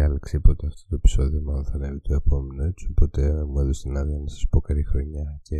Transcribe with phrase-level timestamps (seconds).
[0.00, 3.58] η Άλεξη είπε ότι αυτό το επεισόδιο μάλλον θα ανέβει το επόμενο έτσι, οπότε μου
[3.62, 5.58] έδωσε την άδεια να σας πω καλή χρονιά και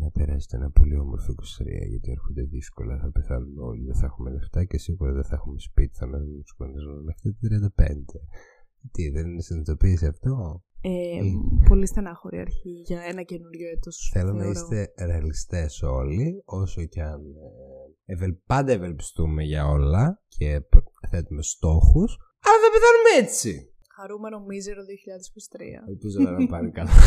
[0.00, 4.30] να περάσετε ένα πολύ όμορφο 23 γιατί έρχονται δύσκολα, θα πεθάνουμε όλοι, δεν θα έχουμε
[4.30, 7.94] λεφτά και σίγουρα δεν θα έχουμε σπίτι, θα μένουμε τους γονείς μέχρι τα 35.
[8.92, 11.20] Τι, δεν είναι συνειδητοποίηση αυτό; Ε,
[11.68, 14.10] πολύ στενάχωρη αρχή για ένα καινούριο έτος.
[14.12, 14.50] Θέλω να θεωρώ.
[14.50, 17.20] είστε ρεαλιστές όλοι, όσο και αν
[18.04, 22.16] ε, ευελ, πάντα ευελπιστούμε για όλα και π- θέτουμε στόχους,
[22.48, 23.50] αλλά δεν πεθάνουμε έτσι.
[23.96, 25.88] Χαρούμενο μίζερο 2023.
[25.88, 26.90] Ελπίζω να μην πάνε καλά.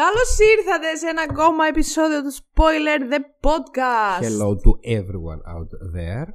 [0.00, 4.22] Καλώς ήρθατε σε ένα ακόμα επεισόδιο του Spoiler The Podcast.
[4.22, 6.26] Hello to everyone out there.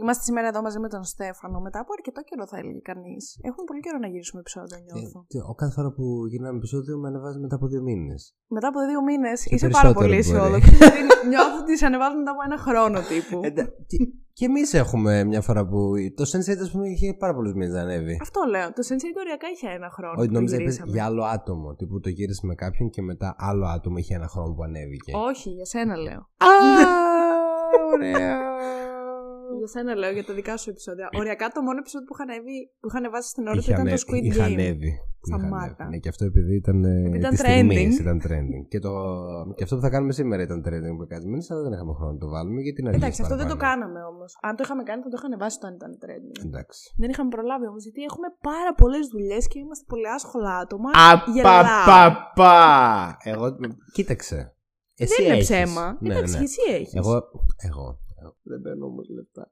[0.00, 1.56] Είμαστε σήμερα εδώ μαζί με τον Στέφανο.
[1.66, 3.24] Μετά από αρκετό καιρό θα έλεγε κανείς.
[3.48, 5.18] Έχουμε πολύ καιρό να γυρίσουμε επεισόδιο, νιώθω.
[5.22, 8.20] Ε, τι, ο κάθε φορά που γυρνάμε επεισόδιο με ανεβάζει μετά από δύο μήνες.
[8.56, 10.18] Μετά από δύο μήνες είσαι περισσότερο πάρα πολύ μπορεί.
[10.18, 10.70] αισιόδοξο.
[10.80, 11.00] γιατί
[11.32, 13.36] νιώθω ότι σε ανεβάζουμε μετά από ένα χρόνο τύπου.
[13.46, 15.78] Ε, ντα- τι- και εμείς έχουμε μια φορά που
[16.18, 18.18] το Sense8 ας πούμε είχε πάρα πολλούς μήνες να ανέβει.
[18.20, 18.66] Αυτό λέω.
[18.72, 20.14] Το Sensei οριακά είχε ένα χρόνο.
[20.18, 20.92] Όχι, που νόμιζα είπες γυρίσαμε.
[20.92, 21.74] για άλλο άτομο.
[21.74, 25.12] Τύπου το γύρισε με κάποιον και μετά άλλο άτομο είχε ένα χρόνο που ανέβηκε.
[25.30, 26.18] Όχι, για σένα λέω.
[26.18, 26.48] Α,
[27.94, 28.38] ωραία.
[29.60, 31.06] Για σένα λέω για τα δικά σου επεισόδια.
[31.20, 33.84] Οριακά το μόνο επεισόδιο που είχα, ανέβει, που είχα ανεβάσει στην ώρα του Είχε ήταν
[33.84, 34.50] το ανέ- Squid είχε Game.
[34.52, 34.92] ανέβει.
[35.26, 35.64] Είχε Σταμάτα.
[35.78, 35.90] ανέβει.
[35.90, 36.78] Ναι, και αυτό επειδή ήταν.
[36.84, 38.00] ε, ήταν της στιγμής, trending.
[38.04, 38.62] Ήταν trending.
[38.72, 38.90] Και, το,
[39.56, 42.12] και αυτό που θα κάνουμε σήμερα ήταν trending που κάτι μήνες, αλλά δεν είχαμε χρόνο
[42.12, 44.30] να το βάλουμε γιατί είναι Εντάξει, αυτό δεν το κάναμε όμως.
[44.48, 46.36] Αν το είχαμε κάνει, θα το είχα ανεβάσει όταν ήταν trending.
[46.48, 46.80] Εντάξει.
[47.00, 50.90] Δεν είχαμε προλάβει όμως, γιατί έχουμε πάρα πολλές δουλειές και είμαστε πολύ άσχολα άτομα.
[51.34, 51.60] Γελάω.
[51.60, 53.16] Απαπαπα!
[53.22, 53.46] Εγώ.
[53.92, 54.38] Κοίταξε.
[54.96, 55.48] Εσύ Δεν είναι έχεις.
[55.48, 55.96] ψέμα.
[56.00, 56.42] Ναι, Εντάξει, ναι.
[56.42, 56.94] εσύ έχεις.
[56.94, 57.22] Εγώ.
[57.68, 57.98] Εγώ.
[58.24, 59.50] Εγώ Δεν παίρνω όμως λεπτά.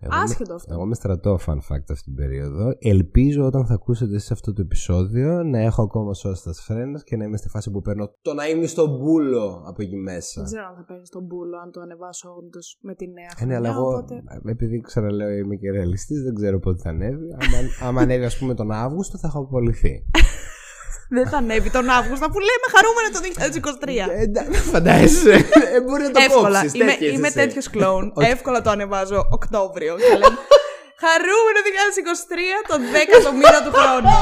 [0.00, 0.72] Εγώ είμαι- Άσχετο αυτό.
[0.74, 2.72] Εγώ είμαι στρατό fun fact αυτή την περίοδο.
[2.78, 7.24] Ελπίζω όταν θα ακούσετε σε αυτό το επεισόδιο να έχω ακόμα σώστα φρένα και να
[7.24, 10.40] είμαι στη φάση που παίρνω το να είμαι στον μπούλο από εκεί μέσα.
[10.42, 13.44] Δεν ξέρω αν θα παίρνεις τον μπούλο, αν το ανεβάσω όντως με τη νέα Ε,
[13.44, 13.56] ναι, χρονιά.
[13.56, 14.22] αλλά εγώ, οπότε...
[14.46, 17.26] επειδή ξαναλέω είμαι και ρεαλιστής, δεν ξέρω πότε θα ανέβει.
[17.32, 20.04] Άμα, άμα ανέβει, ας πούμε, τον Αύγουστο, θα έχω απολυθεί.
[21.10, 23.20] Δεν θα ανέβει τον Αύγουστο που λέμε χαρούμενο το
[24.08, 24.18] 2023.
[24.18, 25.32] Ε, εντάξει, φαντάζεσαι.
[25.74, 26.60] Ε, μπορεί να το Εύκολα.
[26.60, 27.38] κόψεις, Είμαι, τέτοια είμαι είσαι.
[27.38, 28.12] τέτοιος κλόουν.
[28.14, 28.30] Όχι.
[28.30, 29.96] Εύκολα το ανεβάζω Οκτώβριο.
[29.96, 30.38] Και λέμε,
[31.04, 34.14] Χαρούμενο 2023, το 10ο μήνα του χρόνου.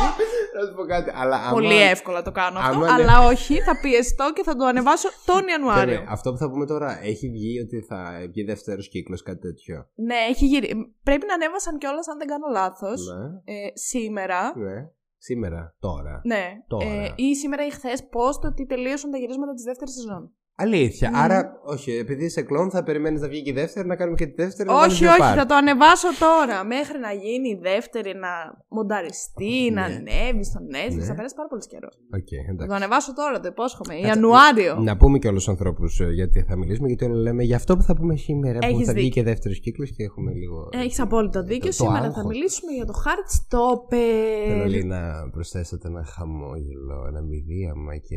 [0.54, 1.10] Να σου πω κάτι.
[1.14, 1.50] Αλλά άμα...
[1.50, 2.72] Πολύ εύκολα το κάνω αυτό.
[2.76, 2.92] άμα ναι.
[2.92, 5.84] Αλλά όχι, θα πιεστώ και θα το ανεβάσω τον Ιανουάριο.
[5.84, 7.98] Περίμενε, Αυτό που θα πούμε τώρα, έχει βγει ότι θα
[8.30, 9.86] βγει δεύτερος κύκλος, κάτι τέτοιο.
[9.94, 10.68] Ναι, έχει γύρει.
[11.02, 13.00] Πρέπει να ανέβασαν κιόλας, αν δεν κάνω λάθος.
[13.10, 13.54] Ναι.
[13.54, 14.40] Ε, σήμερα.
[14.56, 14.76] Ναι.
[15.18, 16.20] Σήμερα, τώρα.
[16.24, 16.52] Ναι.
[16.66, 16.84] Τώρα.
[16.84, 20.32] Ε, ή σήμερα ή χθες, πώ το ότι τελείωσαν τα γυρίσματα της δεύτερης σεζόν.
[20.60, 21.08] Αλήθεια.
[21.10, 21.16] Μμμ.
[21.18, 24.26] Άρα, όχι, επειδή είσαι κλόν, θα περιμένεις να βγει και η δεύτερη, να κάνουμε και
[24.26, 24.68] τη δεύτερη.
[24.68, 25.34] να όχι, βάλεις δύο όχι, part.
[25.36, 26.64] θα το ανεβάσω τώρα.
[26.64, 28.32] Μέχρι να γίνει η δεύτερη, να
[28.68, 29.94] μονταριστεί, να Ναι.
[29.94, 30.96] ανέβει στο Netflix.
[30.96, 31.04] Ναι.
[31.10, 31.88] Θα περάσει πάρα πολύ καιρό.
[32.18, 32.68] Οκ, Θα εντάξει.
[32.68, 33.94] το ανεβάσω τώρα, το υπόσχομαι.
[33.94, 34.74] Κάτσε, Ιανουάριο.
[34.88, 37.82] Να πούμε και όλους τους ανθρώπους γιατί θα μιλήσουμε, γιατί όλοι λέμε για αυτό που
[37.82, 38.58] θα πούμε σήμερα.
[38.58, 39.22] που Έχεις θα βγει δίκιο.
[39.22, 40.68] και δεύτερος κύκλος και έχουμε λίγο.
[40.72, 41.70] Έχεις απόλυτο δίκιο.
[41.70, 42.24] το- το Σήμερα θα άγχος.
[42.32, 44.48] μιλήσουμε για το Heartstopper.
[44.48, 48.16] Θέλω λίγο να προσθέσετε ένα χαμόγελο, ένα μειδίαμα και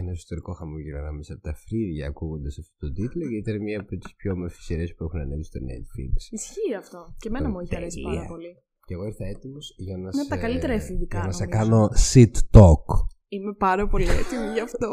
[0.00, 3.96] ένα εσωτερικό χαμόγελο ανάμεσα από τα φρύδια ακούγοντας αυτό το τίτλο, γιατί είναι μία από
[3.96, 6.12] τις πιο όμορφες σειρές που έχουν ανέβει στο Netflix.
[6.30, 7.14] Ισχύει αυτό.
[7.20, 8.16] Και εμένα μου έχει αρέσει Τέλεια.
[8.18, 8.52] πάρα πολύ.
[8.86, 11.44] Και εγώ ήρθα έτοιμος για να Είναι από τα σε- καλύτερα εφηβικά, Για να σε
[11.44, 11.60] νομίζω.
[11.60, 12.86] κάνω sit talk.
[13.28, 14.88] Είμαι πάρα πολύ έτοιμη γι' αυτό.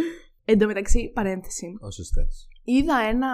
[0.50, 1.66] Εν τω μεταξύ, παρένθεση.
[1.80, 2.22] Όσε θε.
[2.64, 3.28] Είδα ένα,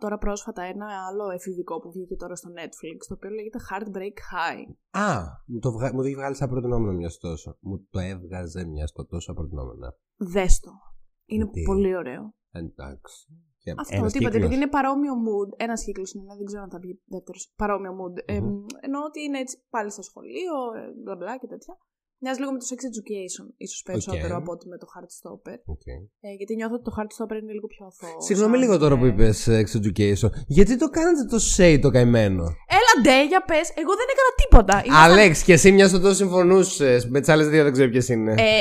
[0.00, 4.66] τώρα πρόσφατα, ένα άλλο εφηβικό που βγήκε τώρα στο Netflix, το οποίο λέγεται Heartbreak High.
[5.02, 5.92] Α, μου το, βγα...
[5.92, 7.56] μου το έχει βγάλει σαν προτινόμενο μιας τόσο.
[7.60, 9.94] Μου το έβγαζε μιας στο τόσο προτινόμενο.
[10.16, 10.70] Δες το.
[11.26, 12.34] Είναι Γιατί; πολύ ωραίο.
[12.52, 13.26] Εντάξει.
[13.62, 14.44] Και Αυτό, ένας τίποτα, κύκλος.
[14.44, 15.50] επειδή είναι παρόμοιο mood.
[15.56, 17.52] Ένας κύκλος είναι, δεν ξέρω αν θα βγει δεύτερος.
[17.56, 18.14] Παρόμοιο mood.
[18.24, 18.64] Ε, Μμμ.
[18.80, 21.74] εννοώ ότι είναι έτσι πάλι στο σχολείο, ε, μπλα μπλα και τέτοια.
[22.22, 24.40] Μοιάζει λίγο με το sex education, ίσως περισσότερο Οκ.
[24.40, 25.56] από ότι με το Heartstopper.
[25.74, 25.86] Οκ.
[26.26, 28.20] Ε, γιατί νιώθω ότι το Heartstopper είναι λίγο πιο αθώο.
[28.28, 30.30] Συγγνώμη σαν, λίγο τώρα που ε, είπες Sex Education.
[30.46, 32.44] Γιατί το κάνετε το sex το καημένο;
[32.78, 33.66] Έλα ντε, για πες.
[33.82, 34.74] Εγώ δεν έκανα τίποτα.
[34.84, 37.08] Ήμασταν- Έλεος, και εσύ μια στο τόσο συμφωνούσες.
[37.08, 38.32] Με τις άλλες δύο δεν ξέρω ποιες είναι.
[38.32, 38.58] Ε,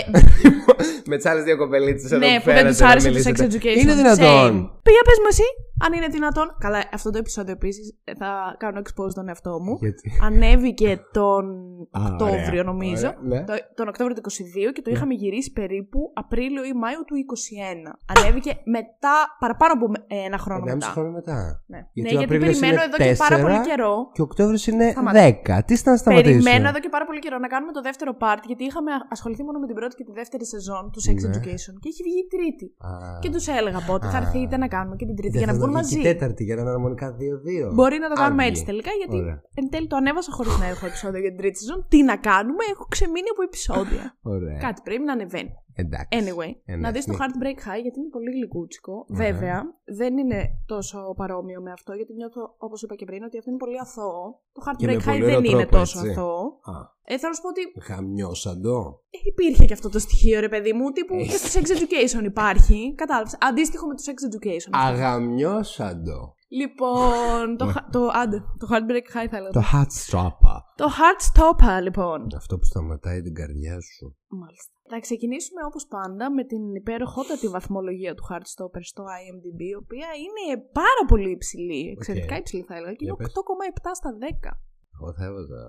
[1.10, 3.18] με τις άλλες δύο κοπελίτσες εδώ ναι, που που δεν φέρατε τους να άρεσε το
[3.18, 3.46] sex μιλήσετε.
[3.58, 3.82] education.
[3.82, 4.50] Είναι δυνατόν.
[4.50, 4.82] Same.
[4.86, 5.48] Πήγα, πες μου εσύ,
[5.86, 6.56] αν είναι δυνατόν.
[6.60, 9.78] Καλά, αυτό το επεισόδιο επίσης θα κάνω expose τον εαυτό μου.
[9.80, 11.44] Γιατί; Ανέβηκε τον
[12.00, 13.08] Α, Οκτώβριο, ωραία, νομίζω.
[13.08, 13.44] ωραία, ναι.
[13.44, 14.22] Το, τον Οκτώβριο του
[14.70, 18.18] 22 και το είχαμε γυρίσει περίπου Απρίλιο ή Μάιο του 21.
[18.18, 20.92] Ανέβηκε μετά, παραπάνω από ε, ένα χρόνο Ενάμιση μετά.
[21.00, 21.64] χρόνο μετά.
[21.74, 23.94] Ναι, Γιατί ναι ο γιατί Απρίλιος περιμένω είναι εδώ και πάρα πολύ τέσσερα καιρό.
[24.16, 25.22] Και ο Οκτώβριος είναι Σταμάτα.
[25.28, 25.66] 10.
[25.66, 26.30] Τι ήταν να σταματήσω.
[26.30, 29.58] Περιμένω εδώ και πάρα πολύ καιρό να κάνουμε το δεύτερο part, γιατί είχαμε ασχοληθεί μόνο
[29.64, 31.28] με την πρώτη και τη δεύτερη σεζόν τους Sex Ναι.
[31.30, 32.66] Education και έχει βγει η τρίτη.
[32.90, 32.90] Α.
[33.24, 34.22] Και τους έλεγα πότε θα Α.
[34.22, 36.00] έρθετε να κάνουμε και την τρίτη Δεν για να θα βγουν βγει και μαζί.
[36.00, 37.74] η τέταρτη για να είναι αρμονικά 2-2.
[37.74, 38.52] Μπορεί να το Αν κάνουμε βγει.
[38.52, 39.42] έτσι τελικά, γιατί Ωραία.
[39.54, 41.86] εν τέλει το ανέβασα χωρίς να έχω επεισόδιο για την τρίτη σεζόν.
[41.90, 44.18] Τι να κάνουμε, έχω ξεμείνει από επεισόδια.
[44.22, 44.58] Ωραία.
[44.58, 45.54] Κάτι πρέπει να ανεβαίνει.
[45.82, 46.08] Εντάξει.
[46.20, 47.18] Anyway, Ε, να ναι, δεις το ναι.
[47.20, 48.94] Heartbreak High γιατί είναι πολύ γλυκούτσικο.
[49.14, 49.32] Ωραία.
[49.32, 49.58] Βέβαια,
[50.00, 53.60] δεν είναι τόσο παρόμοιο με αυτό γιατί νιώθω, όπως είπα και πριν, ότι αυτό είναι
[53.60, 54.24] πολύ αθώο.
[54.54, 56.12] Το με Heartbreak High πολύ δεν ωραίο είναι τρόπο, τόσο έτσι.
[56.12, 56.42] αθώο.
[56.74, 56.74] Α,
[57.12, 59.02] Ε, θέλω να σου πω ότι γαμιώσαντο.
[59.10, 61.30] ε, υπήρχε και αυτό το στοιχείο, ρε παιδί μου, τύπου Έχει.
[61.30, 62.94] και στο Sex Education υπάρχει.
[62.96, 63.38] Κατάλαβες.
[63.50, 64.70] Αντίστοιχο με το Sex Education.
[64.74, 64.88] αυτό.
[64.94, 66.34] Αγαμιώσαντο.
[66.62, 69.52] Λοιπόν, το, χα- το, άντε, το Heartbreak High θα έλεγα.
[69.60, 70.58] Το hot stopper.
[70.82, 72.20] Το Heartstopper, λοιπόν.
[72.36, 74.06] Αυτό που σταματάει την καρδιά σου.
[74.42, 74.74] Μάλιστα.
[74.92, 80.44] Θα ξεκινήσουμε όπως πάντα με την υπέροχότατη βαθμολογία του Heartstopper στο IMDb, η οποία είναι
[80.82, 82.40] πάρα πολύ υψηλή, εξαιρετικά Οκ.
[82.40, 83.34] υψηλή θα έλεγα, και Για είναι πες.
[83.34, 84.52] 8,7 στα 10.
[84.96, 85.62] Εγώ θα έβαζα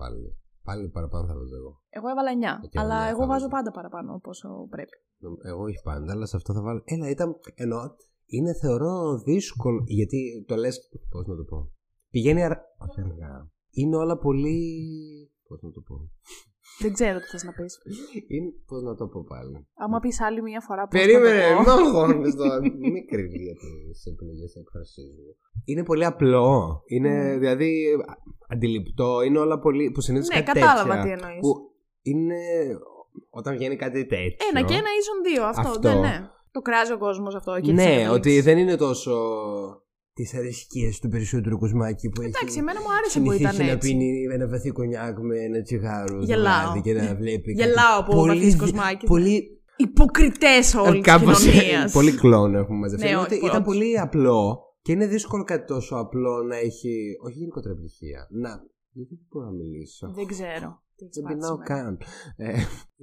[0.00, 0.22] πάλι.
[0.64, 1.72] Πάλι παραπάνω θα έβαζα εγώ.
[1.88, 3.48] Εγώ έβαλα 9, Οκ, αλλά εννιά εγώ θα βάζω βάζω.
[3.56, 4.96] πάντα παραπάνω από όσο πρέπει.
[5.18, 6.80] Νομ- Εγώ όχι πάντα, αλλά σε αυτό θα βάλω.
[6.84, 7.36] Έλα, ήταν.
[7.54, 7.78] Εννοώ.
[8.26, 9.82] Είναι θεωρώ δύσκολο.
[9.86, 10.88] Γιατί το λες.
[11.10, 11.72] Πώς να το πω.
[12.10, 12.60] Πηγαίνει αργά.
[12.78, 13.50] Όχι αργά.
[13.70, 14.58] Είναι όλα πολύ.
[15.48, 15.94] Πώς να το πω.
[16.78, 17.72] Δεν ξέρω τι θες να πεις.
[18.28, 18.50] Είναι.
[18.66, 19.66] Πώς να το πω πάλι.
[19.74, 21.76] Άμα πεις άλλη μια φορά πώς Περίμενε, να το πω.
[21.76, 22.58] μην αγχώνεσαι τώρα.
[22.60, 25.28] Μην κρύβει για τις επιλογέ έκφρασή μου.
[25.64, 26.82] Είναι πολύ απλό.
[26.86, 27.38] Είναι Mm.
[27.38, 27.70] δηλαδή
[28.08, 28.16] α-
[28.48, 29.22] αντιληπτό.
[29.22, 29.90] Είναι όλα πολύ.
[29.90, 31.40] που συνήθως Ναι, κάτι κατάλαβα τέτοια, τι εννοείς.
[31.40, 31.52] Που
[32.02, 32.38] είναι.
[33.30, 34.46] Όταν βγαίνει κάτι τέτοιο.
[34.50, 35.80] Ένα και ένα ίσον δύο, αυτό, Αυτό.
[35.80, 36.28] δεν ναι.
[36.50, 37.54] Το κράζει ο κόσμος αυτό.
[37.54, 38.10] Και τις Ναι, εξελίξεις.
[38.16, 39.12] ότι δεν είναι τόσο
[40.14, 43.70] τις αρεσκίε του περισσότερου κουσμάκι που Εντάξει, έχει εμένα μου άρεσε που ήταν συνηθίσει να
[43.70, 43.88] έτσι.
[43.88, 46.62] πίνει ένα βαθύ κονιάκ με ένα τσιγάρο το Γελάω.
[46.62, 47.54] βράδυ και να βλέπει.
[47.54, 49.08] κάτι Γελάω από πολύ βαθύς δι- κοσμάκης.
[49.08, 51.92] Πολύ, Υποκριτές όλη της κάπως, κοινωνίας.
[51.92, 53.04] πολύ κλόν έχουμε μαζευτεί.
[53.04, 53.64] Ναι, Ενώ όχι, ότι ήταν όντως.
[53.66, 57.16] πολύ απλό και είναι δύσκολο κάτι τόσο απλό να έχει.
[57.24, 58.26] Όχι γενικότερα επιτυχία.
[58.30, 58.48] Να.
[58.92, 60.12] Γιατί δεν μπορώ να μιλήσω.
[60.14, 60.82] Δεν ξέρω.
[60.96, 61.74] Τι έχεις Δεν πάθει πεινάω σήμερα.
[61.74, 61.98] καν.
[62.36, 62.52] Ε,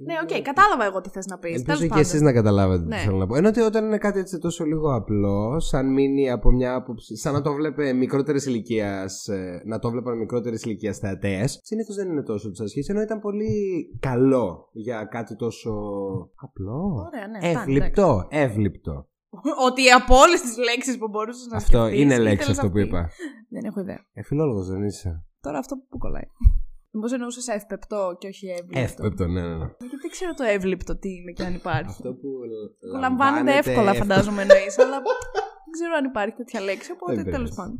[0.06, 1.54] Ναι, οκ, κατάλαβα εγώ τι θες να πεις.
[1.56, 2.26] Ελπίζω Τέλος και εσείς πάντων.
[2.26, 2.96] να καταλάβετε τι Ναι.
[2.96, 3.34] θέλω να πω.
[3.36, 7.32] Ενώ ότι όταν είναι κάτι έτσι τόσο λίγο απλό, σαν μείνει από μια άποψη, σαν
[7.32, 9.26] να το βλέπε μικρότερης ηλικίας,
[9.64, 12.80] να το βλέπαν μικρότερης ηλικίας θεατές, συνήθως δεν είναι τόσο της ασχή.
[12.88, 13.50] Ενώ ήταν πολύ
[14.00, 15.70] καλό για κάτι τόσο
[16.34, 17.06] απλό.
[17.06, 19.06] Ωραία, ναι, φτάνει, Εύληπτο, εύληπτο.
[19.68, 22.78] Ότι από όλες τις λέξεις που μπορούσες να Αυτό σκεφτείς, είναι λέξη ήθελες αυτό που
[22.78, 22.88] αυτή.
[22.88, 23.08] είπα.
[23.48, 24.00] Δεν έχω ιδέα.
[24.12, 25.24] Ε, φιλόλογος δεν είσαι.
[25.40, 26.26] Τώρα αυτό που κολλάει.
[26.94, 29.66] Μήπως εννοούσες ευπεπτό και όχι εύληπτο; Εύπεπτο, ναι, ναι, ναι.
[29.78, 31.88] Γιατί δεν ξέρω το εύληπτο τι είναι και αν υπάρχει.
[31.88, 32.28] Αυτό που
[32.90, 34.98] Που λαμβάνεται εύκολα, φαντάζομαι εννοείς, αλλά
[35.64, 37.30] δεν ξέρω αν υπάρχει τέτοια λέξη, Δεν οπότε πειράζει.
[37.30, 37.78] τέλος πάντων.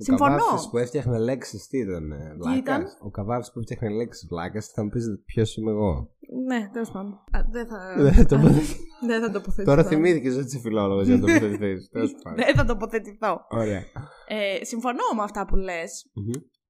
[0.00, 0.36] Ο Συμφωνώ.
[0.36, 4.66] Καβάφης που έφτιαχνε λέξεις, τι ήταν, ε, βλάκας; ήταν; Ο Καβάφης που έφτιαχνε λέξεις, βλάκας,
[4.66, 6.10] θα μου πεις ποιος είμαι εγώ.
[6.46, 7.12] Ναι, τέλος πάντων.
[7.12, 7.78] Α, Δεν θα.
[8.04, 8.76] Δεν θα τοποθετηθώ.
[9.06, 9.64] Δεν θα τοποθετηθώ.
[9.64, 11.88] Τώρα θυμήθηκε ότι είσαι φιλόλογος για να τοποθετηθείς.
[11.92, 12.44] Τέλος πάντων.
[12.44, 13.46] Δεν θα τοποθετηθώ.
[13.48, 13.82] Ωραία.
[14.28, 16.10] Ε, συμφωνώ με αυτά που λες.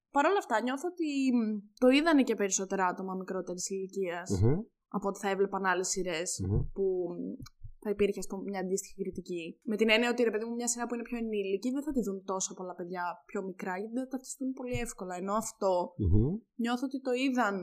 [0.09, 0.15] Μμμ.
[0.17, 1.41] Παρ' όλα αυτά, νιώθω ότι μ,
[1.79, 4.59] το είδανε και περισσότερα άτομα μικρότερης ηλικίας Μμμ.
[4.89, 6.61] από ότι θα έβλεπαν άλλες σειρές Μμμ.
[6.75, 6.85] που
[7.19, 7.43] μ,
[7.81, 9.61] θα υπήρχε ας πούμε, μια αντίστοιχη κριτική.
[9.63, 11.93] Με την έννοια ότι ρε παιδί μου, μια σειρά που είναι πιο ενήλικη δεν θα
[11.93, 15.15] τη δουν τόσο πολλά παιδιά πιο μικρά, γιατί δεν θα ταυτιστούν πολύ εύκολα.
[15.17, 16.37] Ενώ αυτό Μμμ.
[16.55, 17.55] νιώθω ότι το είδαν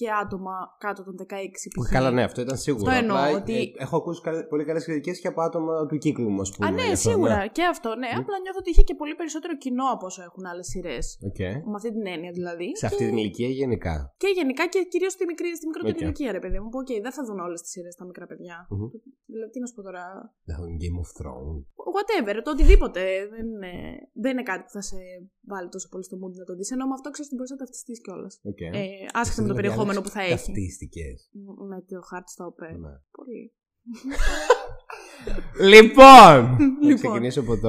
[0.00, 0.54] και άτομα
[0.84, 1.24] κάτω των 16
[1.74, 1.90] π.χ.
[1.96, 2.84] Καλά, ναι, αυτό ήταν σίγουρο.
[2.90, 5.96] Αυτό εννοώ, Απλά, ότι- ε, έχω ακούσει καλε- πολύ καλές κριτικές και από άτομα του
[6.04, 6.66] κύκλου μου, ας πούμε.
[6.68, 7.36] Α, ναι, γι' αυτό, σίγουρα.
[7.36, 7.46] ναι.
[7.56, 8.08] Και αυτό, ναι.
[8.14, 8.18] Μμ.
[8.22, 11.04] Απλά νιώθω ότι είχε και πολύ περισσότερο κοινό από όσο έχουν άλλες σειρές.
[11.28, 11.40] Οκ.
[11.70, 12.68] Με αυτή την έννοια δηλαδή.
[12.80, 13.94] Σε αυτή Και- την ηλικία γενικά.
[14.22, 16.00] Και γενικά και κυρίως στη, μικρή, στη μικρότερη Οκ.
[16.04, 16.68] ηλικία, ρε παιδί μου.
[16.72, 18.56] Που, οκ, δεν θα δουν όλες τις σειρές τα μικρά παιδιά.
[18.70, 18.86] Μμμ.
[19.34, 20.04] Δηλαδή, τι να σου πω τώρα.
[20.48, 21.62] The Game of Thrones.
[21.96, 23.02] Whatever, το οτιδήποτε.
[23.34, 23.72] Δεν είναι,
[24.22, 24.96] δεν είναι κάτι που θα σε
[25.52, 26.70] βάλει τόσο πολύ στο mood να το δεις.
[26.74, 28.40] Ενώ με αυτό ξέρεις ότι μπορείς να ταυτιστείς κιόλας.
[28.42, 28.60] Οκ.
[28.60, 28.70] Ε,
[29.20, 30.30] άσχετα με το Δηλαδή, περιεχόμενο που θα έχει.
[30.30, 31.04] Ταυτίστηκες.
[31.30, 32.72] Μ, Με το Heartstopper.
[32.84, 32.94] Ναι.
[33.18, 33.42] Πολύ.
[35.60, 36.40] Λοιπόν!
[36.56, 36.94] Θα Λοιπόν.
[36.94, 37.68] ξεκινήσω από το.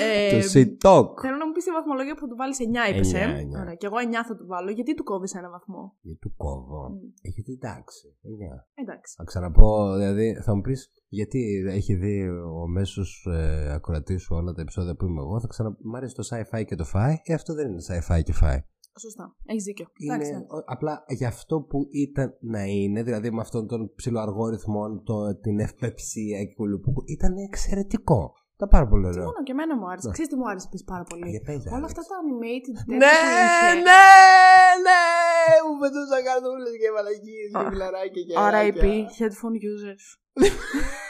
[0.00, 1.08] Ε, Το Sweet Talk.
[1.24, 2.98] Θέλω να μου πεις τη βαθμολογία που θα του βάλεις 9, είπες.
[2.98, 3.38] Εννιά, Ε.
[3.40, 3.60] εννιά.
[3.60, 4.70] Ωραία, και εγώ 9 θα του βάλω.
[4.70, 6.80] Γιατί του κόβεις ένα βαθμό; Γιατί του κόβω.
[6.90, 6.94] Μ,
[7.28, 8.04] Έχετε εντάξει.
[8.22, 8.66] Εννιά.
[8.74, 9.14] Εντάξει.
[9.18, 12.28] Θα ξαναπώ, δηλαδή θα μου πεις γιατί έχει δει
[12.62, 15.40] ο μέσος ε, ακροατής σου όλα τα επεισόδια που είμαι εγώ.
[15.40, 15.76] Θα ξανα...
[15.82, 17.12] Μ' αρέσει το sci-fi και το fi.
[17.22, 18.56] Ε, αυτό δεν είναι sci-fi και fi.
[19.00, 19.36] Σωστά.
[19.44, 19.86] Έχεις δίκιο.
[19.98, 20.46] Είναι Εντάξει, εντάξει.
[20.54, 25.14] ο- απλά για αυτό που ήταν να είναι, δηλαδή με αυτόν τον ψηλό αργόριθμο, το,
[25.40, 28.32] την ευπεψία και κουλουπού, ήταν εξαιρετικό.
[28.58, 29.24] Ήταν πάρα πολύ ωραίο.
[29.30, 30.06] Μόνο και εμένα μου άρεσε.
[30.06, 30.12] Ναι.
[30.16, 31.90] Ξέρεις τι μου άρεσε επίσης πάρα πολύ; Για πες, Όλα Άλεξ.
[31.92, 33.72] αυτά τα animated τέτοια Ναι, που είχε.
[33.88, 34.04] ναι,
[34.86, 35.02] ναι!
[35.66, 39.08] Μου πετούσαν καρτούλες και μαλακίες και Α, φιλαράκια και RIP, αεράκια.
[39.18, 40.04] headphone users.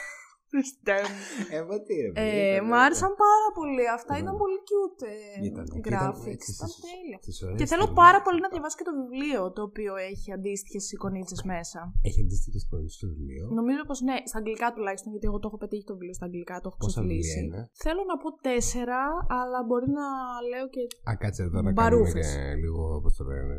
[0.52, 1.18] Χριστέ μου.
[1.56, 3.84] Ε, μα τι ρε, παιδί, Ε, ήταν, Μ' ε, άρεσαν πάρα πολύ.
[3.98, 4.22] Αυτά Ήταν.
[4.24, 5.64] ήταν πολύ cute ε, Ήταν.
[5.72, 6.28] Και ήταν graphics.
[6.34, 7.18] έτσι Ήταν στις- τέλεια.
[7.24, 8.02] στις ωραίες Και θέλω στιγμές.
[8.04, 11.80] πάρα πολύ να διαβάσω και το βιβλίο το οποίο έχει αντίστοιχες εικονίτσες μέσα.
[12.08, 13.44] Έχει αντίστοιχες εικόνε στο βιβλίο.
[13.60, 16.54] Νομίζω πως ναι, στα αγγλικά τουλάχιστον, γιατί εγώ το έχω πετύχει το βιβλίο στα αγγλικά,
[16.62, 17.40] το έχω Πόσα βιβλία ξεφυλίσει.
[17.44, 19.00] είναι; Θέλω να πω τέσσερα,
[19.40, 20.06] αλλά μπορεί να
[20.50, 20.82] λέω και.
[21.08, 22.28] Α, κάτσε εδώ να κάνουμε Μπαρούφες.
[22.36, 23.54] και λίγο, πώ το λένε,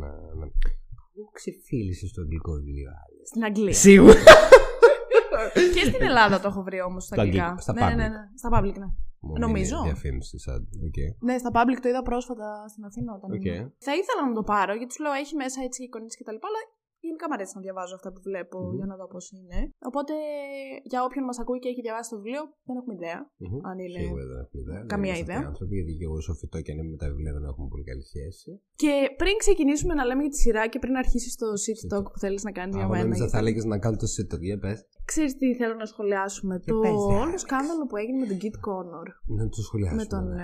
[0.00, 0.08] να...
[0.40, 0.44] να...
[1.14, 3.76] Πού ξεφύλλισες το αγγλικό βιβλίο, Άλε; Στην Αγγλία.
[3.86, 4.20] Σίγουρα.
[5.74, 7.44] Και στην Ελλάδα το έχω βρει όμως στα Στα αγγλικά.
[7.44, 7.96] αγγλικά, στα ναι, ναι, public.
[7.96, 8.22] ναι, ναι.
[8.42, 8.88] Στα public, ναι.
[9.26, 9.76] Μου Νομίζω.
[9.76, 10.60] είναι Διαφήμιση σαν.
[10.88, 10.98] οκ.
[11.28, 13.44] Ναι, στα public το είδα πρόσφατα στην Αθήνα όταν Οκ.
[13.44, 13.66] ήμουν.
[13.86, 16.46] Θα ήθελα να το πάρω γιατί σου λέω έχει μέσα έτσι εικονίτσες και τα λοιπά,
[16.50, 16.60] αλλά
[17.02, 18.74] η γενικά μου αρέσει να διαβάζω αυτά που βλέπω Μμμ.
[18.78, 19.58] για να δω πώς είναι.
[19.90, 20.14] Οπότε
[20.92, 23.18] για όποιον μας ακούει και έχει διαβάσει το βιβλίο, δεν έχουμε ιδέα.
[23.42, 23.58] Μμμ.
[23.70, 24.78] Αν είναι Σίγουρα δεν έχουμε ιδέα.
[24.82, 25.36] δεν καμία είμαστε ιδέα.
[25.38, 27.66] αυτοί οι άνθρωποι, γιατί και εγώ σοφιτό και αν είμαι με τα βιβλία δεν έχουμε
[27.72, 28.50] πολύ καλή σχέση.
[28.82, 32.18] Και πριν ξεκινήσουμε να λέμε για τη σειρά και πριν αρχίσεις το shit talk που
[32.24, 33.04] θέλεις να κάνεις για Εγώ μένα.
[33.06, 34.34] νόμιζα θα γιατί- έλεγες να κάνω το σύντο.
[34.50, 34.78] Για πες.
[35.04, 36.58] Ξέρεις τι θέλω να σχολιάσουμε.
[36.58, 37.16] Και το πες, ρε.
[37.24, 39.06] όλο σκάνδαλο που έγινε με τον Kit Connor.
[39.38, 40.00] Να το σχολιάσουμε.
[40.02, 40.24] με τον.
[40.34, 40.42] ναι.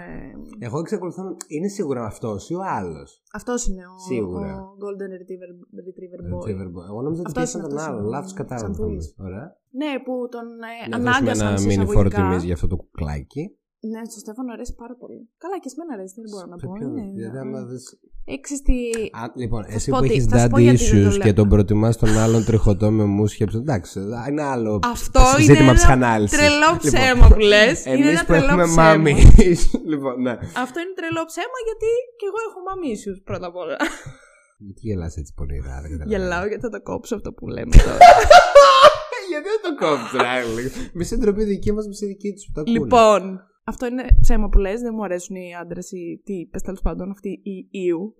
[0.60, 1.22] Ε, Εγώ εξακολουθώ.
[1.22, 3.22] να- Είναι σίγουρα αυτός ή ο άλλος.
[3.32, 4.52] Αυτός είναι ο, Σίγουρα.
[4.60, 5.50] ο Golden Retriever,
[5.86, 6.48] Retriever Boy.
[6.88, 8.04] Εγώ νόμιζα ότι Αυτός ήταν είναι τον αυτός άλλον.
[8.06, 8.70] ο Λάθος κατάλαβα.
[8.70, 9.14] Ξανθούλης.
[9.18, 9.46] Ωραία.
[9.70, 10.46] Ναι, που τον
[10.84, 12.20] ε, Να δώσουμε ανάγκασαν ένα σε μήνυ φόρο εισαγωγικά.
[12.28, 13.58] τιμή για αυτό το κουκλάκι.
[13.92, 15.18] Ναι, στο Στέφανο αρέσει πάρα πολύ.
[15.42, 16.72] Καλά, και εσένα αρέσει, δεν μπορώ να Σε πω.
[16.76, 17.98] ποιον, είναι- δηλαδή, άμα δεις-
[18.36, 18.76] Έξι στη.
[19.20, 21.02] Α, λοιπόν, Θα σου εσύ πω που τι- έχεις θα σου πω daddy γιατί δεν
[21.04, 21.26] το issues λέω.
[21.26, 23.56] και τον προτιμάς τον άλλον τριχωτό με μουσχεψη.
[23.64, 23.96] Εντάξει,
[24.30, 26.36] είναι άλλο Αυτό είναι ζήτημα ένα ψυχανάλυση.
[26.36, 27.76] τρελό ψέμα που λες.
[27.84, 28.82] Είναι Εμείς ένα που τρελό έχουμε ψέμα.
[28.82, 29.12] μάμι.
[29.92, 30.34] λοιπόν, ναι.
[30.64, 33.76] Αυτό είναι τρελό ψέμα γιατί και εγώ έχω μαμίσιου πρώτα απ' όλα.
[34.64, 36.10] Γιατί γελάς έτσι πονηρά, δεν καταλαβαίνω.
[36.22, 37.98] Γελάω γιατί θα το κόψω αυτό που λέμε τώρα.
[39.30, 40.70] Γιατί δεν το κόψω, Ράιλι.
[40.92, 42.78] Μισή ντροπή δική μας, μισή δική τους που τα ακούνε.
[42.78, 43.22] λοιπόν,
[43.72, 47.10] αυτό είναι ψέμα που λες, δεν μου αρέσουν οι άντρες ή τι πες τέλος πάντων
[47.10, 48.14] αυτοί οι ιού.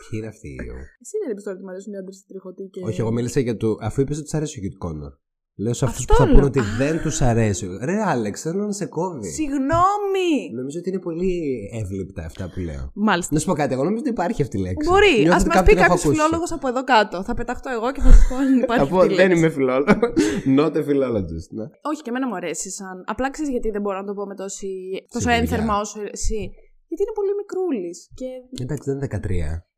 [0.00, 2.64] Ποιοι είναι αυτοί οι ιού; Εσύ δεν είπες τώρα ότι μου αρέσουν οι άντρες τριχωτοί
[2.72, 2.80] και.
[2.84, 3.76] Όχι, εγώ μίλησα για το.
[3.80, 5.12] Αφού είπες ότι του αρέσει ο Κιτ Κόνορ.
[5.58, 6.34] Λέω σε αυτούς Αυτό που θα λέω.
[6.34, 6.62] πούνε ότι Α.
[6.78, 7.66] δεν τους αρέσει.
[7.88, 9.28] Ρε, Άλεξ, θέλω να σε κόβει.
[9.28, 10.30] Συγγνώμη!
[10.54, 11.34] Νομίζω ότι είναι πολύ
[11.80, 12.84] εύληπτα αυτά που λέω.
[13.08, 13.30] Μάλιστα.
[13.34, 14.88] Να σου πω κάτι, εγώ νομίζω ότι υπάρχει αυτή η λέξη.
[14.90, 15.14] Μπορεί.
[15.26, 16.14] Νιώθω Α ότι μας κάποιον πει την έχω κάποιος ακούσει.
[16.16, 17.16] φιλόλογος από εδώ κάτω.
[17.28, 18.82] Θα πεταχτώ εγώ και θα σα πω αν υπάρχει.
[18.84, 19.38] Θα πω, αυτή η δεν λέξη.
[19.42, 20.12] είμαι φιλόλογος.
[20.58, 21.48] Not a philologist.
[21.58, 21.66] Ναι.
[21.90, 22.96] Όχι, και εμένα μου αρέσει σαν.
[23.12, 24.70] Απλά ξέρεις γιατί δεν μπορώ να το πω με τόση...
[25.12, 25.40] τόσο Σιγουριά.
[25.42, 26.40] ένθερμα όσο εσύ.
[26.88, 27.98] Γιατί είναι πολύ μικρούλης.
[28.20, 28.28] Και...
[28.64, 29.16] Εντάξει, δεν είναι 13.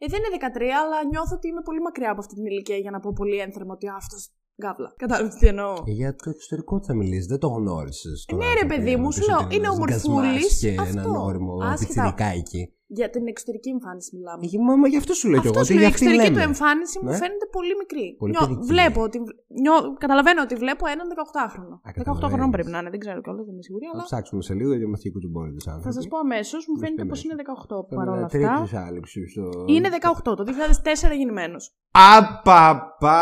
[0.03, 2.93] Ε, δεν είναι 13, αλλά νιώθω ότι είμαι πολύ μακριά από αυτή την ηλικία για
[2.95, 4.23] να πω πολύ ένθερμα ότι αυτός.
[4.63, 4.93] Γκάβλα.
[4.97, 5.73] Κατάλαβες τι εννοώ.
[5.87, 8.27] Ε, Για το εξωτερικό θα μιλήσεις, δεν το γνώρισες.
[8.37, 10.99] Ναι, ρε, παιδί μου, σου λέω, είναι ομορφούλης, Και αυτό.
[11.01, 12.13] έναν όριμο Άσχετα.
[12.13, 12.73] πιτσιρικάκι.
[12.97, 14.43] Για την εξωτερική εμφάνιση μιλάμε.
[14.57, 15.59] Ε, Μα, μα γι' αυτό σου λέω κι εγώ.
[15.61, 16.51] Αυτό ότι σου λέω, η για αυτή εξωτερική του λέμε.
[16.53, 17.19] εμφάνιση μου Ναι.
[17.23, 18.07] φαίνεται πολύ μικρή.
[18.23, 18.67] Πολύ Νιώ- παιδική.
[18.73, 19.19] βλέπω ότι,
[19.63, 21.75] νιώ, καταλαβαίνω ότι βλέπω έναν 18χρονο.
[21.87, 22.31] Α, 18 καταλαβαίνεις.
[22.33, 24.71] χρονών πρέπει να είναι, δεν ξέρω κιόλας, δεν είμαι σίγουρη, Θα αλλά ψάξουμε σε λίγο
[24.81, 25.95] για μαθήκου του μπόρι της θα άνθρωποι.
[25.99, 27.25] σας πω αμέσως, μου Μας φαίνεται πει πως αμέσως.
[27.25, 28.39] είναι 18 Πρέπει παρόλα να αυτά.
[28.39, 29.45] τρίτης άλεψη στο...
[29.75, 31.63] Είναι 18, το 2004 γεννημένος.
[32.19, 33.21] Απαπα!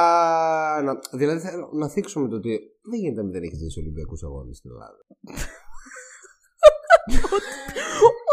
[0.86, 2.52] Να- Δηλαδή θέλω να θίξουμε το ότι
[2.90, 5.00] δεν γίνεται να μην έχει ζήσει Ολυμπιακούς αγώνες στην Ελλάδα.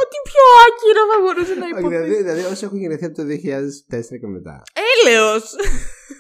[0.02, 1.96] Ό,τι πιο άκυρο θα μπορούσε να Όχι, υποθεί.
[1.96, 4.62] δηλαδή, δηλαδή όσοι έχουν γεννηθεί από το 2004 και μετά.
[4.94, 5.44] Έλεος!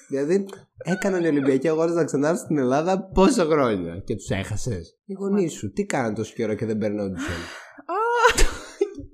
[0.07, 0.45] Δηλαδή
[0.83, 5.53] έκαναν οι Ολυμπιακοί αγώνε να ξανάρθουν στην Ελλάδα πόσα χρόνια; Και τους έχασες; Οι γονείς
[5.53, 7.41] σου τι κάνουν τόσο καιρό και δεν παίρνουν audition.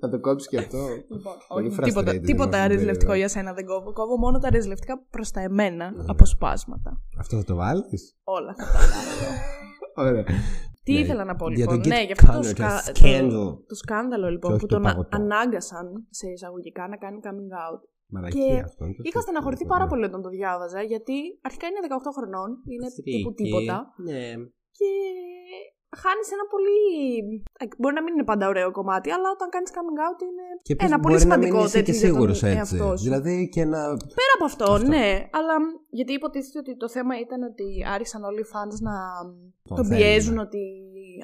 [0.00, 0.78] Θα το κόψεις και αυτό.
[1.10, 3.16] Λοιπόν, Πολύ όχι, τίποτα, frustrated τίποτα είμαστε, ρεζιλευτικό βέβαια.
[3.26, 3.92] για σένα δεν κόβω.
[3.92, 6.04] Κόβω μόνο τα ρεζιλευτικά προς τα εμένα Ναι.
[6.06, 7.00] αποσπάσματα.
[7.18, 10.08] Αυτό θα το βάλεις; Όλα αυτά τα βάλω.
[10.10, 10.24] Ωραία.
[10.90, 11.74] Τι Ναι, ήθελα να πω για λοιπόν.
[11.74, 12.70] τον Kit ναι, για αυτό το, Connor, σκα...
[12.86, 13.48] το το, scandal.
[13.70, 15.16] το σκάνδαλο λοιπόν Και όχι που το τον παγωτό.
[15.20, 15.86] ανάγκασαν
[16.18, 17.80] σε εισαγωγικά να κάνει coming out.
[18.14, 18.84] Μαλακία Και αυτό.
[18.84, 19.72] είναι το Είχα τι- στεναχωρηθεί ναι.
[19.74, 21.16] πάρα πολύ όταν το διάβαζα γιατί
[21.48, 23.42] αρχικά είναι 18 χρονών, είναι τύπου Φρίκη.
[23.42, 23.76] τίποτα.
[24.08, 24.26] Ναι.
[24.78, 24.90] Και
[26.02, 26.78] χάνεις ένα πολύ.
[27.58, 30.72] ε, Μπορεί να μην είναι πάντα ωραίο κομμάτι, αλλά όταν κάνεις coming out είναι Και
[30.72, 32.56] επίσης ένα πολύ μπορεί να μην σημαντικό είσαι και τέτοιο για τον σίγουρος έτσι.
[32.56, 33.04] εαυτό σου.
[33.06, 33.80] Δηλαδή και να.
[34.20, 34.86] Πέρα από αυτό, Αυτό.
[34.88, 35.08] ναι.
[35.38, 35.64] Αλλά μ,
[35.98, 37.66] γιατί υποτίθεται ότι το θέμα ήταν ότι
[37.96, 38.94] άρχισαν όλοι οι fans να
[39.68, 40.40] Τον τον θέλουν, πιέζουν ναι.
[40.40, 40.62] ότι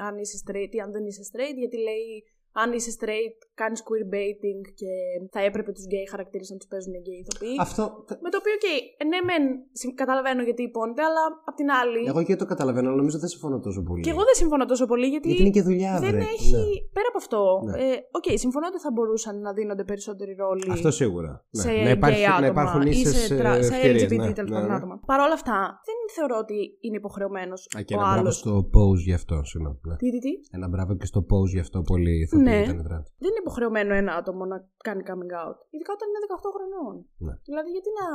[0.06, 2.06] αν είσαι straight ή αν δεν είσαι straight, γιατί λέει
[2.52, 4.90] αν είσαι straight κάνεις queerbaiting και
[5.34, 7.54] θα έπρεπε τους gay χαρακτήρες να τους παίζουν οι gay ηθοποιοί.
[7.66, 7.82] Αυτό.
[8.24, 8.66] Με το οποίο, οκ,
[9.10, 9.42] ναι, μεν
[9.80, 12.00] συμ- καταλαβαίνω γιατί υπονοείται, αλλά απ' την άλλη.
[12.12, 14.02] Εγώ και το καταλαβαίνω, αλλά νομίζω δεν συμφωνώ τόσο πολύ.
[14.06, 15.26] Και εγώ δεν συμφωνώ τόσο πολύ γιατί.
[15.28, 16.24] Γιατί είναι και δουλειά, δεν βρε.
[16.34, 16.50] έχει.
[16.56, 16.62] Ναι.
[16.96, 17.40] Πέρα από αυτό.
[17.68, 17.74] Ναι.
[17.84, 20.66] ε, Οκ, συμφωνώ ότι θα μπορούσαν να δίνονται περισσότεροι ρόλοι.
[20.76, 21.32] Αυτό σίγουρα.
[21.56, 21.62] Ναι.
[21.62, 23.52] σε να, υπάρχει, gay άτομα να υπάρχουν ή ίσες σε, ε, τρα...
[23.62, 24.32] σε ευκαιρίες, LGBT ναι.
[24.38, 24.78] τέλος Ναι, πάντων ναι.
[24.80, 24.94] άτομα.
[25.10, 25.58] Παρ' όλα αυτά,
[25.88, 28.36] δεν θεωρώ ότι είναι υποχρεωμένος Α, και ο ένα μπράβο άλλος.
[28.36, 29.78] στο pose γι' αυτό, συγγνώμη.
[29.88, 29.96] Ναι.
[29.96, 32.58] Τι, τι, τι; Ένα μπράβο και στο pose γι' αυτό πολύ ηθοποιοί Ναι.
[32.62, 33.04] ήταν τράτ.
[33.24, 35.56] Δεν είναι υποχρεωμένο ένα άτομο να κάνει coming out.
[35.74, 36.94] Ειδικά όταν είναι 18 χρονών.
[37.26, 37.34] Ναι.
[37.48, 38.06] Δηλαδή, γιατί να.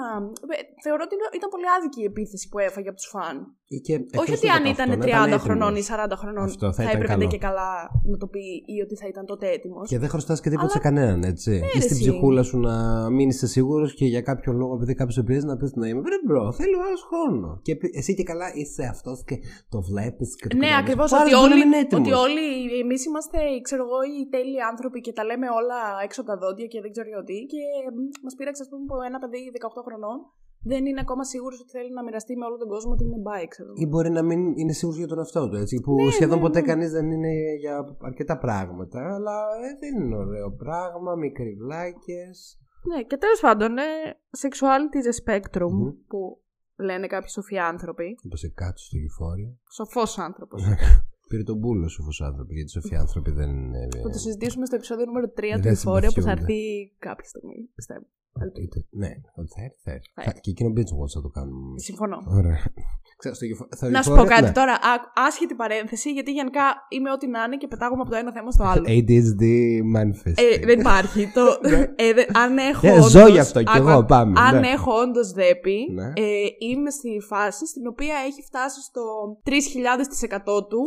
[0.55, 3.35] ε, Θεωρώ ότι είναι- ήταν πολύ άδικη η επίθεση που έφαγε από τους φαν.
[3.75, 5.41] Ή και Όχι εκτός ότι του αν 18, ήταν να 30 έτοιμος.
[5.45, 7.27] χρονών ή 40 χρονών Αυτό θα θα, ήταν έπρεπε καλό.
[7.33, 7.69] και καλά
[8.11, 8.43] να το πει
[8.75, 9.85] ή ότι θα ήταν τότε έτοιμος.
[9.91, 11.49] Και δεν χρωστάς και τίποτα Αλλά- σε κανέναν, έτσι.
[11.51, 12.03] Ναι, ή ρε, στην εσύ.
[12.09, 12.75] ψυχούλα σου να
[13.15, 16.01] μην είσαι σίγουρος και για κάποιο λόγο, επειδή κάποιος σε πιέζει να πεις να είμαι.
[16.07, 17.59] Βρε bro, θέλει ο άλλος χρόνο.
[17.61, 19.35] Και επει- εσύ και καλά είσαι αυτός και
[19.69, 20.81] το βλέπεις και το Ναι, καταλαβαίνεις.
[20.83, 21.11] ακριβώς.
[21.11, 22.07] Ο άλλος Ότι, μπορεί να όλοι, μην είναι έτοιμος.
[22.07, 22.45] ότι όλοι
[22.83, 26.67] εμείς είμαστε, ξέρω εγώ, οι τέλειοι άνθρωποι και τα λέμε όλα έξω από τα δόντια
[26.71, 27.37] και δεν ξέρω εγώ τι.
[27.51, 27.61] Και
[28.25, 29.41] μας πείραξε, ας πούμε, από ένα παιδί
[29.79, 30.17] 18 χρονών.
[30.71, 33.43] Δεν είναι ακόμα σίγουρος ότι θέλει να μοιραστεί με όλο τον κόσμο ότι είναι bi,
[33.53, 33.77] ξέρω εγώ.
[33.83, 35.75] Ή μπορεί να μην είναι σίγουρος για τον εαυτό του, έτσι.
[35.85, 36.67] Που Ναι, σχεδόν ναι, ποτέ ναι.
[36.69, 37.75] κανείς δεν είναι για
[38.09, 38.99] αρκετά πράγματα.
[39.15, 42.21] Αλλά ε, δεν είναι ωραίο πράγμα, μικρυβλάκε.
[42.89, 43.89] Ναι, και τέλος πάντων, ε,
[44.43, 45.89] sexuality is a spectrum Μμμ.
[46.07, 46.19] που
[46.75, 48.07] λένε κάποιοι σοφοί άνθρωποι.
[48.25, 49.57] Όπως σε κάτω στο γηφόριο.
[49.77, 50.61] Σοφός άνθρωπος.
[51.31, 53.79] Πήρε τον πούλο σου φως άνθρωποι, γιατί οι σοφοί άνθρωποι δεν είναι.
[54.05, 56.53] θα το συζητήσουμε στο επεισόδιο νούμερο 3 του Δεν Εφορία που θα συμπαθιούνται.
[56.53, 58.05] έρθει κάποια στιγμή, πιστεύω.
[58.63, 60.07] Είτε- Ναι, ότι θα έρθει, θα έρθει.
[60.15, 61.79] Θα Θα- Και εκείνο binge watch θα το κάνουμε.
[61.89, 62.17] Συμφωνώ.
[62.39, 62.59] Ωραία.
[63.21, 64.51] Ξέρω, στο γεφο- στο Να σου γεωφόρο- πω κάτι ναι.
[64.59, 64.73] τώρα.
[64.91, 68.51] Α- άσχετη παρένθεση, γιατί γενικά είμαι ό,τι να είναι και πετάγομαι από το ένα θέμα
[68.51, 68.83] στο άλλο.
[68.95, 69.43] ADHD
[69.95, 70.37] manifest.
[70.45, 71.21] Ε, δεν υπάρχει.
[71.37, 71.45] Το,
[72.05, 72.87] ε, δε- αν έχω.
[72.87, 74.05] Ναι, όντως- ζω γι' αυτό κι άκου, εγώ, άκου.
[74.15, 74.67] πάμε, Αν ναι.
[74.67, 76.07] έχω όντως δέπη, Ναι.
[76.25, 79.01] ε, είμαι στη φάση στην οποία έχει φτάσει στο
[79.47, 80.83] 3.000% του.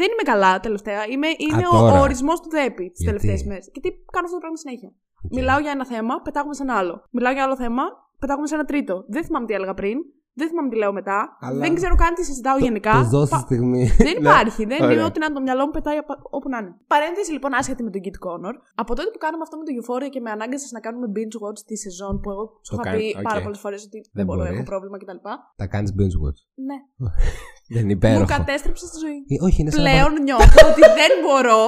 [0.00, 1.00] Δεν είμαι καλά τελευταία.
[1.12, 1.98] Είμαι, είναι ο, τώρα.
[1.98, 3.64] ο ορισμός του δέπη τις Γιατί; τελευταίες μέρες.
[3.72, 4.90] Γιατί κάνω αυτό το πράγμα συνέχεια.
[5.36, 6.94] Μιλάω για ένα θέμα, πετάγουμε σε ένα άλλο.
[7.10, 7.82] Μιλάω για άλλο θέμα,
[8.18, 8.94] πετάγουμε σε ένα τρίτο.
[9.14, 9.98] Δεν θυμάμαι τι έλεγα πριν.
[10.40, 11.18] Δεν θυμάμαι τι λέω μετά.
[11.40, 12.92] Αλλά- Δεν ξέρω καν τι συζητάω γενικά.
[12.92, 13.84] Το δώσει Πα- στιγμή.
[14.06, 14.18] δεν Ναι.
[14.28, 14.62] υπάρχει.
[14.64, 14.92] Δεν Ωραία.
[14.94, 16.72] είναι ό,τι να είναι το μυαλό μου πετάει απα- όπου να είναι.
[16.86, 18.54] Παρένθεση λοιπόν άσχετη με τον Kit Connor.
[18.74, 21.60] Από τότε που κάναμε αυτό με το Euphoria και με ανάγκασες να κάνουμε binge watch
[21.66, 23.22] τη σεζόν που εγώ σου Το είχα κάνει, πει οκ.
[23.22, 24.54] πάρα πολλές φορές ότι δεν, Δεν μπορώ, μπορείς.
[24.54, 25.20] έχω πρόβλημα κτλ.
[25.56, 26.38] Τα κάνεις binge watch.
[26.68, 26.78] Ναι.
[27.68, 28.24] Δεν είναι Μου υπέροχο.
[28.36, 29.18] κατέστρεψε τη ζωή.
[29.32, 31.62] Ε, Όχι, είναι σαν να Πλέον νιώθω ότι δεν μπορώ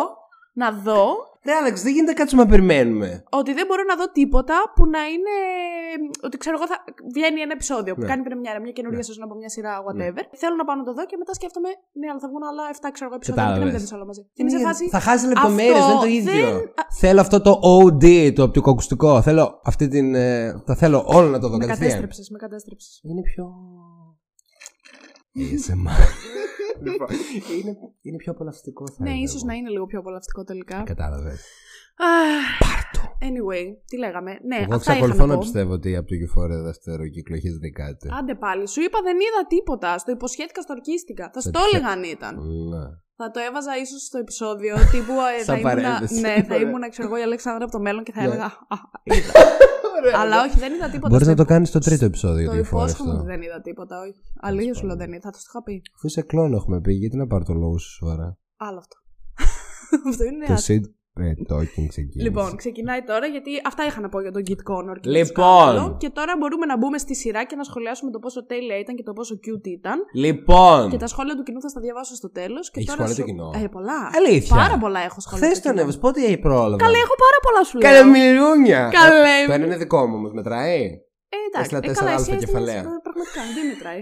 [0.62, 1.04] να δω
[1.48, 3.08] Ρε Άλεξ, δεν γίνεται να κάτσουμε να περιμένουμε.
[3.40, 5.34] ότι δεν μπορώ να δω τίποτα που να είναι.
[6.26, 6.76] Ότι ξέρω εγώ, θα
[7.14, 8.10] βγαίνει ένα επεισόδιο που Ναι.
[8.10, 10.22] κάνει πρεμιέρα, μια καινούργια σεζόν από μια σειρά, whatever.
[10.42, 12.88] Θέλω να πάω να το δω και μετά σκέφτομαι, ναι, αλλά θα βγουν άλλα 7
[12.94, 13.42] ξέρω εγώ επεισόδια.
[13.42, 13.56] Κατάλαβες.
[13.56, 14.22] Γιατί να μην τα δεις όλα μαζί.
[14.36, 14.84] Και είμαι σε φάση.
[14.96, 16.46] Θα χάσει λεπτομέρειες, αυτό δεν είναι το ίδιο.
[16.56, 19.10] δεν- α- Θέλω αυτό το OD, το οπτικοακουστικό.
[19.26, 20.06] Θέλω αυτή την.
[20.14, 21.88] ε, Θα θέλω όλο να το δω Με κατευθείαν.
[21.88, 22.92] κατέστρεψες, με κατέστρεψες.
[23.10, 23.44] Είναι πιο.
[25.42, 26.06] ASMR.
[26.86, 27.08] Λοιπόν,
[27.60, 29.46] είναι, είναι πιο απολαυστικό θα Ναι, έλεγα ίσως εγώ.
[29.46, 30.82] να είναι λίγο πιο απολαυστικό τελικά.
[30.86, 31.40] Κατάλαβες.
[31.96, 33.02] Αχ, Πάρτο.
[33.28, 35.40] Anyway, τι λέγαμε; Ναι, Εγώ αυτά είχα εξακολουθώ να να πω.
[35.40, 38.08] πιστεύω ότι από το Euphoria δεύτερο κύκλο έχεις δει κάτι.
[38.18, 39.98] Άντε πάλι, σου είπα δεν είδα τίποτα.
[39.98, 41.30] Στο υποσχέθηκα, στο ορκίστηκα.
[41.34, 42.34] Θα Σε στο ποιο- έλεγα αν ήταν.
[42.72, 42.84] Ναι.
[43.16, 45.12] Θα το έβαζα ίσως στο επεισόδιο τύπου.
[45.34, 46.20] ε, θα Σαν ήμουν, παρένθεση.
[46.20, 46.68] ναι, θα Ωραία.
[46.68, 48.26] ήμουν, ξέρω εγώ, η Αλέξανδρα από το μέλλον και θα Ναι.
[48.26, 48.50] έλεγα.
[50.04, 50.18] «Α, είδα».
[50.20, 51.08] Αλλά όχι, δεν είδα τίποτα.
[51.08, 53.30] Μπορείς στο να το υπο- κάνεις στο τρίτο επεισόδιο Το του Euphoria υπόσχομαι ότι αυτό.
[53.32, 54.20] δεν είδα τίποτα, όχι.
[54.40, 55.20] Αλήθειας σου λέω δεν είδα.
[55.22, 55.82] Θα το είχα πει.
[55.96, 58.96] Αφού είσαι κλόν έχουμε πει, γιατί να πάρω το λόγο σου σοβαρά; Άλλο αυτό.
[60.10, 60.80] αυτό είναι Το άσχημο.
[60.80, 60.92] Sid ε,
[61.52, 62.22] Talking ξεκίνησε.
[62.26, 64.96] Λοιπόν, ξεκινάει τώρα γιατί αυτά είχα να πω για τον Kit Connor.
[65.00, 65.26] Και Λοιπόν.
[65.26, 65.96] το σκάνδαλο.
[66.02, 69.02] Και τώρα μπορούμε να μπούμε στη σειρά και να σχολιάσουμε το πόσο τέλεια ήταν και
[69.02, 69.96] το πόσο cute ήταν.
[70.14, 70.90] Λοιπόν.
[70.90, 72.70] Και τα σχόλια του κοινού θα στα διαβάσω στο τέλος.
[72.74, 73.98] Έχεις σχόλια του κοινού; Ε, πολλά.
[74.18, 74.56] Αλήθεια.
[74.56, 75.44] Πάρα πολλά έχω σχόλια.
[75.46, 75.82] Χθες του τον κοινού.
[75.82, 76.76] έβασε, πότε έχει πρόλαβα.
[76.84, 77.84] Καλέ, έχω πάρα πολλά σου λέω.
[77.90, 78.80] Καλέ μιλούνια.
[79.00, 79.36] Καλέ.
[79.46, 80.82] Το ένα είναι δικό μου όμως, μετράει.
[81.34, 81.60] Ε, εντάξει.
[81.60, 82.82] Έστειλα Ε, τέσσερα καλά, αλφα εσύ έστειλες, κεφαλαία.
[82.96, 84.00] ε, Πραγματικά, δεν μετράει.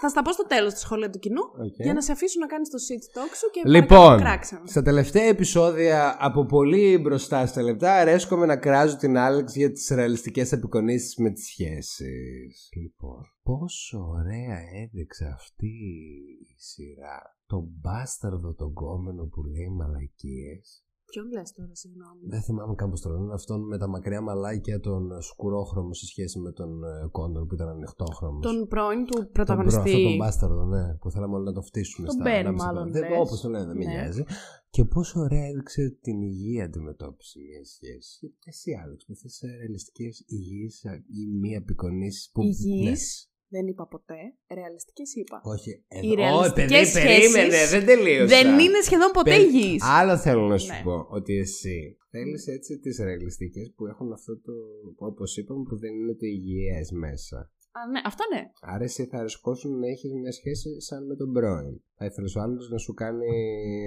[0.00, 1.74] Θα στα πω στο τέλος της σχόλια του κοινού Οκ.
[1.76, 4.68] για να σε αφήσουν να κάνεις το shit talk σου και Λοιπόν, παρακάτω κράξε με.
[4.68, 9.88] στα τελευταία επεισόδια από πολύ μπροστά στα λεπτά αρέσκομαι να κράζω την Άλεξ για τις
[9.88, 12.68] ρεαλιστικές απεικονίσεις με τις σχέσεις.
[12.76, 17.36] Λοιπόν, πόσο ωραία έδειξε αυτή η σειρά.
[17.46, 20.85] Τον μπάσταρδο τον γκόμενο που λέει μαλακίες.
[21.10, 23.32] Ποιον λες τώρα, συγγνώμη; Δεν θυμάμαι καν πώς το λένε.
[23.32, 27.68] Αυτόν με τα μακριά μαλάκια, τον σκουρόχρωμο σε σχέση με τον ε, Connor που ήταν
[27.68, 28.42] ανοιχτόχρωμος.
[28.46, 29.78] Τον πρώην του Τον προ- πρωταγωνιστή.
[29.90, 30.94] Αυτό τον μπάσταρδο, ναι.
[30.94, 33.00] Που θέλαμε όλοι να το φτύσουμε Τον στα Ben, ανάμεσα μάλλον, χρόνια.
[33.00, 33.18] Δεν- λες.
[33.20, 33.90] Όπως το λένε, δεν με Ναι.
[33.92, 34.24] νοιάζει.
[34.70, 38.34] Και πόσο ωραία έδειξε την υγιή αντιμετώπιση μιας σχέση.
[38.44, 40.82] Εσύ, Άλεξ, που θες ρεαλιστικές υγιείς
[41.18, 42.42] ή μη απεικονίσεις που.
[42.42, 42.80] Υγιή.
[42.88, 42.94] Ναι.
[43.48, 44.20] Δεν είπα ποτέ.
[44.54, 45.40] Ρεαλιστικές είπα.
[45.44, 45.70] Όχι,
[46.02, 46.12] Οι εδώ.
[46.12, 48.26] Ω, ρεαλιστικές παιδί, σχέσεις περίμενε, δεν τελείωσα.
[48.36, 49.82] Δεν είναι σχεδόν ποτέ Πε- υγιείς.
[49.98, 50.80] Άλλο θέλω να σου Ναι.
[50.84, 54.52] πω ότι εσύ θέλεις έτσι τις ρεαλιστικές που έχουν αυτό το.
[55.10, 57.50] Όπως είπαμε, που δεν είναι το υγιές μέσα.
[57.78, 58.42] Α, ναι, αυτό ναι.
[58.60, 61.80] Άρα εσύ θα αρεσκόσουν να έχεις μια σχέση σαν με τον πρώην.
[61.98, 63.26] Θα ήθελες ο άλλος να σου κάνει,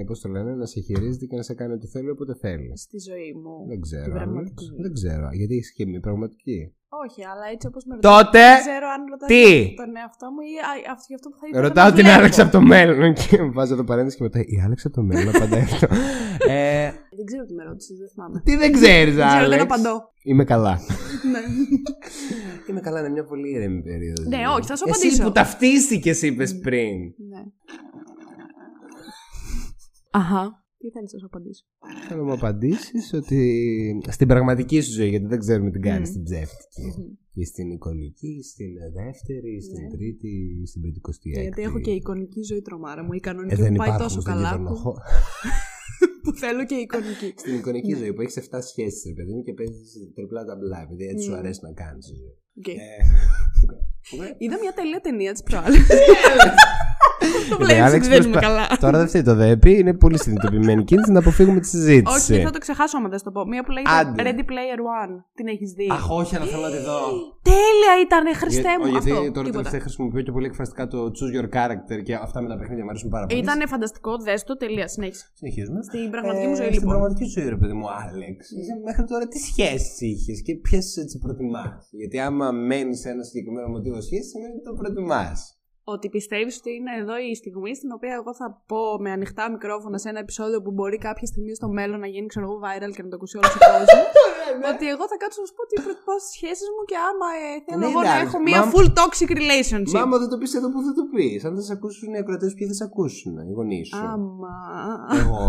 [0.07, 2.81] πώς το λένε, να σε χειρίζεται και να σε κάνει ό,τι θέλει όποτε θέλεις.
[2.81, 3.67] Στη ζωή μου.
[3.67, 4.03] Δεν ξέρω.
[4.03, 4.23] Την Άλεξ.
[4.23, 4.67] πραγματική.
[4.81, 5.29] Δεν ξέρω.
[5.31, 6.73] Γιατί έχεις και μια πραγματική.
[7.05, 10.53] Όχι, αλλά έτσι όπως με Τότε, Δεν ξέρω αν ρωτάς τι; τον εαυτό μου ή
[10.67, 12.19] α, αυτό, για αυτό που θα ήθελα Ρωτάω να την βλέπω.
[12.19, 13.13] Άλεξ από το μέλλον.
[13.21, 15.87] Και βάζω το παρένθεση και μετά η Άλεξ από το μέλλον απαντάει αυτό.
[16.53, 18.41] ε, Δεν ξέρω τι με ρώτησες, δεν θυμάμαι.
[18.45, 19.63] τι δεν ξέρεις, Δεν ξέρω, δεν Άλεξ.
[19.63, 19.95] απαντώ.
[20.23, 20.79] Είμαι καλά.
[21.31, 21.39] ναι.
[22.69, 24.25] Είμαι καλά, είναι μια πολύ ήρεμη περίοδος.
[24.27, 25.23] Ναι, όχι, θα σου Εσύ απαντήσω.
[25.23, 26.97] που ταυτίστηκες, είπες πριν.
[27.31, 27.41] ναι.
[30.11, 30.63] Αχα.
[30.81, 31.63] Τι θέλεις να σου απαντήσω;
[32.07, 33.39] Θέλω να μου απαντήσεις ότι
[34.09, 36.11] στην πραγματική σου ζωή, γιατί δεν ξέρουμε τι κάνεις Μμ.
[36.11, 37.17] στην ψεύτικη.
[37.33, 39.89] Και στην εικονική, στην δεύτερη, στην Ναι.
[39.89, 41.41] τρίτη, στην πεντηκοστή έκτη.
[41.41, 43.13] Γιατί έχω και εικονική ζωή τρομάρα μου.
[43.13, 44.51] Η Ε, κανονική δεν μου πάει υπάρχουν τόσο στον καλά.
[46.21, 46.33] κυβερνο Που, χώρο.
[46.33, 47.29] που θέλω και εικονική.
[47.43, 47.97] Στην εικονική Ναι.
[47.97, 51.31] ζωή που έχεις 7 σχέσεις, ρε παιδί μου, και παίζεις τριπλά ταμπλά, επειδή έτσι σου
[51.31, 51.39] Μμ.
[51.41, 52.31] αρέσει να κάνεις ζωή.
[52.59, 52.67] Οκ.
[52.67, 52.75] Ε,
[54.17, 54.27] ναι.
[54.37, 55.87] Είδα μια τέλεια ταινία τις προάλλες.
[57.49, 58.65] Το Ε, βλέπεις Άλεξ, ότι δεν είμαι προσπα- καλά.
[58.83, 62.15] Τώρα δεν φταίει το ΔΕΠΥ, είναι πολύ συνειδητοποιημένη κίνηση να αποφύγουμε τη συζήτηση.
[62.17, 63.41] Όχι, δεν θα το ξεχάσω άμα δεν στο πω.
[63.51, 64.19] Μία που λέγεται Άντε.
[64.25, 65.13] Ready Player One.
[65.37, 66.99] Την έχεις δει; Αχ, όχι, αλλά θέλω να τη δω.
[67.53, 68.85] Τέλεια ήταν, Χριστέ μου.
[68.85, 69.21] Για- γιατί αυτό.
[69.21, 69.51] τώρα τίποτα.
[69.57, 72.89] τελευταία χρησιμοποιώ και πολύ εκφραστικά το choose your character και αυτά με τα παιχνίδια μου
[72.93, 73.39] αρέσουν πάρα πολύ.
[73.45, 75.25] Ήταν φανταστικό, δες το, τελεία, συνέχισε.
[75.39, 75.79] Συνεχίζουμε.
[75.89, 76.89] Στην πραγματική μου ζωή, Στην λοιπόν.
[76.93, 78.37] πραγματική σου ζωή, ρε παιδί μου, Άλεξ.
[78.59, 83.23] Είσαι Μέχρι τώρα τι σχέσεις είχες και ποιες έτσι προτιμάς; Γιατί άμα μένεις σε ένα
[83.27, 85.39] συγκεκριμένο μοτίβο σχέση, σημαίνει ότι το προτιμάς.
[85.95, 89.97] Ότι πιστεύεις ότι είναι εδώ η στιγμή στην οποία εγώ θα πω με ανοιχτά μικρόφωνα
[90.03, 93.03] σε ένα επεισόδιο που μπορεί κάποια στιγμή στο μέλλον να γίνει ξέρω εγώ viral και
[93.03, 93.89] να το ακούσει όλος ο κόσμος.
[94.71, 97.47] ότι εγώ θα κάτσω να σου πω τι προτιμάω στι σχέσεις μου και άμα ε,
[97.65, 99.93] θέλω Ναι, εγώ να εντάξει, έχω μια μα- full toxic relationship.
[99.97, 101.39] Μα άμα δεν το πεις εδώ που θα το πεις.
[101.47, 104.53] Αν θα σε ακούσουν οι ακροατές, ποιοι θα σε ακούσουν, οι γονείς σου; Άμα.
[105.21, 105.43] Εγώ.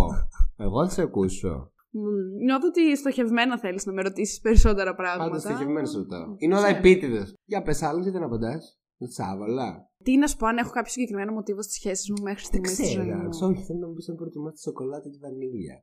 [0.67, 1.55] Εγώ θα σε ακούσω.
[1.93, 2.03] Μμ,
[2.45, 5.25] Νιώθω ότι στοχευμένα θέλεις να με ρωτήσεις περισσότερα πράγματα.
[5.31, 6.35] Πάντα στοχευμένος σου ρωτάω.
[6.37, 6.79] Είναι όλα Ξέρω.
[6.79, 7.35] επίτηδες.
[7.45, 8.79] Για πες άλλο, γιατί δεν απαντάς.
[8.99, 9.90] Δεν τσάβαλα.
[10.05, 12.73] Τι να σου πω, αν έχω κάποιο συγκεκριμένο μοτίβο στις σχέσεις μου μέχρι Δεν στιγμής
[12.73, 13.17] στη ζωής ξέρω.
[13.17, 13.21] μου.
[13.21, 13.41] Άλεξ.
[13.49, 15.77] Όχι, θέλω να μου πεις αν προτιμά τη σοκολάτα ή τη βανίλια.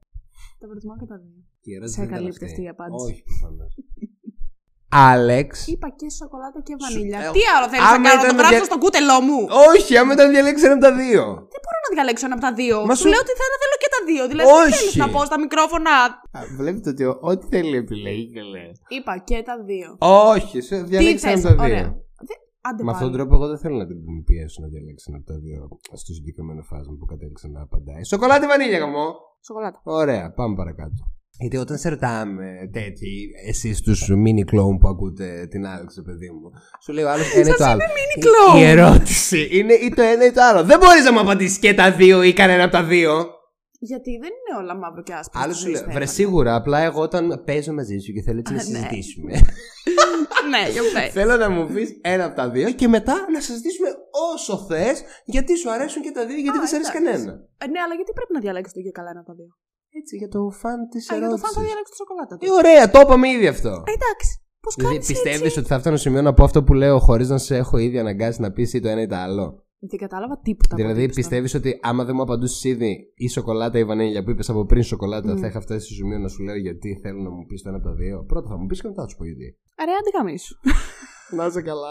[0.59, 1.39] Τα προτιμάω και τα δύο.
[1.69, 3.05] Η ερώτηση Σε δεν ήταν καλύπτει αυτή η απάντηση.
[3.11, 3.71] Όχι, προφανώς.
[5.09, 5.49] Άλεξ.
[5.73, 7.19] Είπα και σοκολάτα και βανίλια.
[7.27, 9.39] ε, Τι άλλο θέλεις άμα να κάνω, να ήταν το γράψω δια- στο κούτελό μου;
[9.71, 11.23] Όχι, άμα ήταν διαλέξει ένα από τα δύο.
[11.53, 12.75] Δεν μπορώ να διαλέξω ένα από τα δύο.
[12.89, 14.23] Μα σου σου- λέω ότι θέλω, θέλω και τα δύο.
[14.31, 14.71] Δηλαδή, Όχι.
[14.71, 15.95] τι θέλεις να πω στα μικρόφωνα;
[16.37, 18.71] Α, Βλέπετε ότι ο- ό,τι θέλει επιλέγει και λέει.
[18.97, 19.89] Είπα και τα δύο.
[20.33, 21.73] Όχι, σε Τι διαλέξει ένα θες, από τα δύο.
[21.75, 21.89] ωραία.
[22.67, 23.17] Δε- Άντε Με αυτόν τον πάλι.
[23.17, 25.59] τρόπο, εγώ δεν θέλω να την πιέσω να διαλέξει ένα από τα δύο
[26.01, 28.03] στο συγκεκριμένο φάσμα που κατέληξε να απαντάει.
[28.03, 29.07] Σοκολάτα ή βανίλια, γαμό.
[29.47, 29.79] Σοκολάτα.
[29.83, 31.01] Ωραία, πάμε παρακάτω.
[31.39, 36.49] Γιατί όταν σε ρωτάμε τέτοιοι, εσείς τους mini clone που ακούτε την Άλεξ, παιδί μου,
[36.83, 37.81] σου λέει ο άλλος ένα ή το άλλο.
[37.97, 38.59] mini clone.
[38.59, 40.63] Η ερώτηση είναι ή το ένα ή το άλλο.
[40.63, 43.25] Δεν μπορείς να μου απαντήσεις και τα δύο ή κανένα από τα δύο.
[43.79, 45.39] Γιατί δεν είναι όλα μαύρο και άσπρο.
[45.41, 46.05] Άλλο στη σου ζωή, λέει, Στέφανε.
[46.05, 48.69] βρε σίγουρα, απλά εγώ όταν παίζω μαζί σου και θέλω έτσι να Α, ναι.
[48.77, 49.31] συζητήσουμε.
[50.51, 51.11] ναι, για πες.
[51.17, 53.89] θέλω να μου πεις ένα από τα δύο και μετά να συζητήσουμε
[54.33, 57.05] όσο θες γιατί σου αρέσουν και τα δύο, γιατί Α, δεν σε αρέσει εντάξει.
[57.11, 57.31] κανένα.
[57.63, 59.49] Ε, ναι, αλλά γιατί πρέπει να διαλέξεις το και καλά ένα από τα δύο;
[59.99, 61.65] Έτσι, για το φαν της Α, για το φαν θα ερώτηση.
[61.67, 62.33] διαλέξω τη σοκολάτα.
[62.45, 63.69] Ε, ωραία, το είπαμε ήδη αυτό.
[63.89, 64.29] Ε, εντάξει.
[64.63, 65.07] Πώς Δηλαδή, κάνεις.
[65.11, 67.77] πιστεύεις ότι θα φτάνω στο σημείο να πω αυτό που λέω χωρίς να σε έχω
[67.77, 69.45] ήδη αναγκάσει να πεις ή το ένα ή το άλλο;
[69.79, 70.73] Δεν κατάλαβα τίποτα.
[70.73, 73.85] από δηλαδή, ό,τι είπες πιστεύεις ότι άμα δεν μου απαντούσε ήδη η σοκολάτα ή η
[73.85, 75.39] βανίλια που είπες από πριν σοκολάτα, Μμ.
[75.39, 77.77] θα είχα φτάσει στο σημείο να σου λέω γιατί θέλω να μου πεις το ένα
[77.77, 78.23] από τα δύο.
[78.23, 79.57] Πρώτα θα μου πεις και μετά θα σου πω γιατί.
[79.75, 79.91] τώρα.
[79.91, 80.55] Ρε, άντε καμίσου.
[81.37, 81.89] Να είσαι καλά,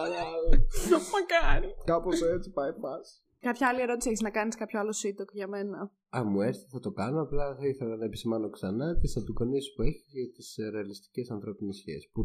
[1.15, 1.69] Μακάρι.
[1.85, 3.13] Κάπως έτσι πάει φάση.
[3.41, 6.81] Κάποια άλλη ερώτηση έχεις να κάνεις κάποιο άλλο σύντοκ για μένα; Αν μου έρθει θα
[6.81, 11.31] το κάνω, απλά θα ήθελα να επισημάνω ξανά τις απεικονίσεις που έχεις για τις ρεαλιστικές
[11.31, 12.11] ανθρώπινες σχέσεις.
[12.13, 12.21] Που,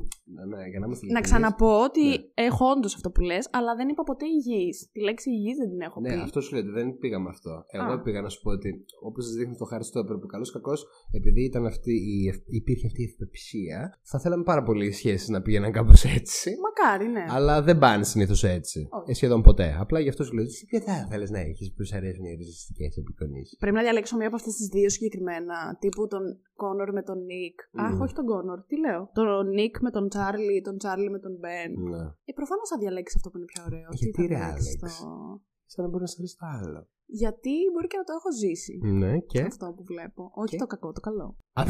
[0.51, 2.15] ναι, για να είμαστε Να ειλικρινείς, ξαναπώ ότι Ναι.
[2.49, 4.77] έχω όντως αυτό που λες, αλλά δεν είπα ποτέ υγιής.
[4.93, 6.19] Τη λέξη υγιής δεν την έχω Ναι, πει.
[6.27, 7.53] αυτό σου λέω ότι δεν πήγα με αυτό.
[7.77, 8.01] Εγώ Α.
[8.01, 8.69] πήγα να σου πω ότι
[9.07, 10.79] όπως σας δείχνει το Χάρι Στόπερ που καλός κακός,
[11.19, 15.27] επειδή ήταν αυτή η, ευ- υπήρχε αυτή η ευπεψία, θα θέλαμε πάρα πολύ οι σχέσεις
[15.29, 16.49] να πήγαιναν κάπως έτσι.
[16.67, 17.25] Μακάρι, ναι.
[17.29, 18.87] Αλλά δεν πάνε συνήθως έτσι.
[18.91, 19.11] Όχι.
[19.11, 19.75] Ε, σχεδόν ποτέ.
[19.79, 22.35] Απλά γι' αυτό σου λέω: Εσύ ποια θα θέλεις να έχεις που σου αρέσουν οι
[22.35, 23.57] ριζιστικέ απεικονίσεις.
[23.71, 25.55] Πρέπει να διαλέξω μία από αυτές τις δύο συγκεκριμένα.
[25.81, 26.23] Τύπου τον
[26.61, 27.57] Connor με τον Νικ.
[27.85, 28.01] Αχ, Μμμ.
[28.05, 28.59] όχι τον Connor.
[28.69, 29.01] Τι λέω.
[29.19, 31.71] Τον Νικ με τον Τσάρλι, τον Τσάρλι με τον Μπεν.
[31.93, 32.03] Ναι.
[32.29, 33.87] Ε, προφανώς θα διαλέξεις αυτό που είναι πιο ωραίο.
[33.99, 36.79] Γιατί θα ρε, διαλέξεις Άλεξ; το- Σαν να μπορεί να σου αρέσει το άλλο.
[37.21, 38.73] Γιατί μπορεί και να το έχω ζήσει.
[39.01, 40.21] Ναι, και; Αυτό που βλέπω.
[40.41, 41.27] Όχι Και; το κακό, το καλό.
[41.59, 41.61] Α,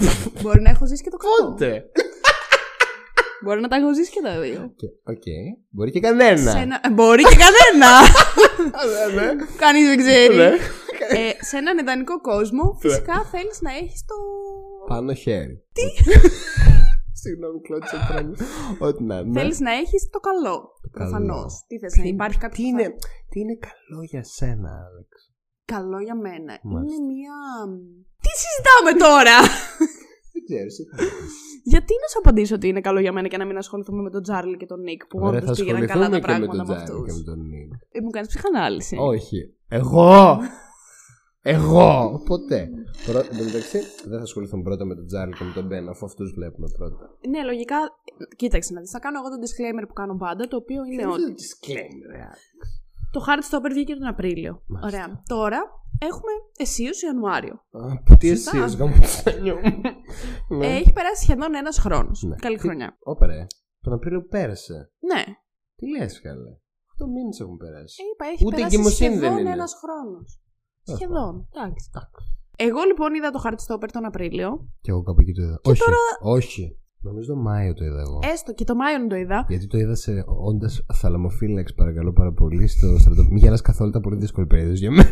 [0.41, 1.35] μπορεί να έχω ζήσει και το κακό.
[1.49, 1.69] Πότε!
[3.43, 4.61] Μπορεί να τα έχω ζήσει και τα δύο.
[4.81, 5.27] Και- Οκ.
[5.75, 6.51] Μπορεί και κανένα.
[6.55, 6.75] Σε ένα...
[6.87, 7.91] ε, Μπορεί και κανένα!
[8.91, 9.27] Ναι, ναι.
[9.63, 10.37] Κανείς δεν ξέρει.
[11.11, 11.19] Ναι.
[11.19, 14.15] ε, σε έναν ιδανικό κόσμο, φυσικά θέλεις να έχεις το.
[14.87, 15.55] Πάνω χέρι.
[15.77, 15.85] Τι!
[17.23, 18.35] Συγγνώμη, κλώτησα πράγμα.
[18.87, 19.39] Ό,τι να είναι.
[19.39, 20.55] Θέλεις να έχεις το καλό.
[20.91, 21.33] Προφανώ.
[21.35, 21.49] καλό.
[21.67, 22.57] Τι θες να Τι- υπάρχει κάποιο.
[22.63, 22.85] Τι είναι,
[23.29, 25.11] τι είναι καλό για σένα, Άλεξ;
[25.65, 26.53] Καλό για μένα.
[26.63, 26.95] Μάλιστα.
[26.95, 27.35] Είναι μία.
[28.23, 29.37] Τι συζητάμε τώρα!
[30.33, 31.33] Δεν ξέρω, εσύ θα πεις.
[31.73, 34.21] Γιατί να σου απαντήσω ότι είναι καλό για μένα και να μην ασχοληθούμε με τον
[34.23, 36.57] Τζάρλι και τον Νικ που Ωραία, όντως θα πήγαιναν καλά ασχοληθούμε τα και με πράγματα
[36.57, 37.05] τον με Τζάρι αυτούς.
[37.07, 37.71] και με τον Νίκ.
[37.91, 38.95] Ε, μου κάνεις ψυχανάλυση.
[38.99, 39.39] Όχι.
[39.79, 40.37] Εγώ!
[41.41, 42.21] Εγώ!
[42.25, 42.69] Ποτέ.
[43.05, 45.89] Πρω- Εν τω μεταξύ, δεν θα ασχοληθούμε πρώτα με τον Τζάρλι και με τον Μπεν,
[45.89, 47.17] αφού αυτούς βλέπουμε πρώτα.
[47.29, 47.77] Ναι, λογικά.
[48.35, 48.89] Κοίταξε να δεις.
[48.91, 51.33] Θα κάνω εγώ το disclaimer που κάνω πάντα, το οποίο είναι ότι.
[51.41, 52.27] disclaimer, ρε.
[53.11, 54.63] Το Heartstopper βγήκε τον Απρίλιο.
[54.67, 54.87] Μάλιστα.
[55.03, 55.21] Ωραία.
[55.27, 55.59] Τώρα
[55.99, 57.53] έχουμε αισίως Ιανουάριο.
[57.53, 58.63] Α, Τι Σωστά.
[58.63, 59.81] εσύ, γάμο το σανιό μου.
[60.57, 60.65] Ναι.
[60.67, 62.23] Ε, έχει περάσει σχεδόν ένας χρόνος.
[62.23, 62.35] Ναι.
[62.35, 62.97] Καλή Τι- χρονιά.
[62.99, 63.47] Όπα ρε,
[63.81, 64.91] τον Απρίλιο που πέρασε.
[64.99, 65.23] Ναι.
[65.75, 66.49] Τι λες καλέ.
[67.03, 68.01] 8 μήνες έχουν περάσει.
[68.01, 69.49] Ε, είπα, έχει Ούτε περάσει εγκυμοσύνη δεν σχεδόν είναι.
[69.51, 70.40] ένας χρόνος.
[70.91, 71.33] Τέλος Σχεδόν.
[71.55, 71.89] Εντάξει.
[71.93, 72.25] Εντάξει.
[72.67, 74.49] Εγώ λοιπόν είδα το Heartstopper τον Απρίλιο.
[74.81, 75.59] Και εγώ κάπου εκεί το είδα.
[75.63, 75.81] όχι,
[76.37, 76.75] όχι.
[77.03, 78.19] Νομίζω το Μάιο το είδα εγώ.
[78.33, 79.45] Έστω και το Μάιο το είδα.
[79.47, 83.23] Γιατί το είδα σε όντας θαλαμοφύλαξ, παρακαλώ πάρα πολύ, στο στρατό.
[83.23, 85.09] Μην γελάς καθόλου, ήταν πολύ δύσκολη περίοδος για μένα.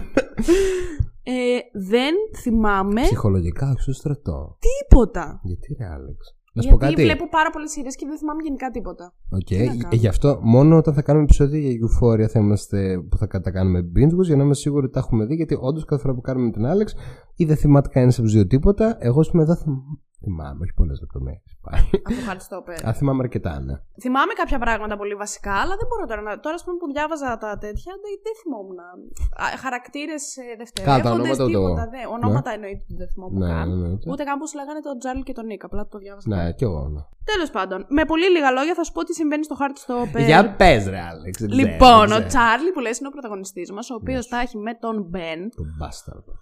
[1.23, 4.57] Ε, δεν θυμάμαι Ψυχολογικά, όχι στο στρατό.
[4.59, 5.39] τίποτα.
[5.43, 7.03] Γιατί ρε, Άλεξ; Να σου πω Γιατί κάτι.
[7.09, 9.05] βλέπω πάρα πολλές σειρές και δεν θυμάμαι γενικά τίποτα.
[9.39, 9.89] Οκ, Τι να κάνω.
[9.91, 12.77] ε, Γι' αυτό μόνο όταν θα κάνουμε επεισόδια για Euphoria θα είμαστε,
[13.09, 15.35] που θα κα- τα κάνουμε binge για να είμαστε σίγουροι ότι τα έχουμε δει.
[15.35, 16.95] Γιατί όντως κάθε φορά που κάνουμε με την Άλεξ
[17.35, 18.97] ή δεν θυμάται κανένας από τους δύο τίποτα.
[18.99, 20.08] Εγώ είμαι εδώ θυμ- θυμάμαι,
[20.63, 21.51] όχι πολλές λεπτομέρειες.
[21.61, 22.77] Από το Heartstopper.
[22.89, 23.75] Αν θυμάμαι αρκετά, ναι.
[24.03, 26.39] Θυμάμαι κάποια πράγματα πολύ βασικά, αλλά δεν μπορώ τώρα να.
[26.39, 28.79] Τώρα, ας πούμε, που διάβαζα τα τέτοια, δεν, δεν θυμόμουν.
[29.63, 30.23] Χαρακτήρες
[30.57, 31.01] δευτερεύοντες.
[31.01, 31.83] Καλά, ονόματα το- τίποτα.
[31.93, 32.01] Δε.
[32.15, 33.67] Ονόματα εννοείται ότι δεν θυμόμουν Ναι, καν.
[33.79, 34.11] ναι, ναι.
[34.11, 35.63] Ούτε καν πώς λέγανε τον Τσάρλι και τον Νικ.
[35.63, 36.27] Απλά το διάβασα.
[36.33, 36.81] Ναι, κι εγώ.
[36.95, 37.01] Ναι.
[37.31, 40.23] Τέλος πάντων, με πολύ λίγα λόγια θα σου πω τι συμβαίνει στο Heartstopper.
[40.25, 41.39] Για πες, ρε, Άλεξ.
[41.41, 42.25] δεν ξέρω, Λοιπόν, δεν ο ξέρω.
[42.27, 44.37] Τσάρλι που λες είναι ο πρωταγωνιστής μας, ο οποίος Ναι.
[44.37, 45.39] τα έχει με τον Μπεν.
[45.55, 46.33] Τον μπάσταρδο.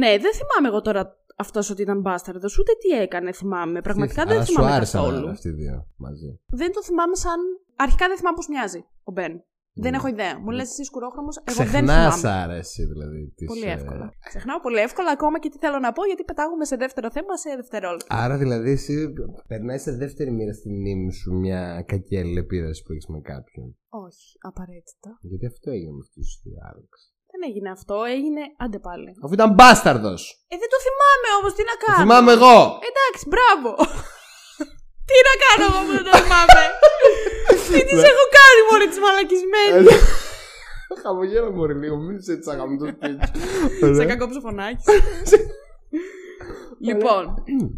[0.00, 3.80] Ναι, δεν θυμάμαι εγώ τώρα αυτός ότι ήταν μπάσταρδος, ούτε τι έκανε θυμάμαι.
[3.80, 5.28] Πραγματικά δεν Αλλά θυμάμαι σου άρεσαν καθόλου.
[5.28, 6.40] αυτοί οι δύο μαζί.
[6.46, 7.38] Δεν το θυμάμαι σαν...
[7.76, 9.44] Αρχικά δεν θυμάμαι πώς μοιάζει ο Μπεν.
[9.72, 9.96] Δεν Ναι.
[9.96, 10.38] έχω ιδέα.
[10.38, 12.42] Μου λες εσύ σκουρόχρωμος, εγώ δεν Ξεχνάς θυμάμαι.
[12.42, 13.32] άρεση, δηλαδή.
[13.36, 14.12] της, Πολύ ε, εύκολα.
[14.28, 17.50] Ξεχνάω πολύ εύκολα ακόμα και τι θέλω να πω γιατί πετάγουμε σε δεύτερο θέμα σε
[17.56, 18.16] δευτερόλεπτα.
[18.24, 19.12] Άρα δηλαδή εσύ
[19.48, 23.76] περνάει σε δεύτερη μοίρα στη μνήμη σου μια κακή αλληλεπίδραση που έχεις με κάποιον.
[23.88, 25.18] Όχι, απαραίτητα.
[25.20, 27.09] Γιατί αυτό έγινε με αυτούς του δύο Άλεξ.
[27.40, 29.10] Δεν έγινε αυτό, έγινε άντε πάλι.
[29.24, 30.20] Αφού ήταν μπάσταρδος!
[30.52, 32.00] Ε, δεν το θυμάμαι όμως, τι να κάνω.
[32.02, 32.56] Θυμάμαι εγώ!
[32.90, 33.70] Εντάξει, μπράβο.
[35.08, 36.62] Τι να κάνω εγώ που δεν το θυμάμαι.
[37.72, 39.86] Τι τις έχω κάνει μόνο τις μαλακισμένες.
[41.02, 42.86] Χαμογέλα μου ρε λίγο, μην είσαι έτσι αγαμτό
[43.98, 44.84] Σε κακό ψοφωνάκι.
[46.88, 47.22] Λοιπόν,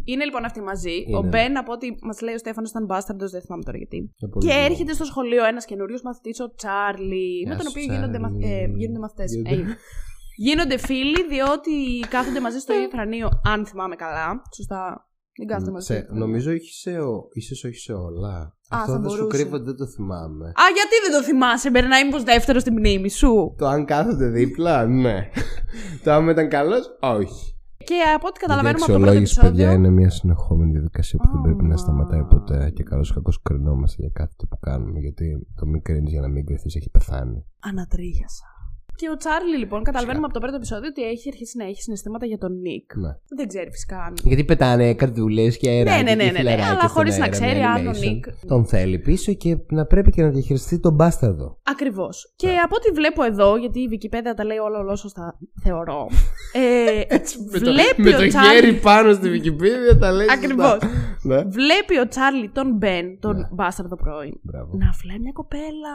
[0.03, 0.95] είναι λοιπόν αυτοί μαζί.
[1.15, 1.27] Ο Είναι.
[1.27, 4.11] Μπεν, από ό,τι μας λέει ο Στέφανος, ήταν μπάσταρντος, δεν θυμάμαι τώρα γιατί.
[4.37, 8.19] Και έρχεται στο σχολείο ένας καινούριος μαθητής, ο Τσάρλι, με Γεια τον σου, οποίο γίνονται,
[8.19, 8.31] μαθ...
[8.37, 8.55] Τσάρλι.
[8.61, 9.31] ε, γίνονται μαθητές.
[9.35, 9.75] Γίνονται.
[10.35, 11.71] γίνονται φίλοι, διότι
[12.09, 14.41] κάθονται μαζί στο ίδιο θρανείο, αν θυμάμαι καλά.
[14.55, 15.07] Σωστά.
[15.37, 15.85] Δεν κάθονται μαζί.
[15.85, 16.25] στο Σε, ίδιο θρανείο.
[16.27, 18.57] νομίζω όχι σε, ο- ίσως όχι σε όλα.
[18.69, 19.37] Αυτό θα δεν σου μπορούσε.
[19.37, 20.45] κρύβω ότι δεν το θυμάμαι.
[20.47, 23.55] Α, γιατί δεν το θυμάσαι, Μπερνάι, μήπως δεύτερο στην μνήμη σου.
[23.57, 25.29] Το αν κάθονται δίπλα, ναι.
[26.03, 27.52] το αν ήταν καλός, όχι.
[27.83, 29.49] Και από ό,τι Γιατί η καταλαβαίνουμε από το πρώτο αξιολόγηση, επεισόδιο.
[29.65, 31.77] παιδιά, είναι μια συνεχόμενη διαδικασία που δεν πρέπει να Α.
[31.77, 32.69] σταματάει ποτέ.
[32.75, 34.99] Και καλώς κακώς κρινόμαστε για κάθε τι που κάνουμε.
[34.99, 37.45] Γιατί το μην κρίνεις για να μην κρυθεί έχει πεθάνει.
[37.59, 38.45] Ανατρίχιασα.
[39.03, 42.25] Και ο Τσάρλι, λοιπόν, καταλαβαίνουμε από το πρώτο επεισόδιο ότι έχει αρχίσει να έχει συναισθήματα
[42.25, 42.95] για τον Νικ.
[42.95, 43.11] Ναι.
[43.37, 44.13] Δεν ξέρει φυσικά αν.
[44.23, 46.03] Γιατί πετάνε καρδούλε και αεράκι.
[46.03, 48.27] ναι, ναι, και ναι, φιλαράκια αλλά στον χωρίς να αέρα, ξέρει με αν ο animation.
[48.29, 51.57] Nick- Τον θέλει πίσω και να πρέπει και να διαχειριστεί τον μπάσταρδο.
[51.63, 52.33] Ακριβώς.
[52.35, 56.07] Και από ό,τι βλέπω εδώ, γιατί η Wikipedia τα λέει όλα ολόσωστα, θεωρώ.
[56.53, 57.17] Ε,
[57.59, 58.49] βλέπει με ο το Τσάρλι.
[58.59, 60.27] χέρι πάνω στη Wikipedia τα λέει.
[60.29, 60.69] Ακριβώς.
[60.71, 60.89] σωστά.
[61.25, 61.41] Ναι.
[61.43, 63.47] Βλέπει ο Τσάρλι τον Μπεν, τον Ναι.
[63.51, 64.71] μπάσταρδο πρώην, Μπράβο.
[64.77, 65.93] να φιλάει μια κοπέλα.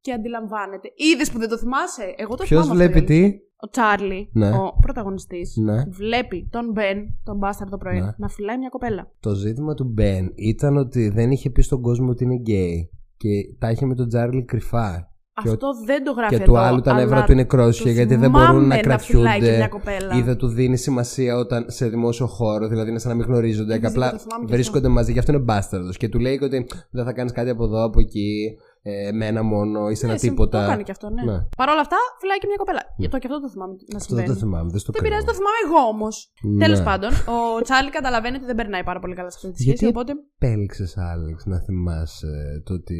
[0.00, 0.88] Και αντιλαμβάνεται.
[0.96, 2.84] Είδες που δεν το θυμάσαι; Εγώ το Ποιος θυμάμαι.
[2.84, 3.30] αυτό, βλέπει η αλήθεια.
[3.38, 3.46] τι.
[3.60, 4.48] Ο Τσάρλι, Ναι.
[4.48, 5.82] ο πρωταγωνιστής, Ναι.
[5.88, 8.10] βλέπει τον Μπεν, τον μπάσταρδο πρώην, Ναι.
[8.16, 9.10] να φιλάει μια κοπέλα.
[9.20, 12.90] Το ζήτημα του Μπεν ήταν ότι δεν είχε πει στον κόσμο ότι είναι γκέι.
[13.16, 15.12] Και τα είχε με τον Τζάρλι κρυφά.
[15.42, 16.52] Και ο- Αυτό δεν το γράφει Και εδώ.
[16.52, 19.38] του άλλου τα νεύρα αλλά του είναι κρόσια το γιατί δεν θυμάμαι μπορούν να φυλάει
[19.38, 19.68] και μια κρατιούνται.
[19.68, 20.14] κοπέλα.
[20.18, 23.72] Ή δεν του δίνει σημασία όταν σε δημόσιο χώρο, δηλαδή είναι σαν να μην γνωρίζονται.
[23.72, 25.96] Δεν Και ξέρω, απλά το θυμάμαι και βρίσκονται μαζί, γι' αυτό είναι μπάσταρδος.
[25.96, 29.88] Και του λέει ότι δεν θα κάνεις κάτι από εδώ, από εκεί, ε, εμένα μόνο,
[29.90, 30.58] είσαι Ναι, ένα συμ- τίποτα.
[30.58, 31.22] Το έκανε και αυτό, ναι.
[31.30, 31.38] Ναι.
[31.60, 32.82] Παρ' όλα αυτά, φυλάει και μια κοπέλα.
[33.12, 34.28] Το και αυτό το θυμάμαι να Αυτό δεν συμβαίνει.
[34.32, 35.06] το θυμάμαι, δεν στο Δεν κρύβω.
[35.08, 36.14] πειράζει, το θυμάμαι εγώ όμως.
[36.54, 36.60] Ναι.
[36.64, 39.68] Τέλος πάντων, ο Τσάρλι καταλαβαίνει ότι δεν περνάει πάρα πολύ καλά σε αυτή τη σχέση.
[39.70, 40.12] Γιατί Οπότε.
[40.42, 42.32] Πέληξε, Άλεξ, να θυμάσαι
[42.66, 42.98] το ότι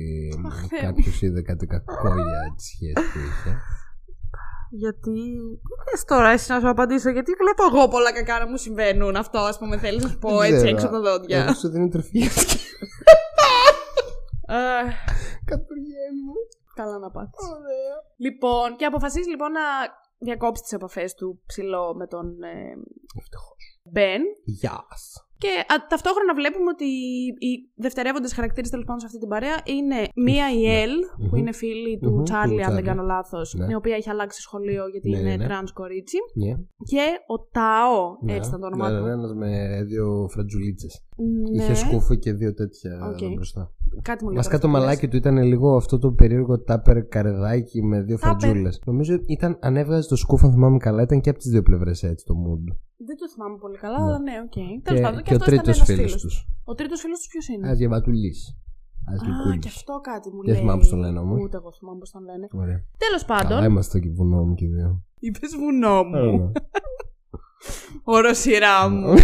[0.51, 0.87] Αχ, Θεέ μου.
[0.87, 3.53] κάποιος είδε κάτι κακό για τη σχέση που είχε;
[4.83, 5.19] Γιατί.
[5.91, 9.17] Πες τώρα εσύ να σου απαντήσω, γιατί βλέπω εγώ πολλά κακά να μου συμβαίνουν.
[9.17, 10.71] Αυτό, ας πούμε, θέλεις να σου πω Δεν έτσι ξέρω.
[10.75, 11.38] έξω από τα δόντια.
[11.43, 12.21] Εγώ σου δίνει τροφή
[14.49, 14.87] για σκέψη.
[14.87, 14.95] Αχ,
[15.45, 16.33] Κατουργέμαι.
[16.75, 17.47] Καλά να πάθεις.
[18.17, 19.61] Λοιπόν, και αποφασίζεις λοιπόν να
[20.19, 22.73] διακόψεις τις επαφές του ψηλό με τον ε,
[23.19, 23.81] Ευτυχώς.
[23.93, 24.23] Μπεν.
[24.45, 24.85] Γεια
[25.39, 26.85] Και α, ταυτόχρονα βλέπουμε ότι
[27.47, 31.37] οι δευτερεύοντες χαρακτήρες τέλος πάντων σε αυτή την παρέα είναι μία η Ελ, που Μμμ.
[31.37, 32.87] είναι φίλη του Μμμ, Τσάρλι, του αν δεν Τσάρλι.
[32.89, 33.67] κάνω λάθος, Ναι.
[33.71, 35.45] η οποία έχει αλλάξει σχολείο γιατί Ναι, είναι ναι, ναι.
[35.45, 36.17] τρανς κορίτσι.
[36.35, 36.53] Ναι.
[36.91, 38.35] Και ο Τάο, Ναι.
[38.35, 39.05] έτσι ήταν το όνομά Ναι, του.
[39.05, 40.87] ναι, ένας με δύο φραντζουλίτσες.
[41.55, 43.21] Ναι, Είχε σκούφο και δύο τέτοια Οκ.
[43.23, 43.73] εδώ μπροστά.
[44.03, 44.37] Κάτι μου λέει.
[44.37, 48.01] Βασικά τώρα το αυτό που μαλάκι του ήταν λίγο αυτό το περίεργο τάπερ καρεδάκι με
[48.03, 48.38] δύο Τάπερ.
[48.41, 48.69] φράντζουλες.
[48.85, 52.03] Νομίζω ήταν, αν έβγαζε το σκούφο, αν θυμάμαι καλά, ήταν και από τις δύο πλευρές
[52.03, 52.61] έτσι το mood.
[52.68, 52.77] λες.
[53.07, 54.05] Δεν το θυμάμαι πολύ καλά, Ναι.
[54.05, 54.53] αλλά ναι, οκ.
[54.83, 56.46] Τέλος Και, πάντων, και ο αυτός ήταν τρίτος ένας φίλος φίλος τους.
[56.64, 58.33] Ο τρίτος φίλος τους ποιος είναι; Ένα διαβατουλή.
[59.11, 60.61] Α, και αυτό κάτι μου Δεν λέει.
[60.61, 61.42] θυμάμαι πώς τον λένε όμως.
[61.42, 62.46] Ούτε εγώ θυμάμαι πώς τον λένε.
[62.53, 62.81] Ωραία.
[63.05, 65.03] Τέλος Καλά πάντων, είμαστε και βουνό μου και οι δύο.
[65.18, 66.18] είπες βουνό μου.
[66.27, 66.53] Ωραία.
[68.05, 69.14] Οροσυρά μου.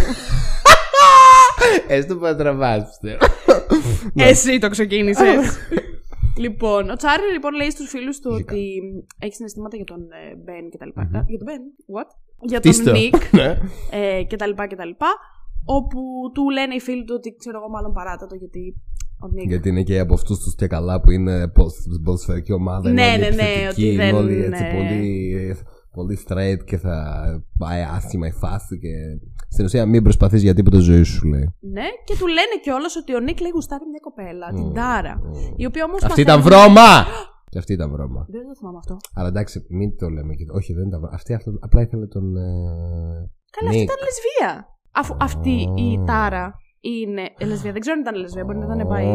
[1.87, 3.17] Έστω που θα τραβάς, πιστεύω.
[4.13, 5.57] Εσύ το ξεκίνησες.
[6.37, 8.53] λοιπόν, ο Τσάρλι λοιπόν λέει στους φίλους του Φυσικά.
[8.53, 8.79] ότι
[9.19, 11.03] έχει συναισθήματα για τον ε, Μπεν και τα λοιπά.
[11.03, 11.15] Μμμ.
[11.15, 11.61] Ε, Για τον Μπεν,
[11.95, 12.09] what?
[12.49, 12.91] Για τον Χτίστο.
[12.91, 13.57] Νίκ Ναι.
[13.91, 15.07] ε, και τα λοιπά και τα λοιπά.
[15.65, 15.99] Όπου
[16.33, 18.75] του λένε οι φίλοι του ότι ξέρω εγώ μάλλον παράτατο γιατί
[19.19, 19.47] ο Νίκ.
[19.47, 21.47] Γιατί είναι και από αυτούς τους και καλά που είναι
[22.03, 22.89] ποδοσφαιρική ομάδα.
[22.89, 25.55] είναι Ναι, όλοι ναι, ναι, επιθετικοί, ότι είναι δεν όλοι έτσι είναι- πολύ,
[25.91, 26.95] πολύ straight και θα
[27.57, 28.79] πάει άσχημα η φάση.
[28.79, 28.89] Και
[29.55, 31.45] στην ουσία μην προσπαθείς για τίποτα ζωή σου, σου λέει.
[31.75, 34.73] Ναι, και του λένε κιόλας ότι ο Νίκ λέει γουστάρει μια κοπέλα, την Μμμ.
[34.79, 35.13] Τάρα.
[35.23, 35.53] Μμμ.
[35.55, 36.03] Η οποία όμως.
[36.03, 36.89] Αυτή ήταν βρώμα!
[37.51, 38.21] Και αυτή ήταν βρώμα.
[38.29, 38.95] Δεν το θυμάμαι αυτό.
[39.17, 40.33] Αλλά εντάξει, μην το λέμε.
[40.37, 41.15] και- Όχι, δεν ήταν βρώμα.
[41.19, 42.25] Αυτή απλά- απλά ήθελε τον.
[42.37, 42.41] ε,
[43.55, 43.89] Καλά, αυτή Νίκ.
[43.89, 44.51] ήταν λεσβία.
[45.01, 46.03] Αφού αυτή η Α.
[46.05, 46.45] Τάρα
[46.79, 47.71] είναι λεσβία.
[47.71, 49.05] Δεν ξέρω αν ήταν λεσβία, μπορεί να ήταν πάει.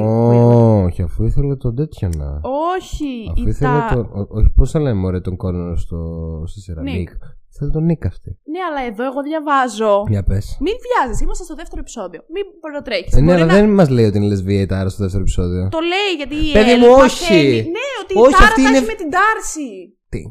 [0.87, 2.41] Όχι, αφού ήθελε τον τέτοιο να.
[2.77, 3.91] Όχι, Αφού η ήθελε τα...
[3.95, 4.05] τον.
[4.05, 5.99] ο- Όχι, πώς θα λέμε, ωραία, τον κόρνο στο...
[6.47, 6.83] στη σειρά.
[6.83, 7.09] Νίκ.
[7.61, 7.69] Νίκ.
[7.69, 8.31] Ήθελε τον Νίκ αυτή.
[8.53, 10.05] Ναι, αλλά εδώ εγώ διαβάζω.
[10.09, 10.57] Για πες.
[10.61, 12.21] Μην βιάζεσαι, είμαστε στο δεύτερο επεισόδιο.
[12.35, 13.11] Μην προτρέχει.
[13.17, 15.69] Ε, ναι, αλλά δεν μας λέει ότι είναι λεσβία η Τάρα στο δεύτερο επεισόδιο.
[15.71, 17.41] Το λέει γιατί η Παιδί Ελ μου, παθαίνει.
[17.41, 17.57] όχι.
[17.77, 19.69] Ναι, ότι Όχι, η Τάρα αυτή τα είναι- έχει με την Τάρση.
[20.09, 20.23] Τι;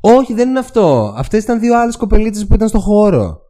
[0.00, 1.14] Όχι, δεν είναι αυτό.
[1.16, 3.40] Αυτές ήταν δύο άλλες κοπελίτσες που ήταν στο χώρο.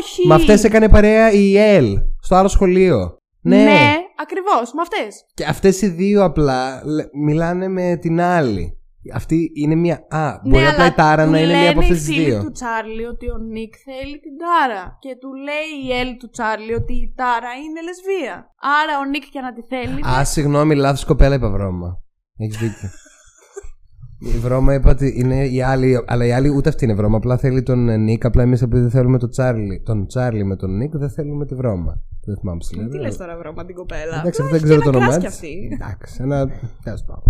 [0.00, 0.26] Όχι.
[0.26, 3.16] Με αυτές έκανε παρέα η ΕΛ στο άλλο σχολείο.
[3.40, 3.56] Ναι.
[3.62, 5.24] Ναι, ακριβώς, με αυτές.
[5.34, 8.77] Και αυτές οι δύο απλά λε- μιλάνε με την άλλη.
[9.14, 10.06] Αυτή είναι μια.
[10.08, 12.42] Α, μπορεί απλά η Τάρα να είναι μία από αυτέ τι οι φίλοι δύο.
[12.42, 14.96] του Τσάρλι ότι ο Νίκ θέλει την Τάρα.
[15.00, 18.34] Και του λέει η Ελ του Τσάρλι ότι η Τάρα είναι λεσβία.
[18.80, 20.00] Άρα ο Νίκ και να τη θέλει.
[20.18, 22.02] Α, συγγνώμη, λάθος κοπέλα είπα βρώμα.
[22.36, 22.88] Έχεις δίκιο.
[24.20, 27.16] Η βρώμα είπα ότι είναι η άλλη, αλλά η άλλη ούτε αυτή είναι βρώμα.
[27.16, 28.24] Απλά θέλει τον ε, Νίκ.
[28.24, 31.54] Απλά εμείς επειδή δεν θέλουμε τον Τσάρλι, τον Τσάρλι με τον Νίκ, δεν θέλουμε τη
[31.54, 32.02] βρώμα.
[32.24, 34.80] Δεν θυμάμαι πώς Τι λες τώρα, βρώμα την κοπέλα; Εντάξει, Απλά αυτό δεν έχεις ξέρω
[34.80, 35.38] και το ένα όνομά crush της.
[35.38, 35.68] κι αυτή.
[35.84, 36.46] Εντάξει, ένα.
[36.82, 37.24] Τέλο πάντων.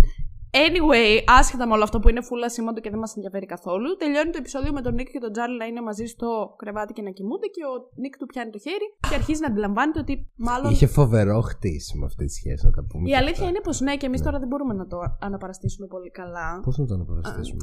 [0.51, 4.31] Anyway, άσχετα με όλο αυτό που είναι φουλ ασήμαντο και δεν μας ενδιαφέρει καθόλου, τελειώνει
[4.31, 7.09] το επεισόδιο με τον Νίκ και τον Τσάρλι να είναι μαζί στο κρεβάτι και να
[7.17, 10.71] κοιμούνται και ο Νίκ του πιάνει το χέρι και αρχίζει να αντιλαμβάνεται ότι μάλλον.
[10.71, 13.09] Είχε φοβερό χτίσιμο αυτή τη σχέση, να τα πούμε.
[13.09, 16.59] Η αλήθεια είναι πως ναι, και εμείς τώρα δεν μπορούμε να το αναπαραστήσουμε πολύ καλά.
[16.63, 17.61] Πώς να το αναπαραστήσουμε,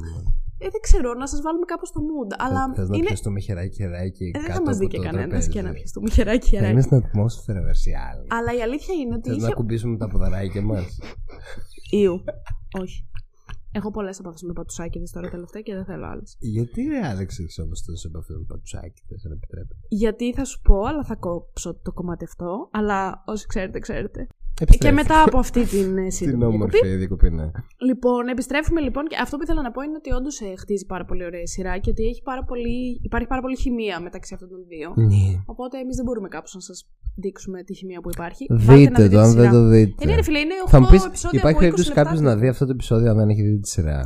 [0.59, 2.29] Ε, δεν ξέρω, να σας βάλουμε κάπως στο mood.
[2.37, 3.05] Αλλά Θες να είναι.
[3.05, 5.49] πιαστούμε χεράκι χεράκι Ε, δεν κάτω θα μας από δει το και κανένας τραπέζι.
[5.49, 6.71] και να πιαστούμε χεράκι Θα χεράκι.
[6.71, 8.17] είναι στην ατμόσφαιρα βερσιάλ.
[8.37, 9.53] Αλλά η αλήθεια είναι ότι Θες να είχε.
[9.55, 10.99] κουμπίσουμε τα ποδαράκια μας;
[11.91, 12.23] Ιου.
[12.81, 13.05] Όχι.
[13.71, 16.35] Έχω πολλές επαφές με πατουσάκιδε τώρα τελευταία και δεν θέλω άλλες.
[16.39, 19.75] Γιατί ρε Άλεξ έχεις όμως τόσο επαφή με πατουσάκι, δεν σε επιτρέπει.
[19.87, 22.69] Γιατί θα σου πω, αλλά θα κόψω το κομμάτι αυτό.
[22.71, 24.27] Αλλά όσοι ξέρετε, ξέρετε.
[24.79, 26.55] Και μετά από αυτή την ε, Την σύντομη διακοπή.
[26.55, 27.47] όμορφη διακοπή, ναι.
[27.89, 31.23] Λοιπόν, επιστρέφουμε λοιπόν και αυτό που ήθελα να πω είναι ότι όντως χτίζει πάρα πολύ
[31.25, 34.87] ωραία σειρά και ότι έχει πάρα πολύ, υπάρχει πάρα πολύ χημεία μεταξύ αυτών των δύο.
[34.95, 35.25] Ναι.
[35.45, 36.77] Οπότε εμείς δεν μπορούμε κάπως να σας
[37.23, 38.45] δείξουμε τη χημεία που υπάρχει.
[38.49, 39.51] Βάλτε να Δείτε δείτε το, τη αν δεν σειρά.
[39.51, 40.03] το δείτε.
[40.03, 42.03] Ε, ναι, ρε φίλε, είναι 8 Θα μου πεις, επεισόδια υπάρχει από 20 περίπτωση λεπτά.
[42.03, 43.99] κάποιο να δει αυτό το επεισόδιο αν δεν έχει δει τη σειρά;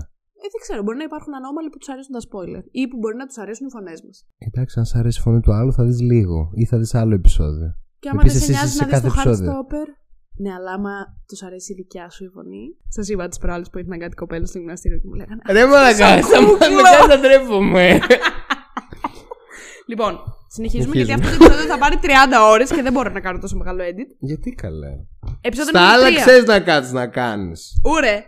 [0.44, 3.16] Ε, δεν ξέρω, μπορεί να υπάρχουν ανώμαλοι που τους αρέσουν τα spoiler ή που μπορεί
[3.22, 4.16] να τους αρέσουν οι φωνές μας.
[4.48, 7.14] Εντάξει, αν σ' αρέσει η φωνή του άλλου, θα δεις λίγο ή θα δεις άλλο
[7.22, 7.70] επεισόδιο.
[8.00, 9.52] Και άμα Επίσης, δεν σε εσύ νοιάζει σε να δεις κάθε το επεισόδιο.
[9.52, 9.88] Heartstopper.
[10.41, 10.91] Ναι, αλλά άμα
[11.27, 12.65] τους αρέσει η δικιά σου η φωνή.
[12.88, 15.41] Σας είπα τις προάλλες που ήρθαν κάτι κοπέλε στο γυμναστήριο και μου λέγανε.
[15.49, 17.08] Ρε μαλακά, κούκλο.
[17.08, 17.99] να τρέφουμε.
[19.88, 20.95] Λοιπόν, συνεχίζουμε Συνεχίζουμε.
[20.95, 22.08] γιατί αυτό το επεισόδιο θα πάρει 30
[22.51, 24.10] ώρες και δεν μπορώ να κάνω τόσο μεγάλο edit.
[24.19, 24.93] Γιατί καλέ.
[25.41, 26.25] Επεισόδιο Στα άλλα νούμερο 3.
[26.25, 27.82] ξέρεις να κάτσει να κάνεις.
[27.86, 28.23] Ούρε!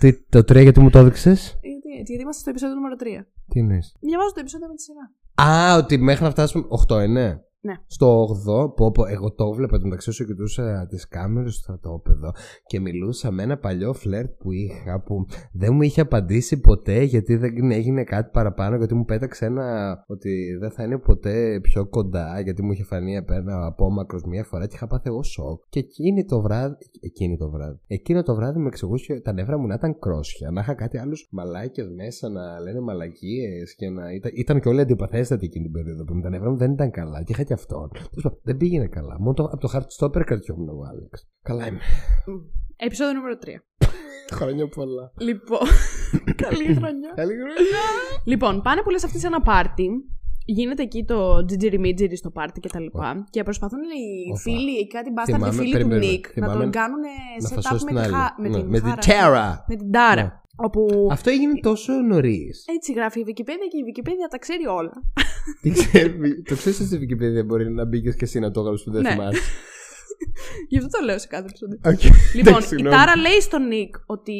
[0.00, 3.26] Τι, το 3 γιατί μου το έδειξες; Γιατί, έτσι, γιατί είμαστε στο επεισόδιο νούμερο 3.
[3.48, 5.04] Τι εννοείς; Διαβάζω το επεισόδιο με τη σειρά.
[5.50, 6.64] Α, ότι μέχρι να φτάσουμε.
[6.88, 7.40] 8 είναι.
[7.66, 7.74] Ναι.
[7.86, 12.32] Στο 8, που όπου εγώ το βλέπα, μεταξύ όσο κοιτούσα τις κάμερες στο στρατόπεδο
[12.66, 17.36] και μιλούσα με ένα παλιό φλερτ που είχα που δεν μου είχε απαντήσει ποτέ γιατί
[17.36, 18.76] δεν έγινε κάτι παραπάνω.
[18.76, 23.16] Γιατί μου πέταξε ένα ότι δεν θα είναι ποτέ πιο κοντά, γιατί μου είχε φανεί
[23.26, 25.62] ένα απόμακρος μία φορά και είχα πάθει εγώ σοκ.
[25.68, 26.74] Και εκείνη το βράδυ.
[27.00, 27.78] Εκείνη το βράδυ.
[27.86, 30.50] Εκείνο το βράδυ με εξηγούσε τα νεύρα μου να ήταν κρόσια.
[30.50, 34.12] Να είχα κάτι άλλους μαλάκες μέσα να λένε μαλακίες και να.
[34.12, 36.90] Ήταν, ήταν και όλοι αντιπαθέστατοι εκείνη την περίοδο που με τα νεύρα μου δεν ήταν
[36.90, 37.22] καλά.
[37.22, 37.88] Και είχα και αυτόν.
[37.92, 39.16] Τέλος πάντων, Δεν πήγαινε καλά.
[39.18, 41.28] Μόνο το, από το Heartstopper κρατιόμουν εγώ, Άλεξ.
[41.42, 41.78] Καλά είμαι.
[42.76, 43.48] Επεισόδιο νούμερο 3.
[44.32, 45.12] Χρόνια πολλά.
[45.20, 45.58] Λοιπόν.
[46.46, 47.12] Καλή χρονιά.
[47.14, 47.82] Καλή χρονιά.
[48.24, 49.88] Λοιπόν, πάνε που λες αυτοί σε ένα πάρτι.
[50.48, 53.24] Γίνεται εκεί το τζιτζιρι μίτζιρι στο πάρτι και τα λοιπά.
[53.30, 54.40] Και προσπαθούν οι Οπα.
[54.40, 56.06] φίλοι, οι κάτι μπάσταρδοι Θυμάμαι, φίλοι του περιμένουμε.
[56.06, 57.00] Νίκ να Θυμάμαι τον κάνουν
[57.42, 58.12] Να setup φασώσει με, την τη άλλη.
[58.14, 58.34] χα...
[58.42, 59.00] με, Ναι, την με την Χάρα.
[59.06, 59.64] Τέρα.
[59.68, 60.42] Με την Τάρα.
[60.60, 60.66] Ναι.
[60.66, 62.64] Όπου Αυτό έγινε τόσο νωρίς.
[62.76, 64.92] έτσι γράφει η Wikipedia και η Wikipedia τα ξέρει όλα.
[66.48, 69.02] το ξέρεις ότι στη Wikipedia μπορεί να μπήκε και εσύ να το έγραψε που δεν
[69.02, 69.10] Ναι.
[69.10, 69.40] θυμάσαι.
[70.70, 71.78] Γι' αυτό το λέω σε κάθε επεισόδιο.
[71.84, 72.02] Οκ.
[72.34, 72.96] Λοιπόν, Εντάξει, η συγγνώμη.
[72.96, 74.36] Τάρα λέει στον Νίκ ότι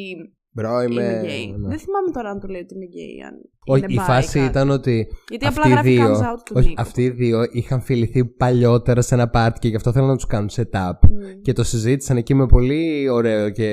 [0.55, 1.03] Μπρο, είμαι.
[1.03, 1.47] είναι γκέι.
[1.61, 1.69] ναι.
[1.69, 3.17] Δεν θυμάμαι τώρα αν του λέει ότι είναι γκέι.
[3.29, 3.35] Αν
[3.67, 4.51] Όχι, είναι η bi, φάση κάτι.
[4.51, 5.07] ήταν ότι.
[5.31, 6.81] Γιατί αυτοί απλά οι γράφει δύο, comes out του όχι, Νίκ.
[6.81, 10.27] αυτοί οι δύο είχαν φιληθεί παλιότερα σε ένα πάρτι και γι' αυτό θέλουν να τους
[10.27, 10.93] κάνουν setup.
[11.03, 11.41] Μμ.
[11.43, 13.67] Και το συζήτησαν εκεί με πολύ ωραίο και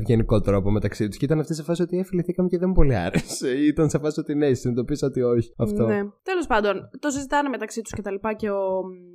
[0.00, 1.16] ευγενικό τρόπο μεταξύ τους.
[1.16, 3.48] Και ήταν αυτή σε φάση ότι εφηληθήκαμε και δεν μου πολύ άρεσε.
[3.48, 5.52] Ή ήταν σε φάση ότι ναι, συνειδητοποίησα ότι όχι.
[5.56, 5.86] Αυτό.
[5.86, 6.00] Ναι.
[6.22, 8.60] Τέλος πάντων, το συζητάνε μεταξύ τους και τα λοιπά και ο.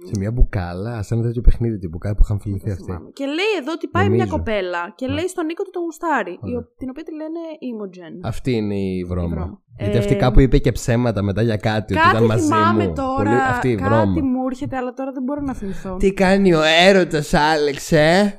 [0.03, 2.83] Σε μια μπουκάλα, σε ένα τέτοιο παιχνίδι τύπου κάτι που είχαν φιληθεί Δεν αυτοί.
[2.85, 3.09] θυμάμαι.
[3.13, 4.23] Και λέει εδώ ότι πάει Νομίζω.
[4.23, 5.13] μια κοπέλα και Ναι.
[5.13, 6.31] λέει στον Νίκο ότι τον γουστάρει.
[6.31, 6.57] η Ωραία.
[6.57, 7.41] ο- Την οποία τη λένε
[7.71, 8.13] Imogen.
[8.31, 9.61] Αυτή είναι η βρώμα.
[9.77, 9.91] Βρώμα.
[9.91, 12.87] Γιατί Ε, αυτή κάπου είπε και ψέματα μετά για κάτι, ότι Κάτι ήταν μαζί θυμάμαι
[12.87, 12.93] μου.
[12.93, 13.15] τώρα.
[13.15, 14.05] Πολύ, αυτή η κάτι βρώμα.
[14.21, 15.97] μου έρχεται, αλλά τώρα δεν μπορώ να θυμηθώ.
[15.97, 18.35] Τι κάνει ο έρωτας, Άλεξ, ε;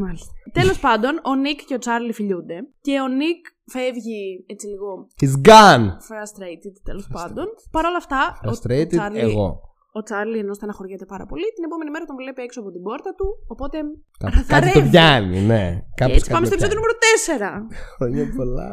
[0.00, 0.32] Μάλιστα.
[0.52, 2.54] Τέλος πάντων, ο Νίκ και ο Τσάρλι φιλιούνται.
[2.80, 5.84] Και ο Νίκ φεύγει έτσι λίγο He's gone.
[5.86, 7.44] frustrated τέλος πάντων.
[7.70, 9.60] Παρ' όλα αυτά, ο- ο Frustrated, Τσάρλι- εγώ.
[9.98, 13.10] Ο Τσάρλι ενώ στεναχωριέται πάρα πολύ, την επόμενη μέρα τον βλέπει έξω από την πόρτα
[13.18, 13.26] του.
[13.46, 13.76] Οπότε.
[14.22, 14.90] Κάπου- θα κάτι το ρεύει.
[14.90, 15.64] πιάνει, ναι.
[15.94, 16.80] Και Κάπως έτσι κάτι πάμε το στο επεισόδιο πιάνει.
[16.80, 17.50] νούμερο 4.
[17.96, 18.70] Χρόνια πολλά.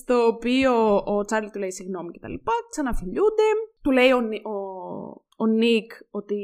[0.00, 0.72] Στο οποίο
[1.14, 2.52] ο Τσάρλι του λέει συγγνώμη και τα λοιπά.
[2.70, 3.48] Ξαναφιλιούνται.
[3.82, 4.56] Του λέει ο, Νι- ο,
[5.42, 6.38] ο Νίκ ότι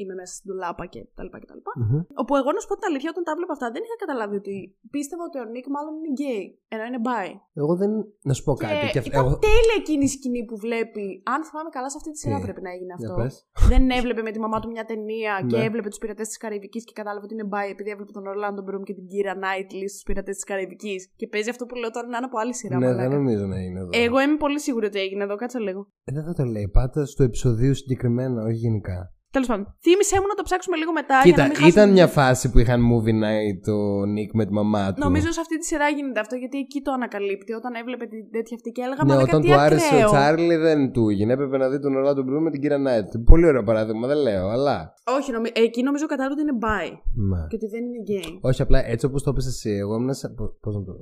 [0.00, 1.72] είμαι μέσα στην τουλάπα και τα λοιπά και τα λοιπά.
[1.80, 2.00] Μμμ.
[2.22, 4.54] Όπου εγώ να σου πω την αλήθεια, όταν τα βλέπα αυτά, δεν είχα καταλάβει ότι
[4.94, 6.44] πίστευα ότι ο Νίκ μάλλον είναι γκέι,
[6.74, 7.26] ενώ είναι bi.
[7.62, 7.90] Εγώ δεν.
[8.28, 8.74] Να σου πω κάτι.
[8.84, 9.32] Και Και αυ- ήταν εγώ...
[9.48, 11.06] τέλεια εκείνη η σκηνή που βλέπει.
[11.32, 13.14] Αν θυμάμαι καλά, σε αυτή τη σειρά Τι; πρέπει να έγινε Για αυτό.
[13.22, 13.34] πες.
[13.72, 15.64] δεν έβλεπε με τη μαμά του μια ταινία και Ναι.
[15.68, 18.82] έβλεπε τους πειρατές της Καραϊβικής και κατάλαβε ότι είναι bi επειδή έβλεπε τον Ορλάντο Μπλουμ
[18.88, 21.00] και την Κίρα Νάιτλι στους πειρατές της Καραϊβικής.
[21.20, 22.76] Και παίζει αυτό που λέω τώρα να είναι από άλλη σειρά.
[22.78, 23.08] Ναι, μαλάκα.
[23.08, 23.90] δεν νομίζω να είναι εδώ.
[23.92, 25.80] Εγώ είμαι πολύ σίγουρη ότι έγινε εδώ, κάτσε λίγο.
[26.04, 26.68] Ε, δεν θα το λέει.
[26.72, 29.12] Πάτα στο επεισοδίο συγκεκριμένα, όχι γενικά.
[29.34, 31.14] Τέλος πάντων, θύμισέ μου να το ψάξουμε λίγο μετά.
[31.22, 34.30] για Κοίτα, να μην χάσουμε ήταν την- μια φάση που είχαν movie night ο Νίκ
[34.38, 35.00] με τη μαμά του.
[35.06, 38.54] Νομίζω σε αυτή τη σειρά γίνεται αυτό γιατί εκεί το ανακαλύπτει όταν έβλεπε την τέτοια
[38.58, 40.06] αυτή και έλεγα Ναι, Μα όταν τι του άρεσε ακραίο.
[40.08, 41.32] ο Τσάρλι δεν του έγινε.
[41.32, 43.08] Έπρεπε να δει τον Ορλάντο Μπλουμ με την κύρα Νάιτ.
[43.30, 44.76] Πολύ ωραίο παράδειγμα, δεν λέω, αλλά.
[45.18, 45.48] Όχι, νομι...
[45.66, 46.86] εκεί νομίζω κατάλαβε ότι είναι bi
[47.30, 47.40] Ναι.
[47.50, 48.38] και ότι δεν είναι gay.
[48.40, 50.28] Όχι, απλά έτσι όπως το είπε εσύ, εγώ ήμουν σε.
[50.60, 50.92] Πώς να το.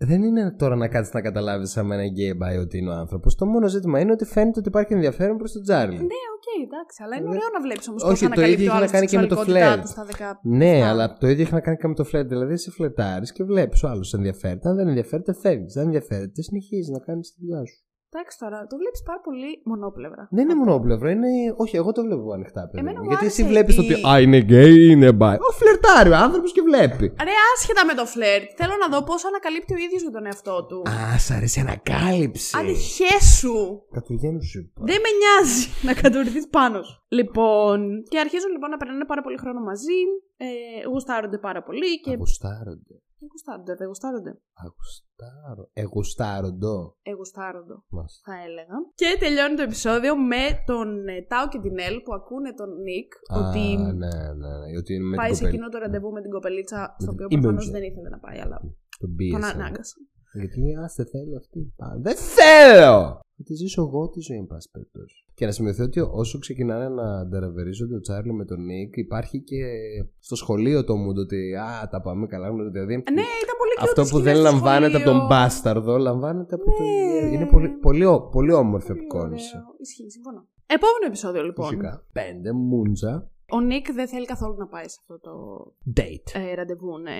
[0.00, 2.92] Ε, δεν είναι τώρα να κάτσεις να καταλάβεις άμα είναι γκέι, bi, ό,τι είναι ο
[2.92, 3.34] άνθρωπος.
[3.34, 5.96] Το μόνο ζήτημα είναι ότι φαίνεται ότι υπάρχει ενδιαφέρον προς τον Τσάρλι.
[5.96, 6.37] Ναι, οκ,
[6.68, 7.34] εντάξει, αλλά είναι Ναι.
[7.36, 9.12] ωραίο να βλέπεις όμως Όχι, πώς το ανακαλύπτει ίδιο ο έχει να άλλος κάνει τη
[9.12, 9.82] και με το σεξουαλικότητά φλερτ.
[9.84, 10.28] του στα δεκα...
[10.60, 10.88] Ναι, Α.
[10.90, 12.28] αλλά το ίδιο έχει να κάνει και με το φλερτ.
[12.28, 14.68] Δηλαδή, εσύ φλερτάρεις και βλέπεις ο άλλος ενδιαφέρεται.
[14.68, 15.76] Αν δεν ενδιαφέρεται, φεύγεις.
[15.76, 17.78] Αν ενδιαφέρεται, συνεχίζεις να κάνεις τη δουλειά σου.
[18.12, 20.28] Εντάξει τώρα, το βλέπεις πάρα πολύ μονόπλευρα.
[20.30, 21.28] Δεν είναι μονόπλευρο, είναι.
[21.56, 22.78] Όχι, εγώ το βλέπω ανοιχτά, παιδί.
[22.82, 23.02] Εμένα μου.
[23.04, 23.94] μου Γιατί άρεσε εσύ βλέπει η- ότι.
[24.08, 25.36] Α, είναι γκέι ή είναι bi.
[25.48, 27.06] Ο φλερτάρει ο άνθρωπος και βλέπει.
[27.28, 28.46] Ρε, άσχετα με το φλερτ.
[28.60, 30.78] Θέλω να δω πώς ανακαλύπτει ο ίδιος για τον εαυτό του.
[30.90, 32.58] Α, σ' αρέσει η ανακάλυψη.
[32.58, 33.58] Άντε, χέσου.
[33.96, 34.80] Κατουργένου σου είπα.
[34.90, 36.94] Δεν με νοιάζει να κατουρηθείς πάνω σου.
[37.18, 37.78] Λοιπόν,
[38.10, 39.98] και αρχίζουν λοιπόν να περνάνε πάρα πολύ χρόνο μαζί.
[40.46, 42.12] Ε, γουστάρονται πάρα πολύ και.
[42.12, 42.94] Αγουστάρονται.
[43.20, 44.32] Ε, Γουστάρονται, δεν γουστάρονται.
[44.64, 45.64] Αγουστάρω.
[45.72, 46.96] Εγουστάροντο.
[47.02, 48.20] Ε, γουστάροντο, Μας.
[48.24, 48.76] θα έλεγα.
[49.00, 53.10] Και τελειώνει το επεισόδιο με τον ε, Τάο και την Ελ που ακούνε τον Νικ
[53.42, 54.78] ότι Α, ναι, ναι, ναι.
[54.80, 55.48] Ότι είναι με πάει την σε κοπέλα.
[55.48, 57.78] εκείνο το ραντεβού με την κοπελίτσα, στο την- οποίο η προφανώς Μπούτζα.
[57.78, 59.46] δεν ήθελε να πάει, αλλά Τον τον πίεσε.
[59.54, 59.96] ανάγκασε.
[60.38, 61.72] Γιατί λέει, α, δεν θέλω αυτή.
[61.76, 63.20] Α, Δεν θέλω!
[63.40, 65.24] Θα τη ζήσω εγώ τη ζωή, εν πάση περιπτώσει.
[65.34, 69.56] Και να σημειωθεί ότι όσο ξεκινάνε να ντεραβερίζονται ο Τσάρλι με τον Νίκ, υπάρχει και
[70.18, 72.48] στο σχολείο το μου ότι Α, τα πάμε καλά.
[72.50, 73.02] Δηλαδή, Ναι,
[73.42, 75.28] ήταν πολύ cute αυτό οι που σκηνές δεν στο λαμβάνεται από τον σχολείο.
[75.28, 76.86] μπάσταρδο, λαμβάνεται από τον.
[76.86, 77.34] Ναι.
[77.34, 79.56] Είναι πολύ, πολύ, ω- πολύ όμορφη Πολύ απεικόνηση.
[79.56, 79.74] ωραίο.
[79.78, 80.46] Ισχύει, συμφωνώ.
[80.66, 81.66] Επόμενο επεισόδιο λοιπόν.
[81.68, 82.04] Φυσικά.
[82.12, 83.30] Πέντε, μούντζα.
[83.50, 85.32] Ο Νίκ δεν θέλει καθόλου να πάει σε αυτό το
[85.96, 86.40] Date.
[86.50, 87.18] ε, ραντεβού, ναι.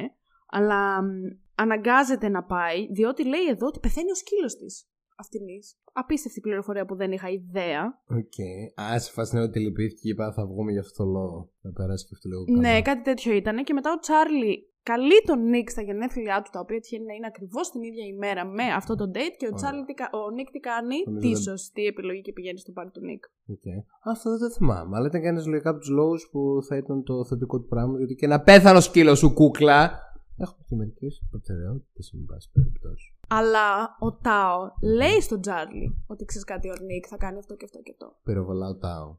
[0.51, 1.07] Αλλά μ,
[1.55, 4.89] αναγκάζεται να πάει, διότι λέει εδώ ότι πεθαίνει ο σκύλος της.
[5.21, 5.77] Αυτινής.
[5.93, 7.83] Απίστευτη πληροφορία που δεν είχα ιδέα.
[8.21, 8.37] Οκ.
[8.83, 11.51] Α, σε φάση είναι ότι λυπήθηκε και είπα θα βγούμε για αυτό το λόγο.
[11.63, 12.59] Θα περάσει και αυτό λίγο καλά.
[12.61, 13.65] Ναι, κάτι τέτοιο ήταν.
[13.65, 17.27] Και μετά ο Τσάρλι καλεί τον Νίκ στα γενέθλιά του, τα οποία τυχαίνει να είναι
[17.33, 19.35] ακριβώς την ίδια ημέρα με αυτό το date.
[19.39, 19.57] Και ο, Ωραία.
[19.57, 22.73] Τσάρλι, τι κα- ο Νίκ τι κάνει, Νομίζω τη δεν- σωστή επιλογή και πηγαίνει στο
[22.73, 23.23] πάρτι του Νίκ.
[23.55, 23.79] Okay.
[24.13, 24.97] Αυτό δεν το θυμάμαι.
[24.97, 27.99] Αλλά ήταν κανένας λογικά από τους λόγους που θα ήταν το θετικό του πράγμα.
[27.99, 30.07] Γιατί και να πέθανε σκύλος σου, κούκλα.
[30.39, 33.17] Έχουμε και μερικές προτεραιότητες, εν πάση περιπτώσει.
[33.29, 34.59] Αλλά ο Τάο
[34.97, 38.17] λέει στον Τσάρλι ότι ξέρεις κάτι, ο Νίκ θα κάνει αυτό και αυτό και αυτό.
[38.23, 39.17] Πυροβολάω τάω.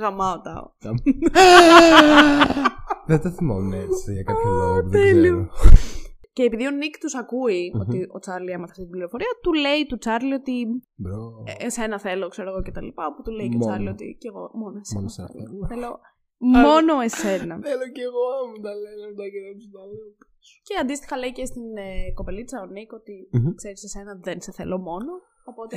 [0.00, 0.64] Γαμάω Τάο.
[3.06, 5.48] δεν το θυμόμουν έτσι για κάποιο λόγο που δεν τέλειο.
[5.52, 5.72] ξέρω.
[6.32, 9.86] Και επειδή ο Νίκ τους ακούει ότι ο Τσάρλι έμαθε αυτή την πληροφορία, του λέει
[9.88, 11.42] του Τσάρλι ότι Μπρο.
[11.44, 13.14] ε, εσένα θέλω, ξέρω εγώ και τα λοιπά.
[13.14, 13.70] Που του λέει και ο Μόνο.
[13.70, 15.00] Τσάρλι ότι και εγώ μόνο εσένα.
[15.00, 15.66] Μόνο εσένα θέλω.
[15.66, 16.00] θέλω.
[16.38, 17.54] Θέλω μόνο εσένα.
[17.68, 20.08] Θέλω κι εγώ μου τα λένε αυτά και δεν τους τα λέω.
[20.68, 23.54] και αντίστοιχα λέει και στην ε, κοπελίτσα ο Νίκ ότι Μμμ.
[23.60, 25.12] ξέρεις εσένα δεν σε θέλω μόνο.
[25.50, 25.76] Οπότε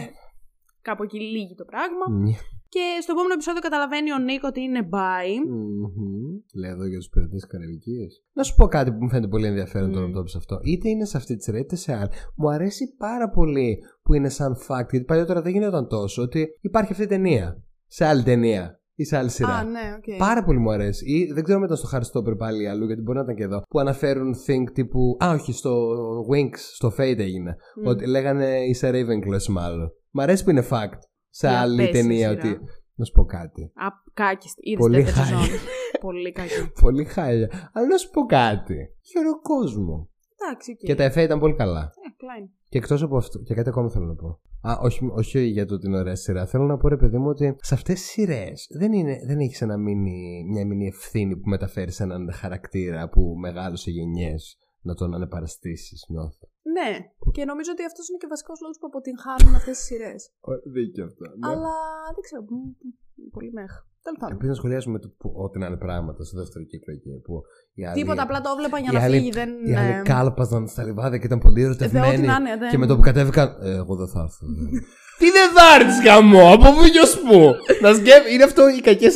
[0.82, 2.06] κάπου εκεί λύγει το πράγμα.
[2.10, 2.32] Ναι.
[2.76, 5.28] Και στο επόμενο επεισόδιο καταλαβαίνει ο Νίκ ότι είναι bi.
[5.48, 6.42] Μμμ.
[6.60, 8.24] Λέει εδώ για τους πειρατές της Καραϊβικής.
[8.34, 10.08] Να σου πω κάτι που μου φαίνεται πολύ ενδιαφέρον τώρα Μμ.
[10.08, 10.60] που το είπες αυτό.
[10.64, 12.10] Είτε είναι σε αυτή τη σειρά είτε σε άλλη.
[12.36, 14.90] Μου αρέσει πάρα πολύ που είναι σαν fact.
[14.92, 16.22] Γιατί παλιότερα δεν γινόταν τόσο.
[16.22, 17.64] Ότι υπάρχει αυτή η ταινία.
[17.88, 18.79] Σε άλλη ταινία.
[19.02, 19.54] Ή σε άλλη σειρά.
[19.56, 20.18] Α, ναι, οκ.
[20.18, 21.12] Πάρα πολύ μου αρέσει.
[21.12, 23.44] Ή δεν ξέρω αν ήταν στο Heartstopper πάλι ή αλλού, γιατί μπορεί να ήταν και
[23.44, 23.62] εδώ.
[23.70, 25.18] Που αναφέρουν think τύπου.
[25.24, 25.92] Α, όχι, στο
[26.32, 27.56] Winx, στο Fate έγινε.
[27.82, 27.88] Μμ.
[27.88, 29.92] Ότι λέγανε είσαι Ravenclaw μάλλον.
[30.12, 31.00] Μ' αρέσει που είναι fact.
[31.30, 32.50] Σε Η άλλη απαίσια ταινία σειρά.
[32.50, 32.60] ότι.
[32.96, 33.62] Να σου πω κάτι.
[33.64, 34.62] Α, κάκιστη.
[34.70, 35.40] Είδες Πολύ τέτοια χάλια.
[35.44, 35.60] σεζόν.
[36.00, 36.72] Πολύ κακή.
[36.84, 37.70] Πολύ χάλια.
[37.74, 38.76] Αλλά να σου πω κάτι.
[39.12, 40.10] Χαίρο κόσμο.
[40.42, 40.78] Εντάξει, οκ.
[40.78, 41.92] Και τα εφέ ήταν πολύ καλά.
[42.20, 42.50] Ε, κλάιν.
[42.70, 44.40] Και εκτός από αυτό, και κάτι ακόμα θέλω να πω.
[44.62, 46.46] Α, όχι, όχι για το ότι είναι ωραία σειρά.
[46.46, 49.62] Θέλω να πω, ρε παιδί μου, ότι σε αυτές τις σειρές δεν, είναι, δεν έχεις
[49.62, 55.14] ένα μίνι, μια μίνι ευθύνη που μεταφέρεις σε έναν χαρακτήρα που μεγάλωσε γενιές να τον
[55.14, 56.48] αναπαραστήσεις, νιώθω.
[56.62, 56.90] Ναι,
[57.32, 60.32] και νομίζω ότι αυτός είναι και ο βασικός λόγος που αποτυγχάνουν αυτές τις σειρές.
[60.74, 61.24] Δίκιο αυτό.
[61.26, 61.48] Ναι.
[61.52, 61.76] Αλλά
[62.16, 62.42] δεν ξέρω.
[62.42, 63.74] μ, μ, Πολύ meh.
[64.10, 64.36] Τέλος πάντων.
[64.36, 67.12] Επίσης, να σχολιάσουμε το, που, ό,τι να είναι πράγματα στο δεύτερο κύκλο εκεί.
[67.26, 67.34] Που
[67.78, 69.32] οι άλλοι, Τίποτα, απλά το έβλεπα για οι να άλλοι- φύγει.
[69.40, 69.50] Δεν.
[69.68, 72.26] Οι άλλοι ε, κάλπαζαν στα λιβάδια και ήταν πολύ ε, Ό,τι ερωτευμένοι.
[72.32, 72.58] να είναι.
[72.62, 72.70] Δεν...
[72.70, 73.48] Και με το που κατέβηκαν.
[73.62, 74.44] Ε, εγώ δεν θα έρθω.
[74.56, 74.70] ναι.
[75.20, 77.40] Τι δεν θα έρθεις γαμώ, από πού και ως πού;
[77.82, 79.10] Να σκέφ, είναι αυτό οι κακέ.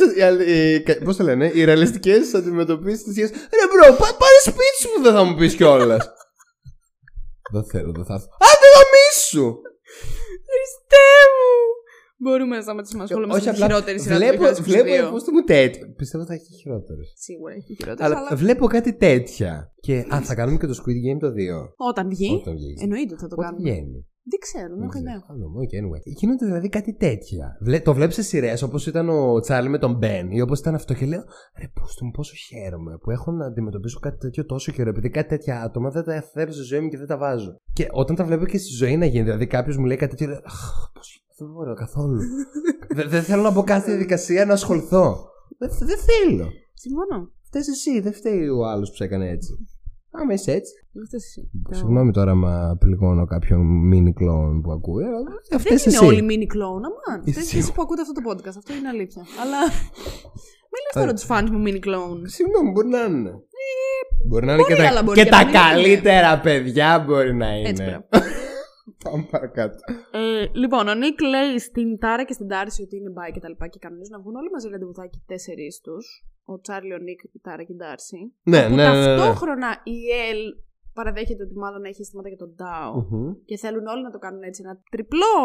[1.04, 3.32] Πώς το λένε, οι ρεαλιστικές αντιμετωπίσεις της σχέση.
[3.32, 6.04] Ρε bro, πά, πάρε σπίτι σου που δεν θα μου πεις κιόλας.
[7.52, 8.28] δεν θέλω, δεν θα έρθω.
[8.50, 9.46] Άντε γαμίσου!
[10.50, 11.52] Χριστέ μου!
[12.24, 13.66] Μπορούμε να σταματήσουμε να ασχολούμαστε Όχι με τη απλά.
[13.74, 14.82] χειρότερη σειρά Βλέπω, του 2022.
[14.88, 15.84] βλέπω πώς μου τέτοιο.
[16.00, 17.06] Πιστεύω θα έχει χειρότερες.
[17.26, 18.04] Σίγουρα έχει χειρότερες.
[18.06, 19.52] Αλλά, Αλλά, βλέπω κάτι τέτοια.
[19.86, 21.32] Και α, θα κάνουμε και το Squid Game το 2.
[21.90, 22.72] όταν βγει, Όταν βγει.
[22.84, 23.70] εννοείται ότι θα το Πότε κάνουμε.
[23.70, 24.06] βγαίνει.
[24.32, 25.20] Δεν ξέρω, δεν έχω ιδέα.
[25.30, 26.00] Άλλο, okay, anyway.
[26.20, 27.56] Γίνονται δηλαδή κάτι τέτοια.
[27.60, 30.74] Βλέ, το βλέπεις σε σειρές όπως ήταν ο Τσάρλι με τον Μπεν ή όπως ήταν
[30.74, 31.22] αυτό και λέω
[31.60, 34.88] Ρε, πούστε μου, πόσο χαίρομαι που έχω να αντιμετωπίσω κάτι τέτοιο τόσο καιρό.
[34.90, 37.56] Επειδή κάτι τέτοια άτομα δεν τα θέλω στη ζωή μου και δεν τα βάζω.
[37.72, 40.26] Και όταν τα βλέπω και στη ζωή να γίνει, δηλαδή κάποιος μου λέει κάτι τέτοιο,
[40.32, 42.20] λέω Αχ, πώς δεν μπορώ καθόλου.
[42.96, 45.28] δεν, δεν θέλω να μπω κάθε διαδικασία να ασχοληθώ.
[45.58, 46.48] Δεν, δεν θέλω.
[46.74, 47.30] Συμφωνώ.
[47.42, 49.52] Φταίεις εσύ, δεν φταίει ο άλλος που σε έκανε έτσι.
[50.10, 50.72] Άμα είσαι έτσι.
[50.92, 51.50] Δεν φταίεις εσύ.
[51.70, 53.60] Συγγνώμη τώρα μα πληγώνω κάποιον
[53.92, 55.04] mini clone που ακούει.
[55.04, 56.04] αλλά Δεν Φταίεις είναι εσύ.
[56.04, 57.20] όλοι mini clone, αμάν.
[57.24, 57.58] Είσαι Φταίεις σίγουρα.
[57.66, 58.56] εσύ που ακούτε αυτό το podcast.
[58.62, 59.22] Αυτό είναι αλήθεια.
[59.42, 59.58] Αλλά.
[60.72, 62.20] Μην λες τώρα τους fans μου mini clone.
[62.36, 63.32] Συγγνώμη, μπορεί να είναι.
[64.28, 65.64] μπορεί να είναι μπορεί, και αλλά τα, μπορεί και και τα να μην είναι.
[65.64, 68.06] καλύτερα παιδιά μπορεί να είναι.
[69.04, 69.28] Έτσι πρέπει.
[69.28, 69.76] Πάμε παρακάτω.
[70.10, 73.48] Ε, λοιπόν, ο Νίκ λέει στην Τάρα και στην Τάρση ότι είναι μπάι και τα
[73.48, 76.04] λοιπά και κανονίζουν να βγουν όλοι μαζί ραντεβουδάκι τέσσερις τους.
[76.52, 78.18] Ο Τσάρλι, ο Νίκ, η Τάρα και η Τάρση.
[78.52, 79.04] Ναι, Που ναι, ναι, ναι.
[79.16, 79.96] ταυτόχρονα η
[80.30, 80.40] Ελ
[80.98, 82.92] παραδέχεται ότι μάλλον έχει αισθήματα για τον Τάο.
[83.10, 83.32] Μμμ.
[83.44, 85.36] Και θέλουν όλοι να το κάνουν έτσι ένα τριπλό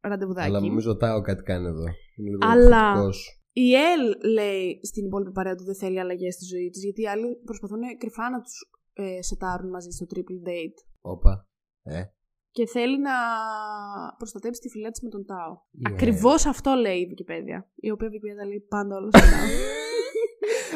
[0.00, 0.48] ραντεβουδάκι.
[0.48, 1.86] Αλλά νομίζω ο Τάο κάτι κάνει εδώ.
[2.16, 3.32] Είναι λίγο Αλλά- επιθετικός.
[3.52, 7.06] Η Ελ λέει στην υπόλοιπη παρέα ότι δεν θέλει αλλαγές στη ζωή της, γιατί οι
[7.06, 10.78] άλλοι προσπαθούν κρυφά να τους ε, σετάρουν μαζί στο triple date.
[11.00, 11.46] Όπα.
[11.82, 12.02] Ε.
[12.58, 13.16] Και θέλει να
[14.18, 15.52] προστατέψει τη φιλία της με τον Τάο.
[15.72, 17.62] Η Ακριβώς αυτό λέει η Wikipedia.
[17.74, 19.36] Η οποία Wikipedia λέει πάντα όλα σωστά.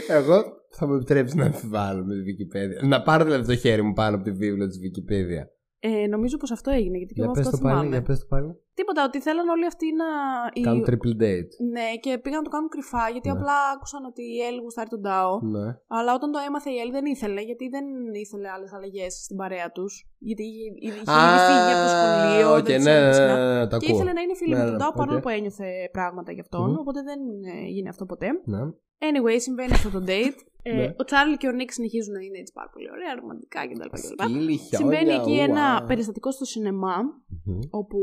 [0.19, 2.89] Εγώ θα μου επιτρέψεις να αμφιβάλλω με τη Wikipedia.
[2.89, 5.45] Να πάρω δηλαδή το χέρι μου πάνω από τη βίβλο της Wikipedia.
[5.85, 7.97] Ε, νομίζω πως αυτό έγινε, γιατί και Για εγώ πες αυτό το πάλι, θυμάμαι.
[7.97, 8.51] για πες το πάλι.
[8.79, 10.09] Τίποτα, ότι θέλαν όλοι αυτοί να.
[10.53, 11.51] οι- Κάνουν triple date.
[11.75, 13.35] Ναι, και πήγαν να το κάνουν κρυφά, γιατί Ναι.
[13.37, 15.33] απλά άκουσαν ότι η Ελ γουστάρει τον Τάο.
[15.55, 15.67] Ναι.
[15.97, 17.85] Αλλά όταν το έμαθε η Ελ δεν ήθελε, γιατί δεν
[18.25, 19.93] ήθελε άλλες αλλαγές στην παρέα τους.
[20.29, 22.47] Γιατί είχε, είχε Α, ήδη φύγει από το σχολείο.
[22.59, 23.95] οκ, δεν ναι, της ναι, άρεσε ναι, να- ναι, ναι, τα Και ακούω.
[23.97, 25.23] ήθελε να είναι φίλη Ναι, με ναι, τον Τάο, παρόλο οκ.
[25.23, 26.67] που ένιωθε πράγματα γι' αυτόν.
[26.71, 26.79] Μμμ.
[26.83, 27.21] Οπότε δεν
[27.55, 28.29] ε, γίνει αυτό ποτέ.
[28.45, 28.63] Ναι.
[29.09, 30.39] Anyway, συμβαίνει αυτό το date.
[30.65, 30.87] Ε, Ναι.
[31.01, 33.83] Ο Τσάρλι και ο Νίκ συνεχίζουν να είναι έτσι πάρα πολύ ωραία, ρομαντικά κτλ.
[34.07, 35.45] Σκύλι, χιόνια, Συμβαίνει εκεί ουα.
[35.49, 36.97] ένα περιστατικό στο σινεμά,
[37.45, 37.59] Μμμ.
[37.81, 37.99] όπου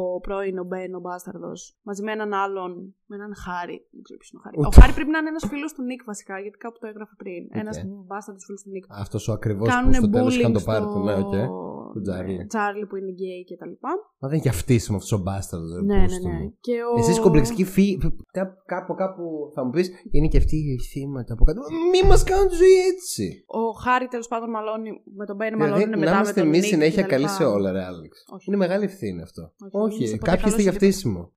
[0.00, 2.70] ο πρώην ο Μπέν, ο Μπάσταρδος, μαζί με έναν άλλον,
[3.08, 3.76] με έναν Χάρη.
[3.94, 4.56] Δεν ξέρω ποιος είναι ο Χάρη.
[4.58, 4.68] Ούτε.
[4.70, 7.42] Ο Χάρη πρέπει να είναι ένας φίλος του Νίκ βασικά, γιατί κάπου το έγραφε πριν.
[7.50, 7.60] Οκ.
[7.62, 8.84] Ένας Μπάσταρδος φίλος του Νίκ.
[9.04, 10.98] Αυτός ο ακριβώς που Κάνουν στο τέλος είχαν bullying το πάρει του.
[11.08, 11.34] Ναι, οκ.
[11.34, 12.46] στο Τον Τσάρλι.
[12.46, 13.88] Τσάρλι που είναι γκέι και τα λοιπά.
[14.20, 15.70] Μα δεν έχει αυτίσιμο αυτός ο μπάσταρδος.
[15.90, 16.38] Ναι, ναι, ναι.
[16.60, 16.98] Και ο...
[16.98, 17.86] Εσείς κομπλεξικοί φύ...
[18.32, 19.22] κά- Κάπου, κάπου
[19.54, 21.60] θα μου πεις είναι και αυτοί οι θύματα από κάτω.
[21.92, 23.44] Μη μας κάνουν τη ζωή έτσι.
[23.46, 26.48] Ο Χάρη τέλος πάντων μαλώνει με τον Μπέν, Δηλαδή, μαλώνει μετά να με είμαστε τον
[26.48, 27.34] εμείς Νίκ συνέχεια και τα καλοί λοιπά.
[27.34, 28.24] σε όλα, ρε Άλεξ.
[28.34, 28.44] Όχι.
[28.48, 29.42] Είναι μεγάλη ευθύνη αυτό.
[29.70, 31.32] Όχι, δεν είσαι Όχι, ποτέ κάποιοι είστε καλός για σε φτύσιμο.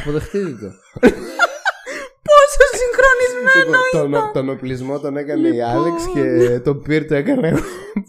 [0.00, 0.70] Αποδεχτείτε το.
[2.28, 4.32] Πόσο συγχρονισμένο τον, ήταν!
[4.32, 5.68] τον οπλισμό τον έκανε η Λοιπόν.
[5.68, 7.60] Άλεξ και τον πυρ το έκανε εγώ.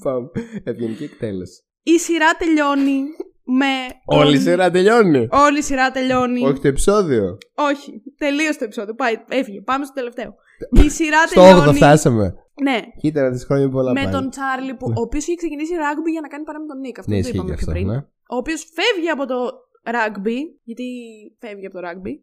[0.03, 0.29] Πάμε.
[0.63, 1.63] Ευγενική εκτέλεση.
[1.83, 3.01] Η σειρά τελειώνει
[3.43, 3.65] με.
[4.05, 5.27] Όλη η τον- σειρά τελειώνει.
[5.31, 6.45] Όλη η σειρά τελειώνει.
[6.45, 7.37] Όχι το επεισόδιο.
[7.55, 8.03] Όχι.
[8.17, 8.93] Τελείωσε το επεισόδιο.
[8.95, 9.61] Πάει, έφυγε.
[9.61, 10.35] Πάμε στο τελευταίο.
[10.85, 11.75] Η σειρά Στο 8 τελειώνει.
[11.77, 12.25] φτάσαμε.
[12.63, 12.77] Ναι.
[13.01, 14.13] Κοίτα να τη χρόνια πολλά Με πάλι.
[14.15, 16.99] τον Τσάρλι, που, ο οποίος είχε ξεκινήσει ράγκμπι για να κάνει παρά με τον Νίκ.
[16.99, 17.73] Αυτό Ναι, το ισχύει είπαμε και πιο αυτό.
[17.79, 17.87] πριν.
[17.91, 17.97] Ναι.
[18.33, 19.37] Ο οποίος φεύγει από το
[19.95, 20.37] ράγκμπι.
[20.63, 20.85] Γιατί
[21.39, 22.13] φεύγει από το ράγκμπι.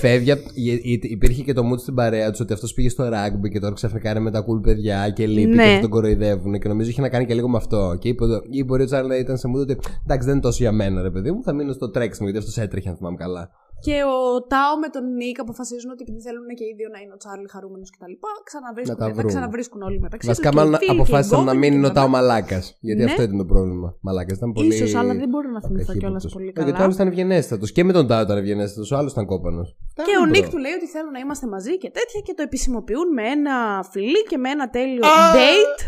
[0.00, 3.08] Φεύγει, απ- υ- υ- υπήρχε και το mood στην παρέα τους ότι αυτός πήγε στο
[3.12, 5.64] rugby και τώρα ξαφνικά είναι με τα cool παιδιά και λείπει Ναι.
[5.64, 6.58] και θα τον κοροϊδεύουν.
[6.58, 7.96] Και νομίζω είχε να κάνει και λίγο με αυτό.
[8.00, 9.72] Και είπε, ή μπορεί ο Τσάρλ να ήταν σε mood ότι
[10.04, 12.62] εντάξει δεν είναι τόσο για μένα ρε παιδί μου, θα μείνω στο τρέξιμο γιατί αυτός
[12.64, 13.50] έτρεχε αν θυμάμαι καλά.
[13.86, 14.16] Και ο
[14.52, 17.48] Τάο με τον Νίκ αποφασίζουν ότι επειδή θέλουν και οι δύο να είναι ο Τσάρλι
[17.54, 18.12] χαρούμενος κτλ.
[18.48, 19.30] Ξαναβρίσκουν, Να τα θα βρουν.
[19.32, 21.72] ξαναβρίσκουν όλοι μεταξύ Βασικά, τους και μάλλον οι φίλοι και οι αποφάσισαν να γκόμενοι μην
[21.76, 21.98] είναι ο κτλ.
[21.98, 22.64] Τάο Μαλάκας.
[22.80, 23.10] Γιατί Ναι.
[23.10, 23.88] αυτό ήταν το πρόβλημα.
[24.00, 24.74] Μαλάκας ήταν πολύ.
[24.74, 26.32] Ίσως, αλλά δεν μπορώ να θυμηθώ κιόλας καχύποπτος.
[26.32, 26.84] πολύ Ε, Γιατί ο καλά.
[26.84, 27.68] άλλος ήταν ευγενέστατος.
[27.72, 28.90] Και με τον Τάο ήταν ευγενέστατος.
[28.92, 29.68] Ο άλλος ήταν κόπανος.
[29.94, 33.12] Και ο Νίκ του λέει ότι θέλουν να είμαστε μαζί και τέτοια και το επισημοποιούν
[33.12, 33.54] με ένα
[33.90, 35.02] φιλί και με ένα τέλειο
[35.36, 35.80] date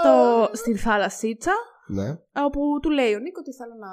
[0.00, 0.14] στο,
[0.52, 1.52] στη θάλασσίτσα.
[1.98, 2.08] Ναι.
[2.46, 3.92] Όπου του λέει ο Νίκ ότι θέλω να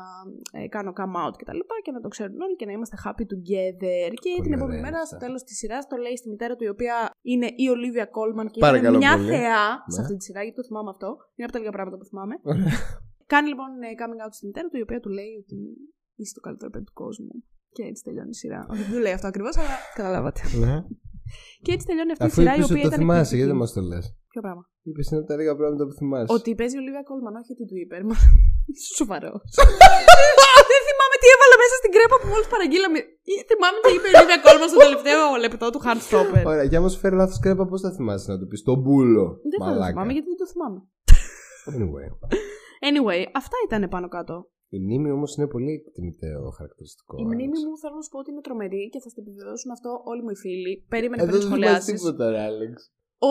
[0.60, 2.96] ε, κάνω come out και τα λοιπά και να το ξέρουν όλοι και να είμαστε
[3.06, 4.10] happy together.
[4.24, 5.06] Και Πολύ την επόμενη ωραία μέρα, αυτά.
[5.16, 6.96] στο τέλος της σειράς, το λέει στη μητέρα του, η οποία
[7.32, 9.28] είναι η Ολίβια Κόλμαν και Παρακαλώ είναι μια πολύ.
[9.34, 9.64] θεά
[9.94, 10.02] σε Ναι.
[10.04, 11.08] αυτή τη σειρά, γιατί το θυμάμαι αυτό.
[11.36, 12.36] Είναι από τα λίγα πράγματα που θυμάμαι.
[13.34, 15.58] Κάνει λοιπόν ε, coming out στη μητέρα του, η οποία του λέει ότι
[16.20, 17.34] είσαι το καλύτερο παιδί του κόσμου.
[17.76, 18.60] Και έτσι τελειώνει η σειρά.
[18.72, 20.41] Όχι, δεν του λέει αυτό ακριβώς, αλλά καταλάβατε.
[20.64, 20.76] ναι.
[21.66, 23.00] Και έτσι τελειώνει αυτή η Αφού σειρά, η είπες οποία ότι το ήταν.
[23.00, 23.62] θυμάσαι, γιατί δεν εκπληκτική.
[23.62, 26.34] μας το λες; Ποιο πράγμα; Είπες είναι από τα λίγα πράγματα που θυμάσαι.
[26.38, 27.96] Ότι παίζει η Ολίβια Κόλμαν, όχι τι του είπε.
[28.10, 28.16] Μα
[28.72, 29.44] είσαι σοβαρός.
[30.72, 33.00] Δεν θυμάμαι τι έβαλα μέσα στην κρέπα που μόλις παραγγείλαμε.
[33.32, 36.44] Ή Θυμάμαι τι είπε η Ολίβια Κόλμαν στο τελευταίο λεπτό του Hardstopper.
[36.52, 39.26] Ωραία, και άμα σου φέρει λάθος κρέπα, πώς θα θυμάσαι να του πεις τον μπούλο.
[39.52, 39.92] Δεν θα το Μαλάκα.
[39.94, 40.80] θυμάμαι γιατί δεν το θυμάμαι.
[41.74, 42.08] Anyway.
[42.90, 44.36] Anyway, αυτά ήταν πάνω κάτω.
[44.78, 47.14] Η μνήμη όμως είναι πολύ εκτιμητέο χαρακτηριστικό.
[47.24, 47.66] Η μνήμη Άλεξ.
[47.70, 50.32] μου θέλω να σου πω ότι είναι τρομερή και θα στο επιβεβαιώσουν αυτό όλοι μου
[50.36, 50.74] οι φίλοι.
[50.94, 52.00] Περίμενε Εδώ πριν δεν θυμάσαι σχολιάσεις.
[52.02, 52.76] τίποτα, ρε Άλεξ.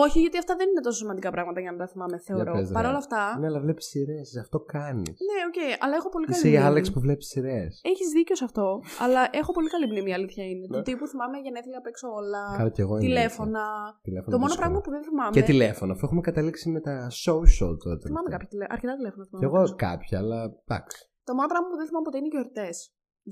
[0.03, 2.51] Όχι, γιατί αυτά δεν είναι τόσο σημαντικά πράγματα για να τα θυμάμαι, θεωρώ.
[2.53, 2.73] πες, ρε.
[2.73, 3.21] Παρ' όλα αυτά.
[3.39, 4.37] Ναι, αλλά βλέπεις σειρές.
[4.45, 5.15] Αυτό κάνεις.
[5.29, 6.65] Ναι, οκ, αλλά έχω πολύ καλή Είσαι η μνήμη.
[6.67, 7.71] Άλεξ που βλέπεις σειρές.
[7.91, 8.65] Έχεις δίκιο σε αυτό,
[9.03, 10.65] αλλά έχω πολύ καλή μνήμη, η αλήθεια είναι.
[10.69, 10.75] Ναι.
[10.77, 12.41] Του τύπου θυμάμαι γενέθλια απ' έξω όλα.
[12.57, 13.63] Καλά, κι εγώ είναι τηλέφωνα.
[14.07, 14.61] Τηλέφωνο Το μόνο δύσκολο.
[14.61, 15.31] πράγμα που δεν θυμάμαι.
[15.37, 18.03] Και τηλέφωνο, αφού έχουμε καταλήξει με τα social τότε.
[18.09, 18.65] Θυμάμαι κάποια τηλε...
[18.75, 19.23] αρκετά τηλέφωνα.
[19.25, 19.75] θυμάμαι Κι εγώ απ' έξω.
[19.87, 20.97] κάποια, αλλά εντάξει.
[21.27, 22.77] Το μόνο πράγμα που δεν θυμάμαι ποτέ είναι οι γιορτές.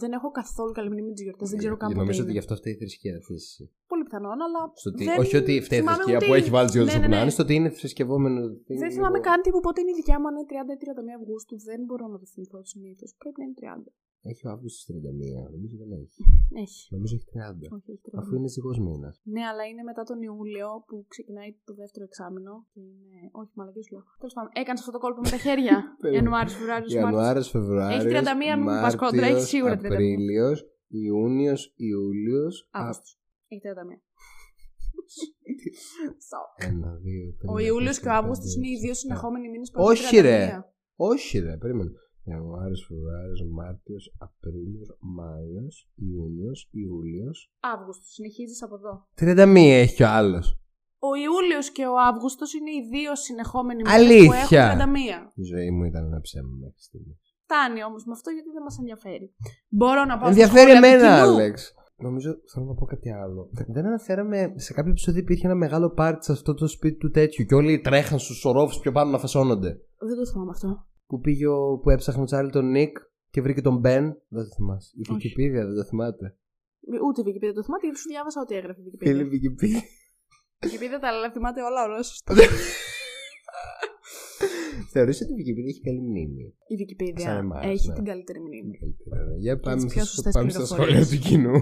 [0.02, 1.46] Δεν έχω καθόλου καλή μνήμη με τις γιορτές.
[1.46, 2.00] Δεν ξέρω καν ποτέ.
[2.02, 2.38] Νομίζω ότι είναι.
[2.40, 3.16] γι' αυτό φταίει η θρησκεία.
[3.22, 3.64] αυτής εσύ.
[3.92, 4.62] Πολύ πιθανόν, αλλά.
[4.82, 6.76] Στο ότι- δεν Όχι ότι φταίει η θυμάμαι θρησκεία ούτε που η- έχει βάλει τις
[6.78, 7.22] γιορτές Ναι, που ναι, να ναι.
[7.22, 8.40] είναι, στο ότι είναι θρησκευόμενο.
[8.82, 11.56] Δεν θυμάμαι καν τύπου πότε είναι η δικιά μου, αν είναι 30 ή 31 Αυγούστου.
[11.70, 13.10] Δεν μπορώ να το θυμηθώ συνήθως.
[13.22, 13.92] Πρέπει να είναι 30.
[14.30, 15.52] Έχει ο Αύγουστος 31.
[15.56, 16.20] Νομίζω δεν έχει.
[16.64, 16.82] Έχει.
[16.96, 17.76] Νομίζω έχει 30.
[17.76, 18.20] Όχι, έχει 30.
[18.20, 19.16] Αφού είναι ζυγό μήνας.
[19.34, 22.54] Ναι, αλλά είναι μετά τον Ιούλιο που ξεκινάει το δεύτερο εξάμεινο.
[22.74, 23.18] Και είναι...
[23.32, 24.04] Όχι, μαλακή σου λέω.
[24.22, 25.76] Τέλος πάντων, έκανες αυτό το κόλπο με τα χέρια.
[26.16, 27.14] Ιανουάριος, Φεβρουάριος, Μάρτιος.
[27.14, 28.04] Ιανουάριος, Φεβρουάριος.
[28.04, 29.86] Έχει 31, μην μου πας κόντρα, έχεις σίγουρα 31.
[29.86, 30.58] Απρίλιος,
[30.88, 32.56] Ιούνιος, Ιούλιος.
[32.72, 33.12] Αύγουστος.
[33.52, 33.98] Έχει 31.
[36.28, 36.50] Stop.
[36.70, 37.52] Ένα, δύο, τρία.
[37.54, 40.16] Ο Ιούλιος και ο τέσσερα, Αύγουστος πέντε, είναι οι δύο έξι, συνεχόμενοι μήνες που Όχι,
[40.16, 40.22] έχουν 31.
[40.24, 40.40] ρε.
[40.96, 41.92] Όχι, ρε, περίμενε.
[42.32, 47.38] Ιανουάριος, Φεβρουάριος, Μάρτιος, Απρίλιος, Μάιος, Ιούνιος, Ιούλιος.
[47.60, 48.94] Αύγουστος, συνεχίζεις από εδώ.
[49.16, 50.46] 31 έχει ο άλλος.
[51.10, 54.28] Ο Ιούλιος και ο Αύγουστος είναι οι δύο συνεχόμενοι μήνε Αλήθεια.
[54.28, 55.32] που έχουν 31.
[55.36, 57.20] Η ζωή μου ήταν ένα ψέμα μέχρι στιγμής.
[57.44, 59.28] Φτάνει όμως με αυτό γιατί δεν μας ενδιαφέρει.
[59.70, 61.34] Μπορώ να πάω στα Ενδιαφέρει σχόλια του εμένα, κοινού.
[61.34, 61.74] Άλεξ.
[62.08, 63.50] Νομίζω θέλω να πω κάτι άλλο.
[63.68, 67.46] Δεν αναφέραμε σε κάποιο επεισόδιο υπήρχε ένα μεγάλο πάρτι σε αυτό το σπίτι του τέτοιου
[67.46, 69.70] και όλοι τρέχαν στους ορόφου πιο πάνω να φασώνονται.
[70.08, 70.86] Δεν το θυμάμαι αυτό.
[71.12, 72.98] Που πήγε ο, που έψαχνε ο Τσάρλι τον Νικ
[73.32, 74.04] και βρήκε τον Μπεν.
[74.28, 74.92] Δεν το θυμάσαι.
[74.96, 75.28] Η Όχι.
[75.28, 76.26] Wikipedia δεν το θυμάται.
[77.08, 79.34] Ούτε η Wikipedia το θυμάται, γιατί σου διάβασα ό,τι έγραφε η Φίλη Wikipedia.
[79.34, 79.82] Wikipedia.
[80.66, 82.34] Η Wikipedia τα άλλα θυμάται όλα, όλα σωστά.
[84.94, 87.94] Θεωρείς ότι η Wikipedia έχει καλή μνήμη; Η Wikipedia Σαν εμάς, έχει ναι.
[87.94, 88.78] την καλύτερη μνήμη.
[88.78, 91.08] Καλύτερα, Για πάμε, τις πιο στα- σωστές πάμε στα πληροφορίες.
[91.08, 91.54] σχόλια του κοινού.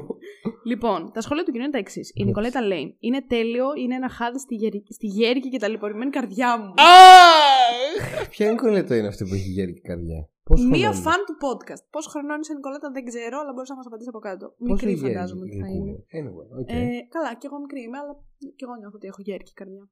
[0.63, 2.09] Λοιπόν, τα σχόλια του κοινού είναι τα εξής.
[2.13, 2.25] Η Ναι.
[2.25, 4.83] Νικολέτα λέει: Είναι τέλειο, είναι ένα χάδι στη, γερι...
[4.89, 6.73] στη γέρικη και ταλαιπωρημένη καρδιά μου.
[8.33, 11.83] Ποια Νικολέτα είναι αυτή που έχει γέρικη καρδιά; Πόσο Μία χρόνο φαν του podcast.
[11.89, 14.45] Πόσο χρονών είσαι Νικολέτα δεν ξέρω, αλλά μπορείς να μας απαντήσεις από κάτω.
[14.59, 16.27] είναι; Πόσο Μικρή γέρικη φαντάζομαι ότι θα ηλικία είναι.
[16.27, 16.69] Anyway, οκ.
[16.71, 16.77] Ε,
[17.15, 18.13] καλά, και εγώ μικρή είμαι, αλλά
[18.57, 19.83] και εγώ νιώθω ότι έχω γέρικη καρδιά.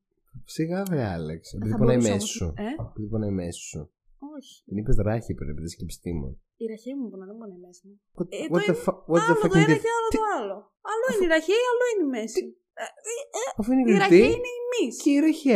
[0.55, 1.53] Σιγά βρε Άλεξ.
[1.53, 2.47] Επειδή θα πονάει μπορούσα μέση όμως- σου.
[2.67, 3.81] Ε; Επειδή πονάει μέση σου.
[4.38, 4.53] Όχι.
[4.70, 6.32] Την είπες ράχη πριν, επειδή είσαι και επιστήμον.
[6.63, 7.95] Η ραχή μου που να δεν μπορεί να είναι μέση μου.
[8.18, 9.91] What, Ε, what το the είναι- fuck, what the Άλλο το fucking ένα dif- και
[9.97, 10.57] άλλο το άλλο.
[10.91, 12.41] Άλλο είναι η ραχή, άλλο είναι η μέση.
[13.59, 14.99] Αφού είναι Η η ραχή γλυτή είναι η μίση.
[15.03, 15.51] και η ραχή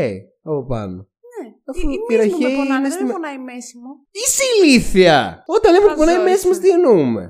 [0.49, 0.99] από πάνω.
[1.31, 1.45] Ναι.
[1.71, 3.43] Αφού η, η η μίση μου ραχή με πονάνε, είναι δεν στην- με πονάει η
[3.49, 3.91] μέση μου.
[4.21, 5.19] Είσαι ηλίθεια!
[5.57, 7.23] Όταν λέμε ότι πονάει η μέση μας, Χαζό τι εννοούμε;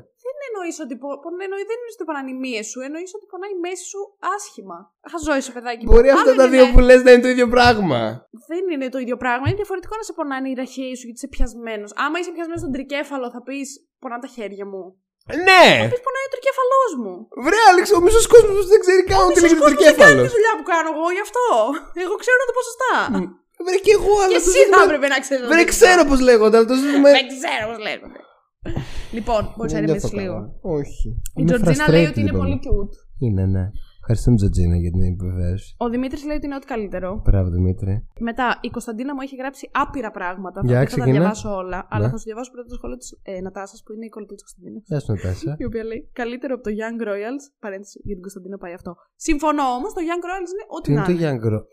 [0.62, 1.10] Δεν εννοείς ότι πο...
[1.24, 4.02] πο- εννοεί, δεν εννοείς ότι πονάνε οι μύες σου, εννοείς ότι πονάει η μέση σου
[4.36, 4.78] άσχημα.
[5.12, 5.84] Χαζό είσαι παιδάκι.
[5.84, 5.92] μου.
[5.94, 8.02] Μπορεί Άλλο αυτά τα είναι δύο να- που λες να είναι το ίδιο πράγμα.
[8.52, 9.46] Δεν είναι το ίδιο πράγμα.
[9.48, 11.90] Είναι διαφορετικό να σε πονάνε οι ραχαίοι σου γιατί είσαι πιασμένος.
[12.04, 13.68] Άμα είσαι πιασμένος στον τρικέφαλο, θα πεις
[14.02, 14.84] Πονάνε τα χέρια μου.
[15.48, 15.64] Ναι!
[15.84, 17.14] Θα πεις Πονάει ο τρικέφαλός μου.
[17.46, 20.22] Βρε, Άλεξ, ο μισός κόσμος δεν ξέρει καν ότι λέγεται Μισός κόσμος δεν κάνει τρικέφαλο.
[20.28, 21.46] τη δουλειά που κάνω εγώ γι' αυτό.
[22.06, 22.94] Εγώ ξέρω τα ποσοστά.
[23.66, 24.34] Βρε, και εγώ, αλλά.
[24.36, 25.46] Και το εσύ ζήτημα- θα έπρεπε να ξέρεις.
[25.52, 27.10] Βρε, ξέρω πώς λέγονται, αλλά το ζήτημα.
[27.18, 28.20] Δεν ξέρω πώς λέγονται.
[29.18, 30.34] Λοιπόν, μπορείς να Δεν ηρεμήσεις νιώθω λίγο.
[30.34, 30.78] καλά.
[30.80, 31.08] Όχι.
[31.10, 32.46] Η Είμαι Τζορτζίνα λέει frustrated, ότι είναι λοιπόν.
[32.46, 32.96] πολύ cute.
[33.26, 33.66] Είναι, ναι.
[34.04, 35.70] Ευχαριστούμε, Τζορτζίνα, για την επιβεβαίωση.
[35.78, 37.10] Ο Δημήτρης λέει ότι είναι ό,τι καλύτερο.
[37.26, 37.94] Μπράβο, Δημήτρη.
[38.20, 40.62] Μετά, η Κωνσταντίνα μου έχει γράψει άπειρα πράγματα.
[40.64, 41.12] Για, θα, θα τα ξεκινά.
[41.20, 41.80] διαβάσω όλα.
[41.94, 42.12] Αλλά Ναι.
[42.12, 44.82] θα σου διαβάσω πρώτα το σχόλιο της ε, Νατάσας που είναι η κολλητή της Κωνσταντίνας.
[44.90, 45.52] Γεια σου, Νατάσα.
[45.64, 47.44] Η οποία λέει καλύτερο από το Young Royals.
[47.66, 48.92] Παρένθεση για την Κωνσταντίνα πάει αυτό.
[49.28, 51.24] Συμφωνώ όμως, το Young Royals είναι ό,τι Τι είναι να το είναι.
[51.28, 51.66] Young Ro-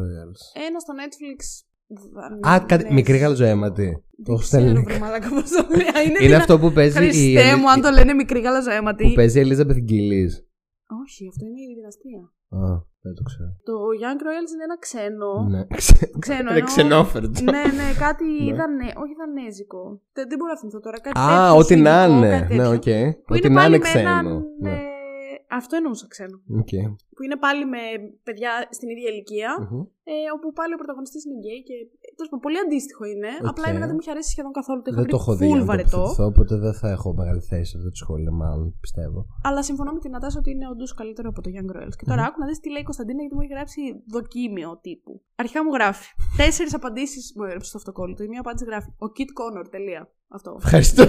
[0.00, 1.38] Royals; Ένα στο Netflix.
[2.48, 4.04] Α, κάτι, μικρή γαλαζοαίματη.
[4.24, 4.68] Το Δεν στέλνει.
[4.72, 5.86] ξέρω, βρε μαλάκα, πώς το λέει.
[6.06, 9.04] Είναι, Είναι δυνα- αυτό που παίζει η, Χριστέ μου, αν το λένε μικρή γαλαζοαίματη.
[9.04, 10.24] που παίζει η Ελίζα Γκυλή.
[11.04, 12.20] Όχι, αυτό είναι η δυναστεία.
[12.60, 12.68] Α,
[13.04, 13.50] δεν το ξέρω.
[13.68, 15.30] Το Young Royals είναι ένα ξένο.
[15.54, 15.62] Ναι.
[16.24, 17.36] Ξένο, Είναι εννοώ- ξενόφερτο.
[17.54, 18.54] ναι, ναι, κάτι Ναι.
[18.58, 19.82] δανέ-, όχι δανέζικο.
[20.16, 20.98] Δεν, δεν μπορώ να θυμηθώ τώρα.
[21.06, 22.30] Κάτι Α, τέτοιο, ό,τι να σουηδικό, είναι.
[22.38, 22.76] κάτι Ναι, τέτοιο.
[22.78, 23.14] οκ.
[23.26, 24.34] Που Ό,τι είναι να πάλι είναι με έναν, ξένο.
[24.64, 24.76] Ναι.
[25.52, 26.36] Ε, Αυτό εννοούσα ξένο.
[26.60, 26.72] Οκ.
[27.14, 27.78] Που είναι πάλι με
[28.22, 29.50] παιδιά στην ίδια ηλικία.
[29.60, 29.80] Μμμ.
[30.04, 31.76] Ε, όπου πάλι ο πρωταγωνιστής είναι γκέι και.
[32.16, 33.30] Τέλος πάντων, πολύ αντίστοιχο είναι.
[33.42, 33.48] Οκ.
[33.52, 34.80] Απλά εμένα δεν μου είχε αρέσει σχεδόν καθόλου.
[34.84, 35.90] Το είχα Δεν το βρει έχω δει full για να βαρετό.
[35.90, 39.20] τοποθετηθώ, οπότε δεν θα έχω μεγάλη θέση σε αυτό το σχόλιο, μάλλον πιστεύω.
[39.48, 41.94] Αλλά συμφωνώ με την Νατάσα ότι είναι όντως καλύτερο από το Young Royals.
[41.98, 43.80] Και τώρα άκου να δεις τι λέει η Κωνσταντίνα, γιατί μου έχει γράψει
[44.14, 45.12] δοκίμιο τύπου.
[45.42, 46.06] Αρχικά μου γράφει.
[46.40, 48.20] Τέσσερις απαντήσεις μου έγραψε στο αυτοκόλλητο.
[48.26, 48.88] Η μία απάντηση γράφει.
[49.04, 49.64] Ο Kit Connor.
[49.70, 50.02] Τελεία.
[50.38, 50.50] Αυτό.
[50.64, 51.02] Ευχαριστώ.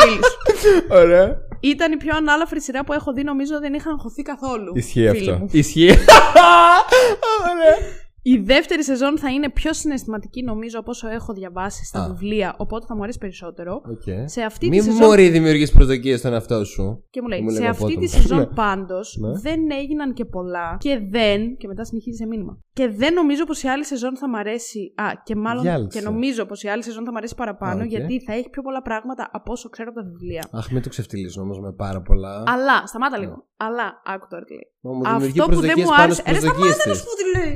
[0.00, 0.28] Φίλης.
[1.02, 1.36] Ωραία.
[1.60, 3.22] Ήταν η πιο ανάλαφρη σειρά που έχω δει.
[3.22, 4.72] Νομίζω δεν είχα αγχωθεί καθόλου.
[4.76, 5.38] Ισχύει φίλοι αυτό.
[5.42, 5.48] μου.
[5.52, 5.88] Ισχύει.
[7.50, 7.76] Ωραία.
[8.22, 12.06] Η δεύτερη σεζόν θα είναι πιο συναισθηματική νομίζω από όσο έχω διαβάσει στα Α.
[12.08, 13.74] βιβλία, οπότε θα μου αρέσει περισσότερο.
[13.74, 14.28] Οκ.
[14.28, 15.00] Σε αυτή τη Μην σεζόν.
[15.06, 17.04] μωρή δημιουργεί προσδοκίες στον εαυτό σου.
[17.10, 18.20] Και μου λέει, Μου σε λίγο αυτή τη απότομα.
[18.22, 18.46] σεζόν Ναι.
[18.46, 19.32] πάντως Ναι.
[19.40, 21.56] δεν έγιναν και πολλά και δεν.
[21.56, 22.58] Και μετά συνεχίζει σε μήνυμα.
[22.72, 24.92] Και δεν νομίζω πως η άλλη σεζόν θα μ' αρέσει.
[24.96, 25.62] Α, και μάλλον.
[25.62, 25.98] Διάλυσε.
[25.98, 27.88] Και νομίζω πως η άλλη σεζόν θα μ' αρέσει παραπάνω Α, οκ.
[27.90, 30.48] γιατί θα έχει πιο πολλά πράγματα από όσο ξέρω από τα βιβλία.
[30.52, 32.42] Αχ, μην το ξεφτυλίσω όμως με πάρα πολλά.
[32.46, 33.24] Αλλά, σταμάτα Ναι.
[33.24, 33.46] λίγο.
[33.56, 34.68] Αλλά, άκου τώρα τι λέει.
[34.80, 36.20] Μα μου δημιουργεί Αυτό που δεν προσδοκίες μου πάνω άρεσε.
[36.20, 37.00] στις Ρε, προσδοκίες σταμάτα να της.
[37.02, 37.54] σου πω τι λέει.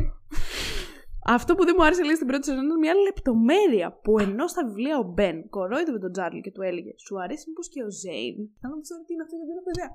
[1.36, 4.62] Αυτό που δεν μου άρεσε λέει στην πρώτη σεζόν ήταν μια λεπτομέρεια που ενώ στα
[4.68, 8.36] βιβλία ο Μπεν κορόιδευε τον Τσάρλι και του έλεγε Σου αρέσει μήπως και ο Ζέιν;
[8.60, 9.90] Θα μου πει τώρα τι είναι αυτό γιατί δεν έχω ιδέα.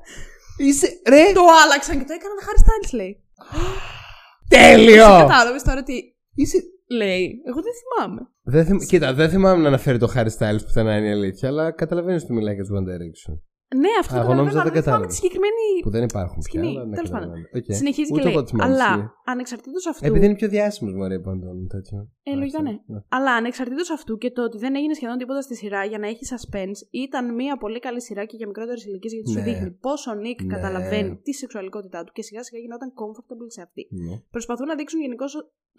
[0.65, 0.87] Είσαι.
[1.13, 1.23] Ρε!
[1.39, 3.13] Το άλλαξαν και το έκαναν Harry Styles, λέει.
[4.57, 5.09] Τέλειο!
[5.23, 5.95] Κατάλαβες τώρα τι
[6.41, 6.59] Είσαι.
[7.01, 7.25] λέει.
[7.49, 8.21] Εγώ δεν θυμάμαι.
[8.53, 8.77] Δεν θυμ...
[8.91, 12.33] Κοίτα, δεν θυμάμαι να αναφέρει το Harry Styles πουθενά είναι η αλήθεια, αλλά καταλαβαίνεις ότι
[12.33, 13.35] μιλάει για τους One Direction.
[13.83, 15.05] Ναι, αυτό Α, το εγώ νόμιζα καταλαβαίνω, δεν αλλά δεν θυμάμαι κατάλαβα.
[15.11, 16.47] τη συγκεκριμένη Που δεν υπάρχουν πια.
[16.49, 16.67] σκηνή.
[16.73, 17.27] αλλά ναι, Τέλος πάντων.
[17.29, 17.57] καταλαβαίνω.
[17.59, 17.67] Οκ.
[17.81, 18.47] Συνεχίζει Ούτε και εγώ λέει.
[18.49, 19.09] θυμάμαι, Αλλά ισχύει.
[19.33, 20.05] ανεξαρτήτως αυτού.
[20.09, 21.97] Επειδή είναι πιο διάσημος μου αρέσει πάντων τέτοιο.
[22.29, 22.73] Ε, λογικά ναι.
[23.17, 26.23] Αλλά ανεξαρτήτως αυτού και το ότι δεν έγινε σχεδόν τίποτα στη σειρά για να έχει
[26.33, 29.43] suspense, ήταν μια πολύ καλή σειρά και για μικρότερες ηλικίες γιατί σου Ναι.
[29.47, 30.53] δείχνει πόσο ο Νίκ Ναι.
[30.55, 33.87] καταλαβαίνει τη σεξουαλικότητά του και σιγά σιγά γινόταν comfortable σε αυτή.
[33.91, 34.15] Ναι.
[34.35, 35.25] Προσπαθούν να δείξουν γενικώς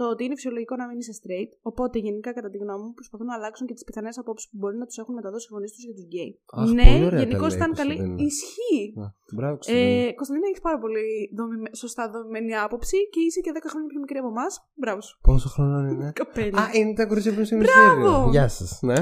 [0.01, 3.27] το ότι είναι φυσιολογικό να μην είσαι straight, οπότε γενικά κατά τη γνώμη μου προσπαθούν
[3.27, 5.85] να αλλάξουν και τις πιθανές απόψεις που μπορεί να τους έχουν μεταδώσει οι γονείς τους
[5.85, 6.41] για τους γκέι.
[6.53, 7.95] Αχ, ναι, πολύ ωραία τα γενικώς λέει, ήταν καλή.
[7.97, 8.27] Κωνσταντίνα.
[8.31, 8.85] Ισχύει.
[9.05, 9.07] Α,
[9.39, 10.07] Μπράβο, Κωνσταντίνα.
[10.09, 11.05] Ε, Κωνσταντίνα, έχεις πάρα πολύ
[11.39, 14.53] δομημε- σωστά δομημένη άποψη και είσαι και 10 χρόνια πιο μικρή από εμάς.
[14.81, 15.15] Μπράβο σου.
[15.29, 16.59] Πόσο χρόνο είναι; Καπέλα.
[16.63, 18.01] Α, είναι τα κορίτσια που είναι στο Μπράβο!
[18.01, 18.31] ημισέριο.
[18.35, 18.99] Γεια σας, ναι.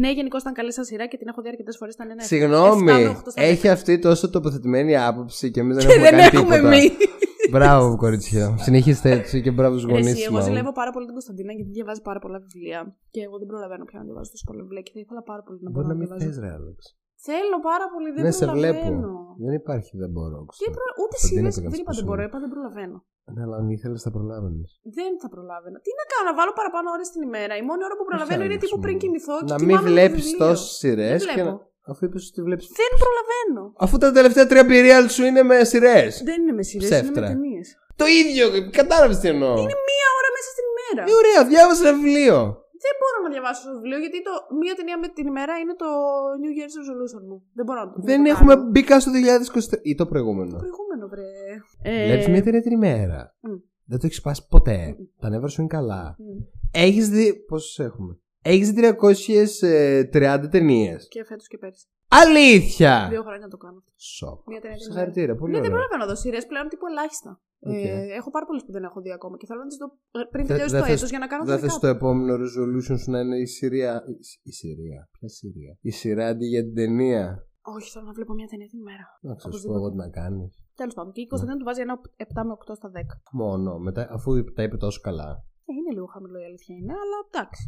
[0.00, 1.94] Ναι, γενικώ ήταν καλή σαν σειρά και την έχω δει αρκετές φορές.
[1.94, 3.46] Ήταν ένα Συγγνώμη, 7 με 8 στα 10.
[3.52, 6.74] έχει αυτή τόσο τοποθετημένη άποψη και εμείς δεν Και έχουμε δεν κάνει έχουμε τίποτα.
[6.76, 6.92] εμείς.
[7.50, 8.56] Μπράβο, κορίτσια.
[8.58, 10.42] Συνεχίστε έτσι και μπράβο στους γονείς Εσύ, εγώ μου.
[10.42, 12.96] ζηλεύω πάρα πολύ την Κωνσταντίνα γιατί διαβάζει πάρα πολλά βιβλία.
[13.10, 15.58] Και εγώ δεν προλαβαίνω πια να διαβάζω τόσο πολλά βιβλία και θα ήθελα πάρα πολύ
[15.62, 16.40] να μπορώ Μπορεί να, να μην διαβάζω.
[16.40, 16.97] θες, ρε, Άλεξ.
[17.26, 18.78] Θέλω πάρα πολύ, δεν Ναι, σε βλέπω.
[18.82, 19.10] προλαβαίνω.
[19.46, 20.38] Δεν υπάρχει, δεν μπορώ.
[20.40, 20.76] Και Κωνσταντίνα.
[20.78, 20.86] προ...
[21.02, 21.56] Ούτε Κωνσταντίνα σειρέ.
[21.56, 22.28] πήγα Δεν στο είπα δεν σπίτι μπορώ, μου.
[22.28, 22.96] είπα δεν προλαβαίνω.
[23.34, 24.70] Ναι, αλλά αν ήθελες θα προλάβαινες.
[24.98, 25.76] Δεν θα προλάβαινα.
[25.84, 27.52] Τι να κάνω, να βάλω παραπάνω ώρες την ημέρα.
[27.60, 29.02] Η μόνη ώρα που προλαβαίνω είναι θέλεις, τύπου πριν μου.
[29.02, 30.40] κοιμηθώ και Να μην κοιμάμαι με το βλέπεις βιβλίο.
[30.44, 31.48] τόσες σειρές Δεν και να.
[31.48, 31.60] βλέπω.
[31.90, 32.66] Αφού είπες ότι βλέπεις.
[32.80, 33.62] Δεν προλαβαίνω.
[33.84, 36.12] Αφού τα τελευταία τρία περιάλ σου είναι με σειρές.
[36.30, 37.26] Δεν είναι με σειρές, είναι με Ψεύτρα.
[37.32, 37.66] ταινίες.
[38.00, 38.44] Το ίδιο,
[38.80, 39.52] κατάλαβες τι εννοώ.
[39.62, 41.02] Είναι μία ώρα μέσα στην ημέρα.
[41.10, 42.36] Ε, ωραία, διάβασες ένα βιβλίο.
[42.84, 45.88] Δεν μπορώ να διαβάσω το βιβλίο γιατί το, μία ταινία με την ημέρα είναι το
[46.42, 47.36] New Year's Resolution μου.
[47.58, 48.68] Δεν μπορώ να το Δεν το έχουμε κάνω.
[48.70, 51.30] μπει καν στο 2023 ή το προηγούμενο; Το προηγούμενο, βρε.
[52.06, 53.20] Βλέπεις μια ταινία την ημέρα.
[53.40, 53.56] Μμ.
[53.90, 54.78] Δεν το έχεις σπάσει ποτέ.
[54.98, 55.02] Μμ.
[55.22, 56.16] Τα νεύρα σου είναι καλά.
[56.18, 56.24] Μμ.
[56.72, 57.26] Έχεις δει.
[57.48, 58.12] Πόσες έχουμε;
[58.42, 58.82] Έχεις δει
[60.12, 61.08] 330 ταινίες.
[61.08, 61.86] Και φέτος και πέρσι.
[62.22, 63.06] Αλήθεια!
[63.14, 63.80] Δύο χρόνια να το κάνω.
[63.96, 64.38] Σοκ.
[64.50, 64.92] Μία ταινία την ημέρα.
[64.94, 65.74] Συγχαρητήρια, πολύ Ναι, δεν ωραία.
[65.76, 67.30] προλαβαίνω να δω σειρές πλέον τύπου ελάχιστα.
[67.70, 67.72] Οκ.
[67.74, 69.86] Ε, έχω πάρα πολλές που δεν έχω δει ακόμα και θέλω να τις δω
[70.20, 71.74] ε, πριν Δεν- τελειώσει δεν το θες- έτος για να κάνω τα Δεν δικά θες
[71.76, 71.82] μου.
[71.84, 73.92] το επόμενο resolution σου να είναι η Συρία.
[74.14, 74.18] η-
[74.50, 75.00] Η Συρία.
[75.14, 75.72] Ποια Συρία.
[75.90, 77.22] Η σειρά αντί για την ταινία.
[77.76, 79.04] Όχι, θέλω να βλέπω μια ταινία την ημέρα.
[79.28, 79.78] Να ξέρω σου πω Οπωσδήποτε.
[79.80, 80.52] εγώ τι να κάνεις.
[80.80, 81.08] Τέλος πάντων.
[81.10, 81.14] Ναι.
[81.16, 81.94] Και η Κωνσταντίνα του βάζει ένα
[82.26, 83.14] 7 με 8 στα 10.
[83.42, 83.70] Μόνο.
[83.86, 85.30] Μετά, αφού τα είπε τόσο καλά.
[85.68, 87.62] Ε, είναι λίγο χαμηλό η αλήθεια είναι, αλλά εντάξει.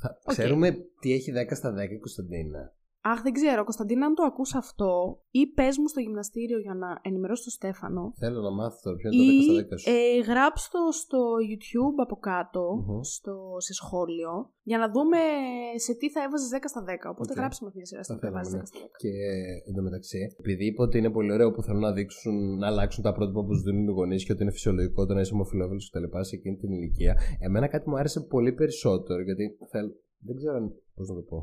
[0.00, 0.08] Θα...
[0.24, 0.32] Οκ.
[0.34, 0.66] Ξέρουμε
[1.00, 2.62] τι έχει 10 στα 10 η Κωνσταντίνα.
[3.02, 3.60] Αχ, δεν ξέρω.
[3.64, 4.90] Κωνσταντίνα, αν το ακούς αυτό,
[5.30, 9.08] ή πες μου στο γυμναστήριο για να ενημερώσω τον Στέφανο, Θέλω να μάθω τώρα ποιο
[9.10, 9.90] είναι το 10 ή στα 10 σου.
[9.90, 11.20] ε, γράψ' το στο
[11.50, 13.00] YouTube από κάτω, Μμμ.
[13.02, 13.34] στο,
[13.66, 14.32] σε σχόλιο,
[14.70, 15.18] για να δούμε
[15.84, 17.10] σε τι θα έβαζες 10 στα 10.
[17.14, 17.38] Οπότε Οκ.
[17.40, 18.98] γράψτε μας μια σειρά στο Θα που θα βάζεις θέλαμε, 10 στα 10.
[19.02, 19.12] Και
[19.70, 23.40] εντωμεταξύ, επειδή είπε ότι είναι πολύ ωραίο που θέλουν να δείξουν, να αλλάξουν τα πρότυπα
[23.46, 26.06] που σου δίνουν οι γονείς και ότι είναι φυσιολογικό το να είσαι ομοφυλόφιλος κτλ.
[26.28, 27.12] σε εκείνη την ηλικία,
[27.46, 29.92] εμένα κάτι μου άρεσε πολύ περισσότερο γιατί θέλω.
[30.26, 30.56] Δεν ξέρω
[30.94, 31.38] πώς να το πω.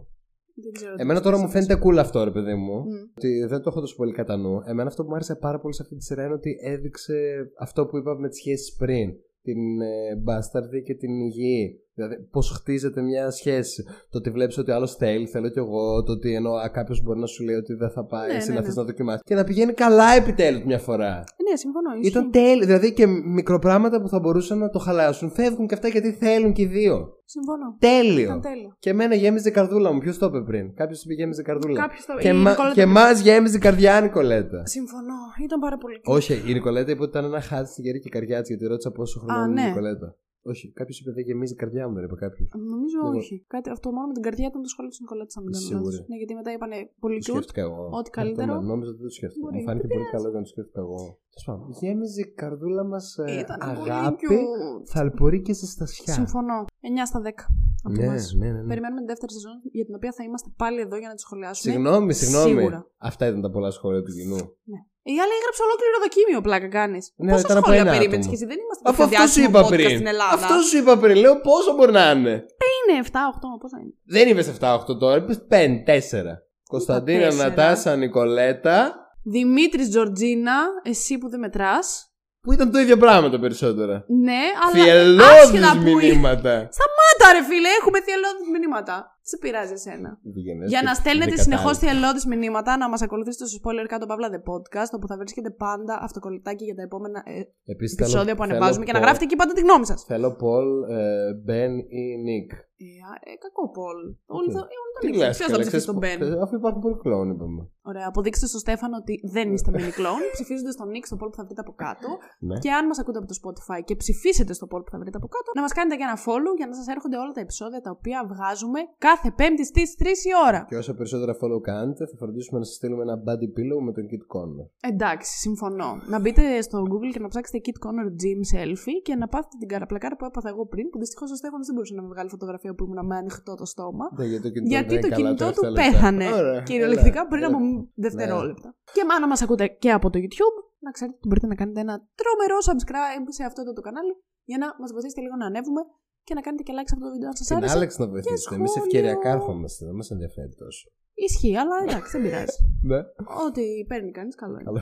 [0.64, 1.52] Δεν ξέρω τι Εμένα θα τώρα μου πεις.
[1.54, 2.74] φαίνεται cool αυτό, ρε παιδί μου.
[2.80, 2.92] Μμ.
[3.18, 4.62] Ότι δεν το έχω τόσο πολύ κατά νου.
[4.66, 7.86] Εμένα αυτό που μου άρεσε πάρα πολύ σε αυτή τη σειρά είναι ότι έδειξε αυτό
[7.86, 9.14] που είπαμε με τις σχέσεις πριν.
[9.42, 11.82] Την ε, μπάσταρδη και την υγιή.
[11.98, 13.84] Δηλαδή, πώς χτίζεται μια σχέση.
[14.10, 16.04] Το ότι βλέπεις ότι άλλος θέλει, θέλω κι εγώ.
[16.04, 18.56] Το ότι ενώ κάποιος μπορεί να σου λέει ότι δεν θα πάει, Ναι, εσύ ναι,
[18.56, 18.68] να ναι.
[18.68, 19.22] θε να δοκιμάσει.
[19.24, 21.24] Και να πηγαίνει καλά επιτέλους μια φορά.
[21.50, 21.90] Ναι, συμφωνώ.
[22.00, 22.08] ισχύει.
[22.12, 22.66] Ήταν τέλειο.
[22.66, 26.62] Δηλαδή και μικροπράγματα που θα μπορούσαν να το χαλάσουν φεύγουν και αυτά γιατί θέλουν και
[26.62, 27.12] οι δύο.
[27.26, 27.76] Συμφωνώ.
[27.80, 28.24] Τέλειο.
[28.26, 28.70] Ήταν τέλειο.
[28.80, 30.00] Και εμένα γέμιζε η καρδούλα μου.
[30.00, 31.80] Ποιος το είπε πριν; Κάποιος είπε γέμιζε η καρδούλα.
[31.82, 32.50] Κάποιος το- Και, η μα...
[32.50, 32.90] Νικολέτα και είπε.
[32.90, 34.66] μας γέμιζε η καρδιά, Νικολέτα.
[34.66, 35.14] Συμφωνώ.
[35.44, 38.12] Ήταν πάρα πολύ Όχι, η Νικολέτα είπε ότι ήταν ένα χάδι στη γερή και η
[38.12, 39.70] καρδιά της, γιατί ρώτησα πόσο χρόνο Α, είναι η ναι.
[39.70, 40.16] Νικολέτα.
[40.54, 42.48] Όχι, κάποιος είπε δεν γεμίζει η καρδιά μου, δεν είπε κάποιος.
[42.74, 43.36] Νομίζω Εγώ- όχι.
[43.56, 45.94] Κάτι, αυτό μόνο με την καρδιά ήταν το σχόλιο της Νικολέτη, αν δεν κάνω Σίγουρη.
[45.96, 46.08] λάθος.
[46.10, 47.36] Ναι, γιατί μετά είπανε πολύ Το cute.
[47.36, 47.84] σκέφτηκα εγώ.
[48.00, 48.52] Ό,τι καλύτερο.
[48.54, 49.42] Αυτό, ναι, Νόμιζα ότι δεν το σκέφτηκα.
[49.44, 51.00] Μπορεί, Μου φάνηκε δεν πολύ καλό για να το σκέφτηκα εγώ.
[51.34, 53.06] Τέλος πάντων, Γέμιζε η καρδούλα μας
[53.44, 54.86] Ήταν πολύ αγάπη, cute.
[54.94, 56.14] θαλπορή και ζεστασιά.
[56.20, 56.58] Συμφωνώ.
[56.90, 57.46] 9 στα 10.
[57.88, 58.34] Από Ναι, εμάς.
[58.34, 58.68] ναι, ναι, ναι.
[58.72, 61.74] Περιμένουμε την δεύτερη σεζόν για την οποία θα είμαστε πάλι εδώ για να τη σχολιάσουμε.
[61.74, 62.50] Συγγνώμη, συγγνώμη.
[62.54, 62.80] Σίγουρα.
[63.10, 64.36] Αυτά ήταν τα πολλά σχόλια του κοινού.
[64.72, 64.80] Ναι.
[65.14, 67.04] Η άλλη έγραψε ολόκληρο δοκίμιο, πλάκα κάνεις.
[67.16, 68.32] Ναι, Πόσα ήταν από σχόλια ένα περίμενες άτομο.
[68.32, 69.90] και εσύ; Δεν είμαστε Αφού το αυτός πιο σου διάσημο είπα podcast πριν.
[70.00, 70.34] στην Ελλάδα.
[70.40, 71.16] Αυτός σου είπα πριν.
[71.24, 72.34] Λέω πόσο μπορεί να είναι;
[72.78, 76.34] είναι 7-8, πόσα είναι; Δεν είπες 7-8 τώρα, είπες 5-4.
[76.74, 77.48] Κωνσταντίνα, τέσσερα.
[77.50, 78.78] Νατάσα, Νικολέτα.
[79.24, 82.12] Δημήτρης Τζορτζίνα, εσύ που δεν μετράς.
[82.42, 84.06] Που ήταν το ίδιο πράγμα τα περισσότερα.
[84.28, 84.84] Ναι, αλλά.
[84.84, 86.02] Θυελώδεις άσχετα που είναι.
[86.06, 86.54] μηνύματα.
[86.78, 89.17] Σταμάτα, ρε φίλε, έχουμε θυελώδης μηνύματα.
[89.32, 90.10] Σε πειράζει εσένα.
[90.36, 91.48] Διγενές Για και να στέλνετε δικατάλη.
[91.48, 95.50] συνεχώς θελώδει μηνύματα, να μας ακολουθήσετε στο spoiler κάτω παύλα The Podcast, όπου θα βρίσκετε
[95.66, 97.32] πάντα αυτοκολλητάκι για τα επόμενα ε,
[97.74, 100.00] Επίσης, επεισόδια θέλω- που θέλω ανεβάζουμε και να Paul- γράφετε εκεί πάντα τη γνώμη σας.
[100.12, 100.68] Θέλω Πολ,
[100.98, 102.52] ε, Μπεν ή Νικ.
[102.86, 104.00] Ε, α, ε, κακό Πολ.
[104.38, 104.62] Όλοι το
[105.02, 106.42] Τι όλοι λες, Ποιος θα καλά, ψηφίσει ξέρεις τον πο- Μπεν.
[106.46, 107.62] Αφού υπάρχουν πολλοί κλόουν, είπαμε.
[107.92, 110.24] Ωραία, αποδείξτε στο Στέφανο ότι δεν είστε mini clone.
[110.38, 112.10] Ψηφίζετε στον Nick στο poll που θα βρείτε από κάτω.
[112.50, 112.58] Ναι.
[112.64, 115.28] Και αν μας ακούτε από το Spotify και ψηφίσετε στο poll που θα βρείτε από
[115.36, 117.92] κάτω, να μας κάνετε και ένα follow για να σας έρχονται όλα τα επεισόδια τα
[117.98, 120.66] οποία βγάζουμε κάθε Πέμπτη στις 3 η ώρα.
[120.70, 124.04] Και όσο περισσότερα follow κάνετε, θα φροντίσουμε να σας στείλουμε ένα body pillow με τον
[124.12, 124.66] Kit Connor.
[124.92, 125.90] Εντάξει, συμφωνώ.
[126.14, 129.68] Να μπείτε στο Google και να ψάξετε Kit Connor Gym Selfie και να πάθετε την
[129.68, 132.74] καραπλακάρα που έπαθα εγώ πριν, που δυστυχώς ο Στέφανος δεν μπορούσε να με βγάλει φωτογραφία
[132.76, 134.06] που ήμουν με ανοιχτό το στόμα.
[134.18, 135.98] Ναι, γιατί το κινητό, Γιατί δεν το είναι καλά κινητό του τελευταία λεπτά.
[135.98, 136.26] πέθανε.
[136.40, 137.56] Ωραία, Κυριολεκτικά έλα, πριν έλα.
[137.58, 137.66] από
[138.06, 138.70] δευτερόλεπτα.
[138.94, 141.80] Και άμα να μας ακούτε και από το YouTube, να ξέρετε ότι μπορείτε να κάνετε
[141.86, 144.14] ένα τρομερό subscribe σε αυτό εδώ το κανάλι
[144.52, 145.82] για να μας βοηθήσετε λίγο να ανέβουμε
[146.28, 147.76] και να κάνετε και like σε αυτό το βίντεο αν σας Την άρεσε.
[147.78, 148.56] Άλεξ να βοηθήσετε.
[148.56, 148.86] Εμείς σχόλιο.
[148.86, 150.84] ευκαιριακά έρχομαστε, δεν μας ενδιαφέρει τόσο.
[151.28, 152.58] Ισχύει, αλλά εντάξει, δεν πειράζει.
[152.90, 153.00] Ναι.
[153.46, 154.64] Ό,τι παίρνει κανείς, καλό είναι.
[154.70, 154.82] Καλό.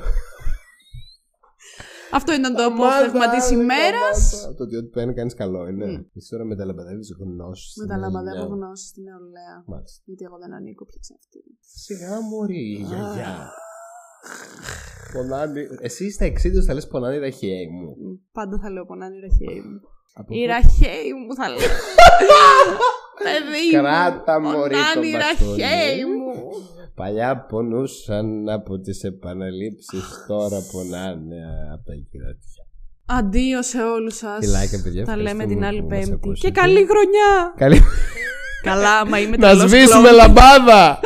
[2.18, 4.18] Αυτό ήταν το απόφθεγμα της ημέρας.
[4.58, 5.86] Το ότι ό,τι παίρνει κάνει καλό είναι.
[5.86, 6.02] Μμ.
[6.18, 7.74] Εσύ τώρα μεταλαμπαδεύει γνώσεις.
[7.84, 9.56] Μεταλαμπαδεύω γνώση στη νεολαία.
[9.66, 10.02] Μάλιστα.
[10.06, 11.40] Γιατί εγώ δεν ανήκω πια σε αυτή.
[11.86, 13.34] Σιγά μωρή, γιαγιά.
[15.14, 15.62] Πονάνε.
[15.82, 16.32] Εσύ στα 60
[16.66, 17.90] θα λες πονάνε η ραχιαίοι μου.
[17.90, 19.80] Μ, Πάντα θα λέω πονάνε οι ραχαίοι μου.
[20.20, 21.58] Από Οι πού- ραχαίοι μου θα λέω.
[23.26, 23.82] Παιδί μου.
[23.82, 25.62] Κράτα, μωρή, Πονάνε τον οι μπαστούνι.
[25.62, 26.34] ραχαίοι μου.
[26.96, 31.42] Παλιά πονούσαν από τις επαναλήψεις Τώρα πονάνε
[31.74, 32.64] από τα κυρατιά
[33.20, 34.38] Αντίο σε όλους σας.
[34.40, 36.12] Φιλάκια, παιδιά, Τα λέμε ευχαριστούμε την άλλη που μας Πέμπτη.
[36.14, 36.48] ακούσατε.
[36.48, 37.30] Και καλή χρονιά.
[37.58, 37.80] Καλή...
[38.64, 40.16] Καλά, άμα είμαι Να τρελός σβήσουμε κλόουν.
[40.16, 41.00] λαμπάδα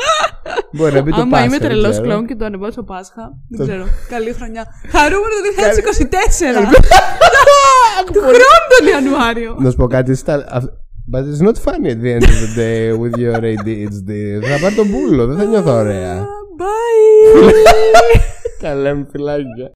[0.72, 2.06] Μπορεί να μπει το Άμα Πάσχα, είμαι δεν τρελός ξέρω.
[2.08, 3.24] κλόουν και το ανεβάσω Πάσχα.
[3.50, 3.86] Δεν Το- ξέρω.
[4.10, 4.64] Καλή χρονιά.
[4.94, 6.72] Χαρούμενο το 2024.
[8.06, 9.56] Του χρόνου τον Ιανουάριο.
[9.60, 10.70] Να σου πω κάτι στα- αυ-
[11.14, 14.12] But it's not funny at the end of the day with your ADHD
[14.50, 16.26] Θα πάρει τον πούλο, δεν θα νιώθω ωραία
[16.60, 17.52] Bye.
[18.64, 19.72] Καλά μου φιλάκια